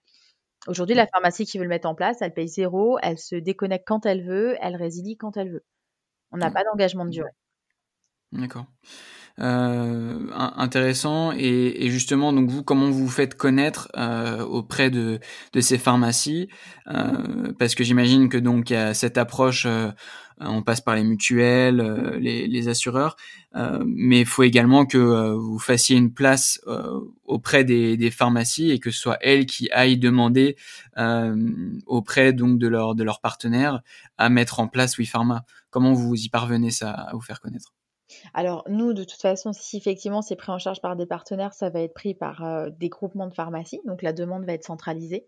Aujourd'hui, 0.68 0.96
la 0.96 1.08
pharmacie 1.08 1.46
qui 1.46 1.58
veut 1.58 1.64
le 1.64 1.70
mettre 1.70 1.88
en 1.88 1.96
place, 1.96 2.18
elle 2.22 2.34
paye 2.34 2.48
zéro. 2.48 2.98
Elle 3.02 3.20
se 3.20 3.36
déconnecte 3.36 3.88
quand 3.88 4.06
elle 4.06 4.26
veut. 4.26 4.56
Elle 4.62 4.76
résilie 4.76 5.18
quand 5.18 5.38
elle 5.38 5.52
veut. 5.52 5.66
On 6.32 6.38
n'a 6.38 6.52
pas 6.52 6.64
d'engagement 6.64 7.06
de 7.06 7.12
durée. 7.12 7.32
D'accord. 8.32 8.66
Euh, 9.42 10.28
intéressant. 10.34 11.34
Et, 11.34 11.90
justement, 11.90 12.32
donc 12.32 12.50
vous, 12.50 12.64
comment 12.64 12.90
vous 12.90 13.06
vous 13.06 13.10
faites 13.10 13.36
connaître 13.36 13.90
euh, 13.98 14.42
auprès 14.44 14.90
de, 14.90 15.20
de, 15.54 15.62
ces 15.62 15.78
pharmacies 15.78 16.48
euh, 16.88 17.52
Parce 17.60 17.76
que 17.76 17.84
j'imagine 17.84 18.30
que 18.30 18.38
donc 18.38 18.70
y 18.70 18.96
cette 18.96 19.18
approche, 19.18 19.68
on 20.40 20.64
passe 20.64 20.82
par 20.82 20.96
les 20.96 21.04
mutuelles, 21.04 22.18
les, 22.20 22.48
les, 22.48 22.68
assureurs, 22.70 23.18
mais 23.86 24.22
il 24.22 24.26
faut 24.26 24.44
également 24.44 24.86
que 24.86 25.34
vous 25.34 25.60
fassiez 25.60 25.98
une 25.98 26.14
place 26.14 26.62
auprès 27.26 27.64
des, 27.64 27.98
des, 27.98 28.12
pharmacies 28.12 28.72
et 28.72 28.80
que 28.80 28.92
ce 28.92 29.00
soit 29.00 29.18
elles 29.22 29.46
qui 29.46 29.70
aillent 29.72 29.98
demander 29.98 30.56
auprès 31.86 32.34
donc 32.34 32.60
de 32.60 32.68
leurs 32.68 32.96
de 32.96 33.04
leurs 33.04 33.22
partenaires 33.22 33.82
à 34.18 34.30
mettre 34.30 34.60
en 34.60 34.68
place 34.68 34.98
WePharma. 34.98 35.46
Comment 35.70 35.94
vous 35.94 36.16
y 36.16 36.30
parvenez 36.30 36.72
ça 36.72 36.92
à 36.92 37.14
vous 37.14 37.22
faire 37.22 37.42
connaître? 37.42 37.75
Alors 38.34 38.64
nous, 38.68 38.94
de 38.94 39.04
toute 39.04 39.22
façon, 39.22 39.54
si 39.54 39.78
effectivement 39.78 40.22
c'est 40.22 40.36
pris 40.36 40.52
en 40.52 40.60
charge 40.60 40.82
par 40.82 40.96
des 40.96 41.06
partenaires, 41.06 41.54
ça 41.54 41.70
va 41.70 41.82
être 41.82 41.94
pris 41.94 42.14
par 42.14 42.44
euh, 42.44 42.70
des 42.70 42.90
groupements 42.90 43.28
de 43.28 43.34
pharmacie. 43.34 43.82
Donc 43.86 44.02
la 44.02 44.14
demande 44.14 44.46
va 44.46 44.54
être 44.54 44.64
centralisée 44.64 45.28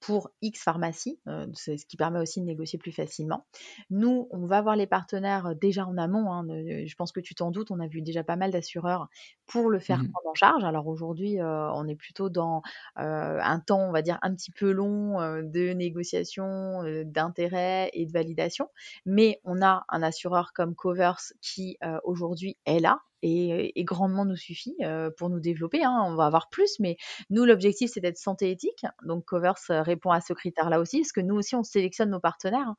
pour 0.00 0.30
X 0.42 0.62
pharmacie, 0.62 1.18
euh, 1.26 1.46
c'est 1.54 1.76
ce 1.76 1.86
qui 1.86 1.96
permet 1.96 2.20
aussi 2.20 2.40
de 2.40 2.46
négocier 2.46 2.78
plus 2.78 2.92
facilement. 2.92 3.46
Nous, 3.90 4.28
on 4.30 4.46
va 4.46 4.60
voir 4.62 4.76
les 4.76 4.86
partenaires 4.86 5.46
euh, 5.46 5.54
déjà 5.54 5.86
en 5.86 5.96
amont. 5.98 6.32
Hein, 6.32 6.46
je 6.48 6.94
pense 6.94 7.12
que 7.12 7.20
tu 7.20 7.34
t'en 7.34 7.50
doutes, 7.50 7.70
on 7.70 7.80
a 7.80 7.86
vu 7.86 8.02
déjà 8.02 8.22
pas 8.22 8.36
mal 8.36 8.50
d'assureurs 8.50 9.08
pour 9.46 9.70
le 9.70 9.78
faire 9.78 9.98
mmh 9.98 10.08
prendre 10.08 10.28
en 10.28 10.34
charge. 10.34 10.64
Alors 10.64 10.86
aujourd'hui, 10.86 11.40
euh, 11.40 11.70
on 11.72 11.86
est 11.88 11.96
plutôt 11.96 12.28
dans 12.28 12.62
un 12.96 13.60
temps, 13.60 13.88
on 13.88 13.92
va 13.92 14.02
dire, 14.02 14.18
un 14.22 14.34
petit 14.34 14.50
peu 14.50 14.70
long 14.70 15.18
de 15.42 15.72
négociation, 15.72 16.82
d'intérêt 17.04 17.90
et 17.92 18.06
de 18.06 18.12
validation. 18.12 18.68
Mais 19.04 19.40
on 19.44 19.62
a 19.62 19.84
un 19.88 20.02
assureur 20.02 20.52
comme 20.54 20.74
Covers 20.74 21.32
qui 21.40 21.76
aujourd'hui 22.04 22.56
est 22.66 22.80
là 22.80 23.00
et, 23.22 23.84
grandement 23.84 24.24
nous 24.24 24.36
suffit 24.36 24.76
pour 25.16 25.30
nous 25.30 25.40
développer. 25.40 25.84
Hein. 25.84 26.04
On 26.06 26.14
va 26.14 26.26
avoir 26.26 26.48
plus, 26.48 26.78
mais 26.80 26.96
nous, 27.30 27.44
l'objectif, 27.44 27.90
c'est 27.92 28.00
d'être 28.00 28.18
santé 28.18 28.50
éthique. 28.50 28.84
Donc, 29.04 29.24
Covers 29.24 29.58
répond 29.68 30.10
à 30.10 30.20
ce 30.20 30.32
critère-là 30.32 30.80
aussi, 30.80 31.00
parce 31.00 31.12
que 31.12 31.20
nous 31.20 31.36
aussi, 31.36 31.54
on 31.54 31.62
sélectionne 31.62 32.10
nos 32.10 32.20
partenaires. 32.20 32.68
Hein. 32.68 32.76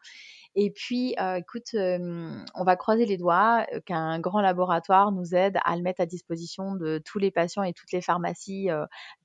Et 0.56 0.72
puis, 0.72 1.16
écoute, 1.38 1.74
on 1.74 2.64
va 2.64 2.76
croiser 2.76 3.06
les 3.06 3.18
doigts 3.18 3.66
qu'un 3.86 4.20
grand 4.20 4.42
laboratoire 4.42 5.12
nous 5.12 5.36
aide 5.36 5.58
à 5.64 5.76
le 5.76 5.84
mettre 5.84 6.02
à 6.02 6.06
disposition 6.06 6.76
de 6.76 7.02
tous 7.06 7.20
les 7.20 7.32
patients 7.32 7.64
et 7.64 7.74
toutes 7.74 7.92
les 7.92 8.02
pharmacies 8.02 8.70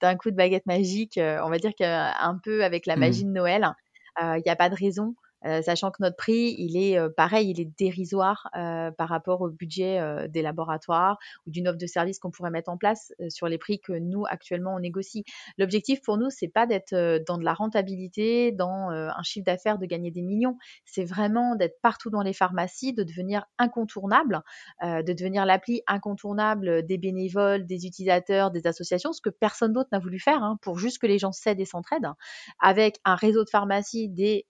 d'un 0.01 0.17
coup 0.17 0.31
de 0.31 0.37
baguette 0.37 0.67
magique. 0.67 1.19
on 1.19 1.49
va 1.49 1.59
dire 1.59 1.75
qu'un 1.75 2.39
peu 2.43 2.62
avec 2.62 2.87
la 2.87 2.97
mmh. 2.97 3.01
magie 3.01 3.25
de 3.25 3.31
Noël, 3.31 3.73
il 4.21 4.43
n'y 4.45 4.51
a 4.51 4.57
pas 4.57 4.69
de 4.69 4.77
raison 4.77 5.15
sachant 5.62 5.90
que 5.90 5.99
notre 6.01 6.16
prix, 6.16 6.55
il 6.59 6.76
est 6.76 6.99
euh, 6.99 7.09
pareil, 7.14 7.51
il 7.51 7.61
est 7.61 7.70
dérisoire 7.78 8.49
euh, 8.57 8.90
par 8.90 9.09
rapport 9.09 9.42
au 9.42 9.51
budget 9.51 10.01
des 10.28 10.42
laboratoires 10.42 11.18
ou 11.47 11.51
d'une 11.51 11.68
offre 11.68 11.78
de 11.78 11.86
service 11.86 12.18
qu'on 12.18 12.30
pourrait 12.30 12.51
mettre 12.51 12.70
en 12.70 12.76
place 12.76 13.12
sur 13.28 13.49
les 13.49 13.59
prix 13.59 13.80
que 13.80 13.92
nous 13.92 14.24
actuellement 14.28 14.74
on 14.74 14.80
négocie. 14.80 15.24
L'objectif 15.59 16.01
pour 16.03 16.16
nous, 16.16 16.30
c'est 16.30 16.49
pas 16.49 16.66
d'être 16.66 16.95
dans 17.26 17.38
de 17.38 17.45
la 17.45 17.55
rentabilité, 17.55 18.53
dans 18.53 18.90
un 18.90 19.22
chiffre 19.22 19.45
d'affaires 19.45 19.78
de 19.78 19.86
gagner 19.86 20.11
des 20.11 20.22
millions. 20.22 20.57
C'est 20.84 21.05
vraiment 21.05 21.57
d'être 21.57 21.80
partout 21.82 22.11
dans 22.11 22.22
les 22.22 22.32
pharmacies, 22.32 22.92
de 22.92 23.03
devenir 23.03 23.45
incontournable, 23.59 24.42
de 24.82 25.12
devenir 25.12 25.47
l'appli 25.47 25.82
incontournable 25.86 26.84
des 26.86 26.99
bénévoles, 26.99 27.66
des 27.66 27.86
utilisateurs, 27.86 28.51
des 28.51 28.66
associations, 28.66 29.12
ce 29.12 29.20
que 29.20 29.30
personne 29.30 29.72
d'autre 29.72 29.90
n'a 29.92 29.99
voulu 29.99 30.18
faire 30.18 30.42
hein, 30.42 30.59
pour 30.62 30.78
juste 30.78 30.99
que 30.99 31.07
les 31.07 31.18
gens 31.18 31.32
s'aident 31.32 31.61
et 31.61 31.66
s'entraident, 31.66 32.12
avec 32.61 32.99
un 33.05 33.14
réseau 33.14 33.45
de 33.45 33.51
pharmacies 33.51 34.09
des 34.09 34.47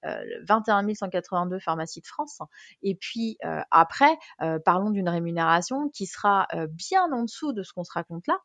21 0.47 0.84
182 0.93 1.59
pharmacies 1.59 2.03
de 2.03 2.07
France. 2.07 2.41
Et 2.82 2.95
puis 2.95 3.39
euh, 3.45 3.61
après, 3.70 4.16
euh, 4.43 4.59
parlons 4.59 4.91
d'une 4.91 5.09
rémunération 5.09 5.89
qui 5.89 6.07
sera 6.07 6.47
euh, 6.55 6.66
bien 6.68 7.11
en 7.12 7.22
dessous 7.22 7.53
de 7.53 7.62
ce 7.62 7.72
qu'on 7.72 7.85
se 7.85 7.93
raconte 7.93 8.26
là 8.26 8.37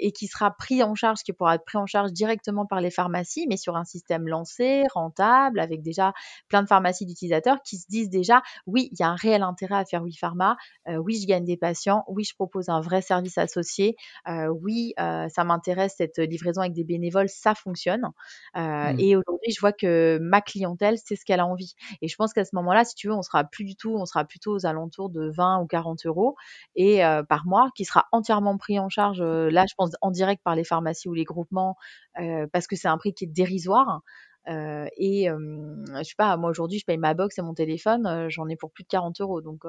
et 0.00 0.10
qui 0.10 0.26
sera 0.26 0.50
pris 0.50 0.82
en 0.82 0.96
charge, 0.96 1.20
qui 1.22 1.32
pourra 1.32 1.54
être 1.54 1.64
pris 1.64 1.78
en 1.78 1.86
charge 1.86 2.12
directement 2.12 2.66
par 2.66 2.80
les 2.80 2.90
pharmacies, 2.90 3.46
mais 3.48 3.56
sur 3.56 3.76
un 3.76 3.84
système 3.84 4.26
lancé, 4.26 4.82
rentable, 4.92 5.60
avec 5.60 5.80
déjà 5.80 6.12
plein 6.48 6.62
de 6.62 6.66
pharmacies 6.66 7.06
d'utilisateurs 7.06 7.62
qui 7.62 7.76
se 7.76 7.86
disent 7.88 8.10
déjà, 8.10 8.42
oui, 8.66 8.88
il 8.90 8.98
y 8.98 9.04
a 9.04 9.08
un 9.08 9.14
réel 9.14 9.44
intérêt 9.44 9.76
à 9.76 9.84
faire 9.84 10.02
oui 10.02 10.12
pharma, 10.12 10.56
oui, 10.88 11.20
je 11.22 11.28
gagne 11.28 11.44
des 11.44 11.56
patients, 11.56 12.04
oui, 12.08 12.24
je 12.24 12.34
propose 12.34 12.68
un 12.68 12.80
vrai 12.80 13.00
service 13.00 13.38
associé, 13.38 13.94
oui, 14.26 14.92
ça 14.98 15.44
m'intéresse 15.44 15.94
cette 15.98 16.18
livraison 16.18 16.62
avec 16.62 16.72
des 16.72 16.84
bénévoles, 16.84 17.28
ça 17.28 17.54
fonctionne. 17.54 18.08
Mmh. 18.56 18.98
Et 18.98 19.14
aujourd'hui, 19.14 19.52
je 19.52 19.60
vois 19.60 19.72
que 19.72 20.18
ma 20.20 20.40
clientèle, 20.40 20.96
c'est 20.98 21.14
ce 21.14 21.24
qu'elle 21.24 21.40
a 21.40 21.43
envie. 21.44 21.74
Et 22.02 22.08
je 22.08 22.16
pense 22.16 22.32
qu'à 22.32 22.44
ce 22.44 22.54
moment-là, 22.56 22.84
si 22.84 22.94
tu 22.94 23.08
veux, 23.08 23.14
on 23.14 23.22
sera 23.22 23.44
plus 23.44 23.64
du 23.64 23.76
tout, 23.76 23.94
on 23.96 24.06
sera 24.06 24.24
plutôt 24.24 24.54
aux 24.54 24.66
alentours 24.66 25.10
de 25.10 25.30
20 25.30 25.60
ou 25.60 25.66
40 25.66 26.06
euros 26.06 26.36
et 26.76 27.04
euh, 27.04 27.22
par 27.22 27.46
mois, 27.46 27.70
qui 27.74 27.84
sera 27.84 28.06
entièrement 28.12 28.56
pris 28.56 28.78
en 28.78 28.88
charge. 28.88 29.20
Euh, 29.20 29.50
là, 29.50 29.64
je 29.68 29.74
pense 29.76 29.90
en 30.00 30.10
direct 30.10 30.42
par 30.42 30.54
les 30.54 30.64
pharmacies 30.64 31.08
ou 31.08 31.14
les 31.14 31.24
groupements, 31.24 31.76
euh, 32.20 32.46
parce 32.52 32.66
que 32.66 32.76
c'est 32.76 32.88
un 32.88 32.98
prix 32.98 33.14
qui 33.14 33.24
est 33.24 33.28
dérisoire. 33.28 34.02
et 34.46 35.28
je 35.28 36.02
sais 36.02 36.14
pas, 36.18 36.36
moi 36.36 36.50
aujourd'hui, 36.50 36.78
je 36.78 36.84
paye 36.84 36.98
ma 36.98 37.14
box 37.14 37.38
et 37.38 37.42
mon 37.42 37.54
téléphone, 37.54 38.28
j'en 38.28 38.48
ai 38.48 38.56
pour 38.56 38.70
plus 38.70 38.84
de 38.84 38.88
40 38.88 39.20
euros. 39.20 39.40
Donc, 39.40 39.64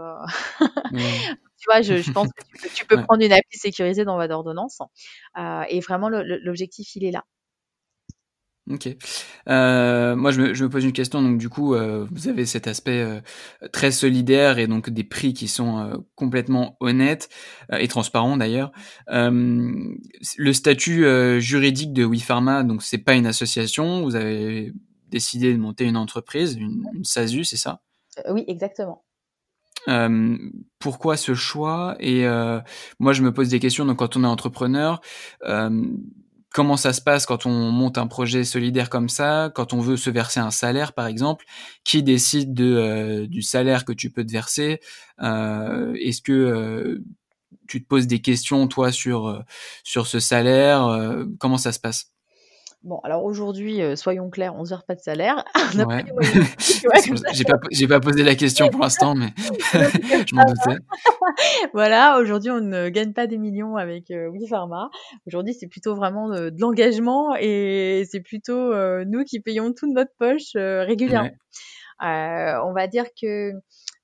tu 0.91 1.65
vois, 1.67 1.81
je, 1.81 2.11
pense 2.11 2.27
que 2.27 2.67
tu 2.73 2.85
peux, 2.85 3.01
prendre 3.01 3.23
une 3.23 3.31
appli 3.31 3.57
sécurisée 3.57 4.03
dans 4.03 4.17
votre 4.17 4.33
ordonnance. 4.33 4.79
et 5.69 5.79
vraiment, 5.79 6.09
l'objectif, 6.09 6.95
il 6.95 7.05
est 7.05 7.11
là. 7.11 7.23
Ok. 8.71 8.89
Euh, 9.47 10.15
moi, 10.15 10.31
je 10.31 10.41
me, 10.41 10.53
je 10.55 10.63
me, 10.63 10.69
pose 10.69 10.83
une 10.83 10.91
question. 10.91 11.21
Donc, 11.21 11.37
du 11.37 11.49
coup, 11.49 11.75
euh, 11.75 12.07
vous 12.11 12.27
avez 12.27 12.47
cet 12.47 12.67
aspect 12.67 12.99
euh, 12.99 13.21
très 13.71 13.91
solidaire 13.91 14.57
et 14.57 14.65
donc 14.65 14.89
des 14.89 15.03
prix 15.03 15.33
qui 15.33 15.47
sont 15.47 15.77
euh, 15.77 15.97
complètement 16.15 16.75
honnêtes 16.79 17.29
euh, 17.71 17.77
et 17.77 17.87
transparents 17.87 18.37
d'ailleurs. 18.37 18.71
le 19.07 20.53
statut 20.53 21.05
juridique 21.39 21.93
de 21.93 22.05
WePharma, 22.05 22.63
donc 22.63 22.81
c'est 22.81 22.97
pas 22.97 23.13
une 23.13 23.27
association. 23.27 24.01
Vous 24.03 24.15
avez 24.15 24.73
décidé 25.09 25.53
de 25.53 25.59
monter 25.59 25.85
une 25.85 25.97
entreprise, 25.97 26.55
une, 26.55 26.83
une 26.93 27.03
SASU, 27.03 27.43
c'est 27.43 27.57
ça? 27.57 27.81
Oui, 28.29 28.45
exactement. 28.47 29.03
pourquoi 30.79 31.17
ce 31.17 31.35
choix? 31.35 31.95
Et 31.99 32.25
moi, 32.99 33.13
je 33.13 33.21
me 33.21 33.31
pose 33.31 33.49
des 33.49 33.59
questions. 33.59 33.85
Donc, 33.85 33.99
quand 33.99 34.17
on 34.17 34.23
est 34.23 34.27
entrepreneur 34.27 35.01
comment 36.55 36.77
ça 36.77 36.93
se 36.93 37.01
passe 37.01 37.25
quand 37.25 37.45
on 37.45 37.69
monte 37.69 37.97
un 37.97 38.07
projet 38.07 38.45
solidaire 38.45 38.89
comme 38.89 39.09
ça, 39.09 39.51
quand 39.53 39.73
on 39.73 39.81
veut 39.81 39.97
se 39.97 40.09
verser 40.09 40.39
un 40.39 40.51
salaire 40.51 40.93
par 40.93 41.05
exemple, 41.05 41.43
qui 41.83 42.01
décide 42.01 42.53
de, 42.53 42.63
euh, 42.77 43.27
du 43.27 43.41
salaire 43.41 43.83
que 43.83 43.91
tu 43.91 44.09
peux 44.09 44.25
te 44.25 44.31
verser 44.31 44.79
euh, 45.21 45.93
Est-ce 45.95 46.21
que 46.21 46.31
euh, 46.31 47.03
tu 47.67 47.83
te 47.83 47.87
poses 47.87 48.07
des 48.07 48.21
questions 48.21 48.67
toi 48.69 48.93
sur 48.93 49.43
sur 49.83 50.07
ce 50.07 50.19
salaire 50.21 50.87
Comment 51.39 51.57
ça 51.57 51.73
se 51.73 51.79
passe? 51.79 52.14
Bon, 52.85 52.99
alors 53.03 53.23
aujourd'hui, 53.23 53.81
euh, 53.81 53.95
soyons 53.95 54.29
clairs, 54.29 54.55
on 54.55 54.59
ne 54.59 54.65
se 54.65 54.75
pas 54.87 54.93
de 54.93 55.01
salaire. 55.01 55.43
Ouais. 56.85 57.01
j'ai 57.33 57.87
pas, 57.87 57.99
pas 57.99 57.99
posé 57.99 58.23
la 58.23 58.35
question 58.35 58.69
pour 58.69 58.81
l'instant, 58.81 59.15
mais 59.15 59.29
je 59.37 60.35
m'en 60.35 60.45
doutais. 60.45 60.79
voilà, 61.73 62.19
aujourd'hui, 62.19 62.51
on 62.51 62.61
ne 62.61 62.89
gagne 62.89 63.13
pas 63.13 63.25
des 63.25 63.39
millions 63.39 63.75
avec 63.75 64.11
euh, 64.11 64.29
WePharma. 64.29 64.91
Aujourd'hui, 65.25 65.55
c'est 65.55 65.67
plutôt 65.67 65.95
vraiment 65.95 66.29
de, 66.29 66.53
l'engagement 66.59 67.35
et 67.39 68.03
c'est 68.09 68.21
plutôt 68.21 68.71
euh, 68.71 69.03
nous 69.07 69.23
qui 69.23 69.39
payons 69.39 69.73
toute 69.73 69.89
notre 69.89 70.11
poche 70.19 70.53
régulièrement. 70.55 71.31
on 72.01 72.73
va 72.73 72.87
dire 72.87 73.05
que 73.19 73.53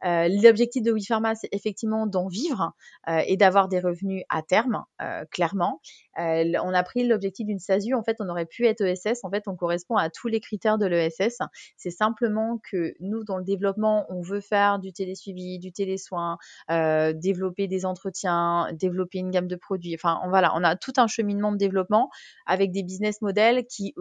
euh, 0.03 0.27
l'objectif 0.41 0.81
de 0.81 0.91
WePharma, 0.91 1.35
c'est 1.35 1.49
effectivement 1.51 2.07
d'en 2.07 2.27
vivre 2.27 2.73
euh, 3.07 3.21
et 3.27 3.37
d'avoir 3.37 3.67
des 3.67 3.79
revenus 3.79 4.23
à 4.29 4.41
terme, 4.41 4.83
euh, 5.01 5.25
clairement. 5.31 5.79
On 6.17 6.73
a 6.73 6.83
pris 6.83 7.07
l'objectif 7.07 7.45
d'une 7.45 7.59
SASU. 7.59 7.93
En 7.93 8.03
fait, 8.03 8.17
on 8.19 8.29
aurait 8.29 8.45
pu 8.45 8.65
être 8.65 8.81
ESS. 8.81 9.23
En 9.23 9.29
fait, 9.29 9.47
on 9.47 9.55
correspond 9.55 9.97
à 9.97 10.09
tous 10.09 10.27
les 10.27 10.39
critères 10.39 10.77
de 10.77 10.85
l'ESS. 10.85 11.39
C'est 11.77 11.91
simplement 11.91 12.59
que 12.71 12.93
nous, 12.99 13.23
dans 13.23 13.37
le 13.37 13.43
développement, 13.43 14.05
on 14.09 14.21
veut 14.21 14.41
faire 14.41 14.79
du 14.79 14.93
télésuivi, 14.93 15.59
du 15.59 15.71
télésoin, 15.71 16.37
développer 16.69 17.67
des 17.67 17.85
entretiens, 17.85 18.69
développer 18.73 19.19
une 19.19 19.31
gamme 19.31 19.47
de 19.47 19.55
produits. 19.55 19.95
Enfin, 19.95 20.19
on, 20.23 20.29
voilà, 20.29 20.53
on 20.55 20.63
a 20.63 20.75
tout 20.75 20.93
un 20.97 21.07
cheminement 21.07 21.51
de 21.51 21.57
développement 21.57 22.09
avec 22.45 22.71
des 22.71 22.83
business 22.83 23.21
models 23.21 23.65
qui, 23.65 23.93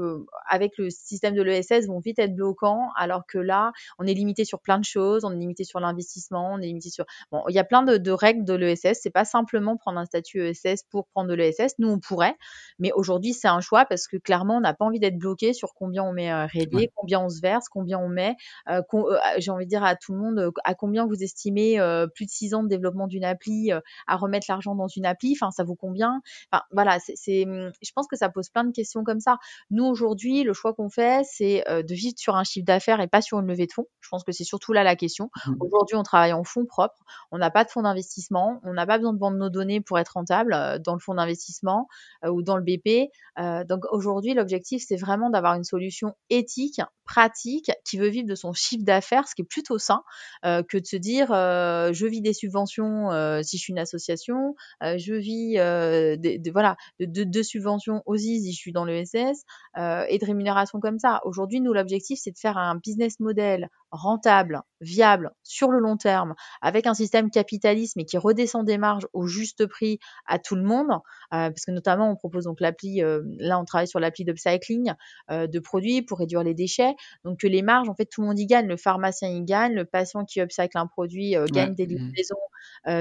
avec 0.49 0.79
le 0.79 0.91
système 0.91 1.35
de 1.35 1.43
l'ESS, 1.43 1.87
vont 1.87 2.01
vite 2.01 2.19
être 2.19 2.35
bloquants, 2.35 2.91
alors 2.97 3.27
que 3.27 3.39
là, 3.39 3.73
on 3.99 4.07
est 4.07 4.15
limité 4.15 4.45
sur 4.45 4.61
plein 4.61 4.79
de 4.79 4.85
choses. 4.85 5.25
On 5.25 5.33
est 5.33 5.37
limité 5.37 5.65
sur 5.65 5.81
investissement, 5.85 6.53
on 6.53 6.59
est 6.59 6.67
limité 6.67 6.91
sur. 6.91 7.05
Bon, 7.31 7.43
il 7.49 7.55
y 7.55 7.59
a 7.59 7.65
plein 7.65 7.83
de, 7.83 8.11
règles 8.11 8.45
de 8.45 8.55
l'ESS. 8.55 8.99
C'est 9.01 9.11
pas 9.11 9.25
simplement 9.25 9.77
prendre 9.77 9.99
un 9.99 10.05
statut 10.05 10.41
ESS 10.41 10.85
pour 10.91 11.07
prendre 11.09 11.29
de 11.29 11.35
l'ESS. 11.35 11.75
Nous, 11.79 11.99
pourrait, 12.01 12.36
mais 12.80 12.92
aujourd'hui, 12.92 13.34
c'est 13.34 13.48
un 13.48 13.61
choix 13.61 13.84
parce 13.84 14.09
que 14.09 14.16
clairement, 14.16 14.57
on 14.57 14.61
n'a 14.61 14.74
pas 14.74 14.84
envie 14.84 14.98
d'être 14.98 15.18
bloqué 15.18 15.53
sur 15.53 15.74
combien 15.74 16.03
on 16.03 16.12
met 16.12 16.32
euh, 16.32 16.46
combien 16.96 17.20
on 17.20 17.28
se 17.28 17.40
verse, 17.40 17.68
combien 17.68 17.98
on 17.98 18.09
met. 18.09 18.36
Euh, 18.68 18.82
euh, 18.94 19.18
j'ai 19.38 19.51
envie 19.51 19.66
de 19.66 19.70
dire 19.70 19.84
à 19.84 19.96
tout 19.96 20.12
le 20.12 20.18
monde 20.18 20.53
à 20.64 20.74
combien 20.74 21.07
vous 21.07 21.22
estimez 21.22 21.78
plus 22.14 22.26
de 22.26 22.30
six 22.30 22.55
ans 22.55 22.62
de 22.62 22.68
développement 22.68 23.07
d'une 23.07 23.24
appli 23.24 23.70
à 24.07 24.16
remettre 24.16 24.46
l'argent 24.48 24.74
dans 24.74 24.88
une 24.88 25.07
appli. 25.07 25.36
Enfin, 25.40 25.51
ça 25.51 25.64
vous 25.64 25.76
convient 25.76 26.22
Enfin, 26.53 26.62
voilà, 26.72 26.98
c'est, 27.01 27.44
hum, 27.44 27.70
je 27.82 27.90
pense 27.94 28.07
que 28.07 28.16
ça 28.16 28.28
pose 28.28 28.48
plein 28.48 28.64
de 28.64 28.72
questions 28.72 29.05
comme 29.05 29.20
ça. 29.20 29.38
Nous, 29.70 29.84
aujourd'hui, 29.84 30.42
le 30.42 30.53
choix 30.53 30.74
qu'on 30.74 30.88
fait, 30.88 31.22
c'est 31.24 31.64
de 31.68 31.94
vivre 31.94 32.14
sur 32.16 32.36
un 32.36 32.44
chiffre 32.44 32.64
d'affaires 32.64 33.01
et 33.01 33.09
pas 33.09 33.20
sur 33.20 33.38
une 33.40 33.46
levée 33.46 33.66
de 33.66 33.72
fonds. 33.72 33.86
Je 34.01 34.09
pense 34.09 34.24
que 34.24 34.32
c'est 34.32 34.44
surtout 34.44 34.72
là 34.72 34.82
la 34.82 34.96
question. 34.96 35.30
Mmh. 35.46 35.55
Aujourd'hui, 35.61 35.96
on 35.96 36.03
travaille 36.03 36.32
en 36.32 36.44
fonds 36.44 36.64
propres. 36.64 37.05
On 37.30 37.38
n'a 37.38 37.51
pas 37.51 37.64
de 37.64 37.70
fonds 37.70 37.82
d'investissement. 37.82 38.61
On 38.64 38.72
n'a 38.72 38.86
pas 38.86 38.98
besoin 38.98 39.12
de 39.12 39.18
vendre 39.18 39.36
nos 39.36 39.51
données 39.51 39.80
pour 39.80 39.98
être 39.98 40.14
rentable 40.14 40.80
dans 40.84 40.94
le 40.94 41.01
fonds 41.01 41.14
d'investissement 41.14 41.88
ou 42.28 42.43
dans 42.43 42.57
le 42.57 42.62
BP. 42.62 43.11
Euh, 43.38 43.64
donc 43.64 43.84
aujourd'hui, 43.91 44.34
l'objectif, 44.34 44.82
c'est 44.86 44.97
vraiment 44.97 45.30
d'avoir 45.30 45.55
une 45.55 45.64
solution 45.64 46.14
éthique, 46.28 46.80
pratique, 47.05 47.70
qui 47.84 47.99
veut 47.99 48.09
vivre 48.09 48.28
de 48.28 48.34
son 48.34 48.53
chiffre 48.53 48.84
d'affaires, 48.84 49.26
ce 49.26 49.34
qui 49.34 49.43
est 49.43 49.49
plutôt 49.49 49.78
sain 49.78 50.03
que 50.43 50.78
de 50.78 50.86
se 50.86 50.97
dire 50.97 51.28
je 51.30 52.07
vis 52.07 52.20
des 52.20 52.32
subventions 52.32 53.11
si 53.43 53.57
je 53.57 53.62
suis 53.62 53.72
une 53.72 53.78
association, 53.78 54.55
je 54.80 55.14
vis 55.14 55.55
de, 55.57 56.51
voilà 56.51 56.76
de, 57.01 57.24
de, 57.24 57.43
subventions 57.43 58.03
aussi 58.07 58.41
si 58.41 58.53
je 58.53 58.57
suis 58.57 58.72
dans 58.72 58.84
le 58.84 59.05
SS 59.05 59.45
et 59.76 60.18
de 60.18 60.24
rémunération 60.24 60.78
comme 60.78 60.99
ça. 60.99 61.20
Aujourd'hui, 61.24 61.61
nous, 61.61 61.72
l'objectif, 61.72 62.20
c'est 62.22 62.30
de 62.30 62.38
faire 62.38 62.59
un 62.59 62.76
business 62.76 63.18
model 63.18 63.68
rentable, 63.91 64.62
viable 64.80 65.32
sur 65.43 65.70
le 65.70 65.78
long 65.78 65.97
terme, 65.97 66.34
avec 66.62 66.86
un 66.86 66.95
système 66.95 67.30
capitaliste 67.30 67.97
mais 67.97 68.05
qui 68.05 68.18
redescend 68.18 68.64
des 68.64 68.78
marges 68.78 69.07
au 69.12 69.26
juste 69.26 69.66
prix 69.66 69.99
à 70.26 70.38
tout 70.38 70.57
le 70.57 70.62
monde, 70.62 70.91
euh, 70.91 71.51
parce 71.51 71.64
que 71.64 71.70
notamment 71.70 72.11
on 72.11 72.16
propose 72.16 72.45
donc 72.45 72.61
l'appli, 72.61 73.03
euh, 73.03 73.22
là 73.38 73.59
on 73.59 73.64
travaille 73.64 73.88
sur 73.88 74.01
l'appli 74.01 74.24
d'upcycling 74.24 74.95
euh, 75.30 75.47
de 75.47 75.59
produits 75.59 76.03
pour 76.03 76.18
réduire 76.18 76.43
les 76.43 76.55
déchets, 76.55 76.95
donc 77.24 77.41
que 77.41 77.47
les 77.47 77.62
marges 77.62 77.88
en 77.88 77.95
fait 77.95 78.07
tout 78.07 78.20
le 78.20 78.28
monde 78.28 78.38
y 78.38 78.47
gagne, 78.47 78.66
le 78.66 78.76
pharmacien 78.76 79.28
y 79.28 79.43
gagne, 79.43 79.74
le 79.74 79.84
patient 79.84 80.24
qui 80.24 80.41
upcycle 80.41 80.78
un 80.78 80.86
produit 80.86 81.34
gagne 81.53 81.74
des 81.74 81.86
mmh. 81.86 81.91
livraisons, 81.91 82.36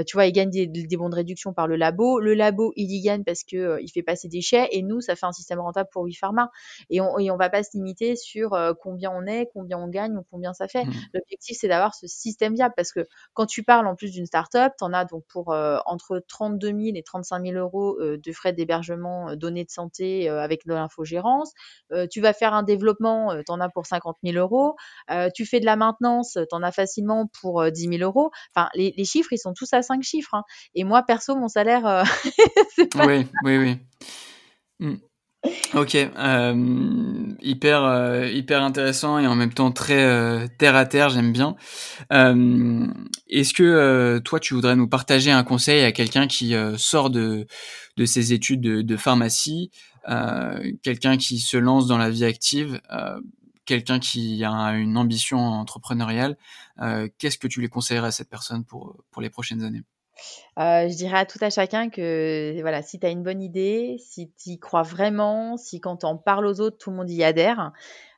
tu 0.06 0.16
vois, 0.16 0.26
il 0.26 0.32
gagne 0.32 0.50
des, 0.50 0.98
bons 0.98 1.10
de 1.10 1.16
réduction 1.16 1.54
par 1.54 1.68
le 1.68 1.76
labo, 1.76 2.20
le 2.20 2.34
labo 2.34 2.74
il 2.76 2.92
y 2.92 3.02
gagne 3.02 3.24
parce 3.24 3.44
que 3.44 3.80
il 3.82 3.90
fait 3.90 4.04
pas 4.04 4.16
ses 4.16 4.28
déchets 4.28 4.68
et 4.72 4.82
nous 4.82 5.02
ça 5.02 5.16
fait 5.16 5.26
un 5.26 5.32
système 5.32 5.60
rentable 5.60 5.90
pour 5.92 6.04
WePharma 6.04 6.50
et 6.90 7.00
on 7.00 7.18
et 7.20 7.32
on 7.32 7.38
va 7.38 7.50
pas 7.50 7.64
se 7.64 7.70
limiter 7.74 8.16
sur 8.16 8.58
combien 8.82 9.12
on 9.12 9.26
est, 9.26 9.50
combien 9.54 9.78
on 9.78 9.88
gagne 9.88 10.18
ou 10.18 10.26
combien 10.30 10.54
ça 10.54 10.68
fait 10.68 10.79
fait. 10.84 10.86
Mmh. 10.86 10.94
L'objectif, 11.14 11.58
c'est 11.60 11.68
d'avoir 11.68 11.96
ce 11.96 12.08
système 12.08 12.54
viable 12.54 12.74
parce 12.76 12.92
que 12.92 13.02
quand 13.34 13.46
tu 13.46 13.64
parles 13.64 13.88
en 13.88 13.96
plus 13.96 14.12
d'une 14.12 14.26
start-up, 14.26 14.74
tu 14.78 14.84
en 14.84 14.94
as 14.94 15.06
donc 15.06 15.24
pour 15.28 15.50
entre 15.86 16.24
32 16.28 16.68
000 16.68 16.80
et 16.96 17.04
35 17.04 17.46
000 17.46 17.58
euros 17.58 17.98
de 18.00 18.32
frais 18.32 18.54
d'hébergement, 18.54 19.36
données 19.36 19.66
de 19.66 19.70
santé 19.70 20.30
avec 20.30 20.66
de 20.66 20.74
l'infogérance. 20.74 21.54
tu 22.12 22.22
vas 22.22 22.34
faire 22.34 22.54
un 22.54 22.64
développement, 22.64 23.36
tu 23.46 23.52
en 23.52 23.60
as 23.60 23.70
pour 23.70 23.86
50 23.86 24.18
000 24.24 24.38
euros. 24.38 24.76
tu 25.36 25.46
fais 25.46 25.60
de 25.60 25.66
la 25.66 25.76
maintenance, 25.76 26.34
tu 26.34 26.56
en 26.56 26.64
as 26.64 26.72
facilement 26.72 27.28
pour 27.42 27.72
10 27.72 27.98
000 27.98 28.02
euros. 28.02 28.32
Enfin, 28.56 28.70
les, 28.76 29.06
chiffres, 29.06 29.34
ils 29.34 29.40
sont 29.40 29.54
tous 29.54 29.72
à 29.74 29.82
5 29.82 30.04
chiffres. 30.04 30.34
Hein. 30.34 30.44
Et 30.76 30.84
moi, 30.84 31.04
perso, 31.04 31.36
mon 31.36 31.48
salaire, 31.48 32.04
c'est 32.76 32.94
pas. 32.94 33.06
Oui, 33.06 33.28
oui, 33.44 33.58
oui. 33.58 33.78
Mmh. 34.80 34.96
Ok, 35.74 35.96
euh, 35.96 37.34
hyper 37.42 37.84
euh, 37.84 38.28
hyper 38.28 38.62
intéressant 38.62 39.20
et 39.20 39.28
en 39.28 39.36
même 39.36 39.54
temps 39.54 39.72
très 39.72 40.04
euh, 40.04 40.48
terre 40.58 40.76
à 40.76 40.86
terre, 40.86 41.10
j'aime 41.10 41.32
bien. 41.32 41.56
Est-ce 43.30 43.54
que 43.54 44.20
toi 44.20 44.40
tu 44.40 44.54
voudrais 44.54 44.76
nous 44.76 44.88
partager 44.90 45.32
un 45.32 45.44
conseil 45.44 45.84
à 45.86 45.92
quelqu'un 45.92 46.28
qui 46.28 46.56
sort 46.78 47.10
de 47.10 47.48
de 47.98 48.06
ses 48.06 48.34
études 48.34 48.62
de, 48.62 48.82
de 48.82 48.98
pharmacie, 48.98 49.72
quelqu'un 50.84 51.18
qui 51.18 51.40
se 51.40 51.58
lance 51.58 51.88
dans 51.88 51.98
la 51.98 52.10
vie 52.10 52.26
active, 52.26 52.82
quelqu'un 53.66 54.00
qui 54.00 54.44
a 54.44 54.72
une 54.74 54.98
ambition 54.98 55.40
entrepreneuriale, 55.40 56.36
qu'est-ce 57.18 57.38
que 57.38 57.48
tu 57.48 57.62
lui 57.62 57.70
conseillerais 57.70 58.08
à 58.08 58.12
cette 58.12 58.30
personne 58.30 58.66
pour 58.66 58.98
pour 59.12 59.22
les 59.22 59.30
prochaines 59.30 59.64
années? 59.64 59.84
Euh, 60.58 60.90
je 60.90 60.96
dirais 60.96 61.20
à 61.20 61.26
tout 61.26 61.40
à 61.42 61.50
chacun 61.50 61.90
que 61.90 62.60
voilà, 62.62 62.82
si 62.82 63.00
tu 63.00 63.06
as 63.06 63.10
une 63.10 63.24
bonne 63.24 63.42
idée, 63.42 63.98
si 64.00 64.32
tu 64.32 64.52
y 64.52 64.60
crois 64.60 64.84
vraiment, 64.84 65.58
si 65.58 65.80
quand 65.80 66.04
on 66.04 66.18
parle 66.18 66.46
aux 66.46 66.60
autres, 66.60 66.78
tout 66.78 66.92
le 66.92 66.98
monde 66.98 67.10
y 67.10 67.24
adhère, 67.24 67.72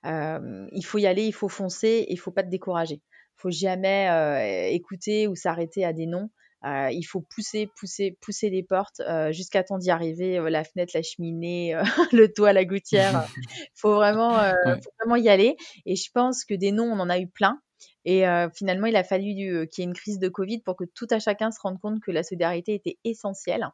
euh, 0.06 0.68
il 0.72 0.84
faut 0.84 0.98
y 0.98 1.06
aller, 1.06 1.26
il 1.26 1.34
faut 1.34 1.50
foncer, 1.50 2.06
il 2.10 2.18
faut 2.18 2.32
pas 2.32 2.44
te 2.44 2.50
décourager. 2.50 2.96
Il 2.96 3.42
faut 3.42 3.52
jamais 3.52 4.10
euh, 4.10 4.74
écouter 4.74 5.28
ou 5.28 5.36
s'arrêter 5.36 5.86
à 5.86 5.94
des 5.94 6.06
noms. 6.06 6.30
il 6.64 7.04
faut 7.04 7.22
pousser, 7.22 7.70
pousser, 7.80 8.18
pousser 8.22 8.50
les 8.50 8.64
portes 8.64 9.02
jusqu'à 9.32 9.64
temps 9.64 9.78
d'y 9.78 9.92
arriver, 9.92 10.40
la 10.50 10.64
fenêtre, 10.64 10.94
la 10.96 11.04
cheminée, 11.04 11.76
le 12.12 12.32
toit, 12.32 12.54
la 12.54 12.66
gouttière. 12.66 13.28
Il 13.38 13.42
faut 13.76 13.94
vraiment, 13.96 14.32
faut 14.32 14.92
vraiment 15.00 15.16
y 15.16 15.30
aller. 15.30 15.56
Et 15.86 15.96
je 15.96 16.10
pense 16.14 16.46
que 16.46 16.54
des 16.54 16.72
noms, 16.72 16.92
on 16.92 17.00
en 17.00 17.10
a 17.10 17.20
eu 17.20 17.28
plein. 17.28 17.60
Et 18.06 18.24
finalement, 18.54 18.88
il 18.88 18.96
a 18.96 19.04
fallu 19.04 19.34
qu'il 19.34 19.44
y 19.78 19.82
ait 19.82 19.90
une 19.90 19.94
crise 19.94 20.20
de 20.20 20.30
Covid 20.30 20.60
pour 20.60 20.76
que 20.76 20.86
tout 20.86 21.08
à 21.12 21.20
chacun 21.20 21.52
se 21.52 21.60
rende 21.62 21.80
compte 21.80 22.02
que 22.02 22.12
la 22.12 22.24
solidarité 22.24 22.74
était 22.74 22.98
essentielle. 23.04 23.68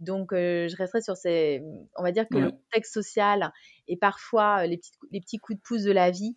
Donc, 0.00 0.30
je 0.32 0.76
resterai 0.76 1.00
sur 1.02 1.16
ces. 1.16 1.62
On 1.96 2.02
va 2.02 2.12
dire 2.12 2.26
que 2.30 2.38
le 2.38 2.50
contexte 2.50 2.92
social 2.94 3.52
et 3.88 3.96
parfois 3.96 4.66
les 4.66 4.78
petits, 4.78 4.90
les 5.12 5.20
petits 5.20 5.38
coups 5.38 5.58
de 5.58 5.62
pouce 5.62 5.82
de 5.82 5.92
la 5.92 6.10
vie 6.10 6.36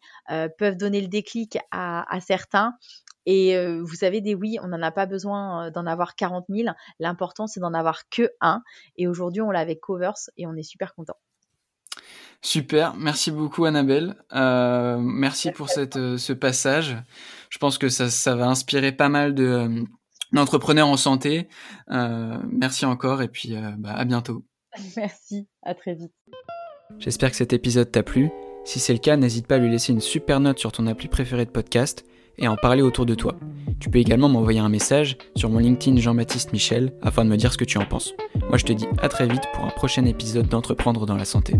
peuvent 0.58 0.78
donner 0.78 1.02
le 1.02 1.08
déclic 1.08 1.58
à, 1.72 2.06
à 2.14 2.20
certains. 2.20 2.74
Et 3.26 3.58
vous 3.82 3.96
savez, 3.96 4.22
des 4.22 4.36
oui, 4.36 4.58
on 4.64 4.68
n'en 4.70 4.82
a 4.82 4.92
pas 4.92 5.06
besoin 5.06 5.70
d'en 5.72 5.86
avoir 5.86 6.16
40 6.16 6.46
000. 6.50 6.74
L'important, 7.00 7.48
c'est 7.48 7.60
d'en 7.60 7.74
avoir 7.74 8.08
que 8.10 8.32
un. 8.42 8.64
Et 8.96 9.08
aujourd'hui, 9.08 9.42
on 9.42 9.52
l'a 9.52 9.60
avec 9.60 9.82
Covers 9.82 10.30
et 10.38 10.48
on 10.48 10.56
est 10.56 10.64
super 10.64 10.96
content. 10.96 11.18
Super, 12.42 12.94
merci 12.96 13.32
beaucoup 13.32 13.66
Annabelle. 13.66 14.16
Euh, 14.34 14.98
merci 15.00 15.52
pour 15.52 15.70
cette, 15.70 15.98
euh, 15.98 16.18
ce 16.18 16.34
passage. 16.34 16.98
Je 17.50 17.58
pense 17.58 17.78
que 17.78 17.90
ça, 17.90 18.10
ça 18.10 18.36
va 18.36 18.48
inspirer 18.48 18.92
pas 18.92 19.10
mal 19.10 19.34
de 19.34 19.44
euh, 19.44 19.84
d'entrepreneurs 20.34 20.88
en 20.88 20.98
santé. 20.98 21.48
merci 21.90 22.86
encore 22.86 23.22
et 23.22 23.28
puis 23.28 23.56
bah, 23.78 23.94
à 23.94 24.06
bientôt. 24.06 24.44
Merci, 24.98 25.48
à 25.64 25.74
très 25.74 25.96
vite. 25.96 26.12
J'espère 27.00 27.32
que 27.32 27.38
cet 27.38 27.54
épisode 27.54 27.92
t'a 27.92 28.04
plu. 28.04 28.30
Si 28.66 28.80
c'est 28.80 28.94
le 28.94 29.00
cas, 29.00 29.16
n'hésite 29.16 29.48
pas 29.48 29.56
à 29.56 29.58
lui 29.58 29.72
laisser 29.72 29.94
une 29.94 30.02
super 30.02 30.40
note 30.40 30.60
sur 30.60 30.72
ton 30.72 30.86
appli 30.86 31.08
préféré 31.08 31.46
de 31.46 31.50
podcast 31.50 32.06
et 32.38 32.46
à 32.46 32.52
en 32.52 32.58
parler 32.58 32.82
autour 32.82 33.06
de 33.06 33.16
toi. 33.16 33.36
Tu 33.80 33.90
peux 33.90 34.00
également 34.00 34.30
m'envoyer 34.30 34.60
un 34.60 34.70
message 34.70 35.18
sur 35.36 35.50
mon 35.50 35.60
LinkedIn 35.60 35.98
Jean-Baptiste 35.98 36.54
Michel 36.54 36.94
afin 37.02 37.26
de 37.26 37.30
me 37.30 37.38
dire 37.38 37.54
ce 37.54 37.58
que 37.58 37.66
tu 37.66 37.78
en 37.78 37.86
penses. 37.86 38.14
Moi 38.50 38.58
je 38.58 38.66
te 38.66 38.74
dis 38.74 38.88
à 39.02 39.10
très 39.10 39.28
vite 39.28 39.44
pour 39.54 39.64
un 39.64 39.70
prochain 39.70 40.06
épisode 40.06 40.48
d'Entreprendre 40.48 41.06
dans 41.06 41.18
la 41.18 41.26
santé. 41.26 41.56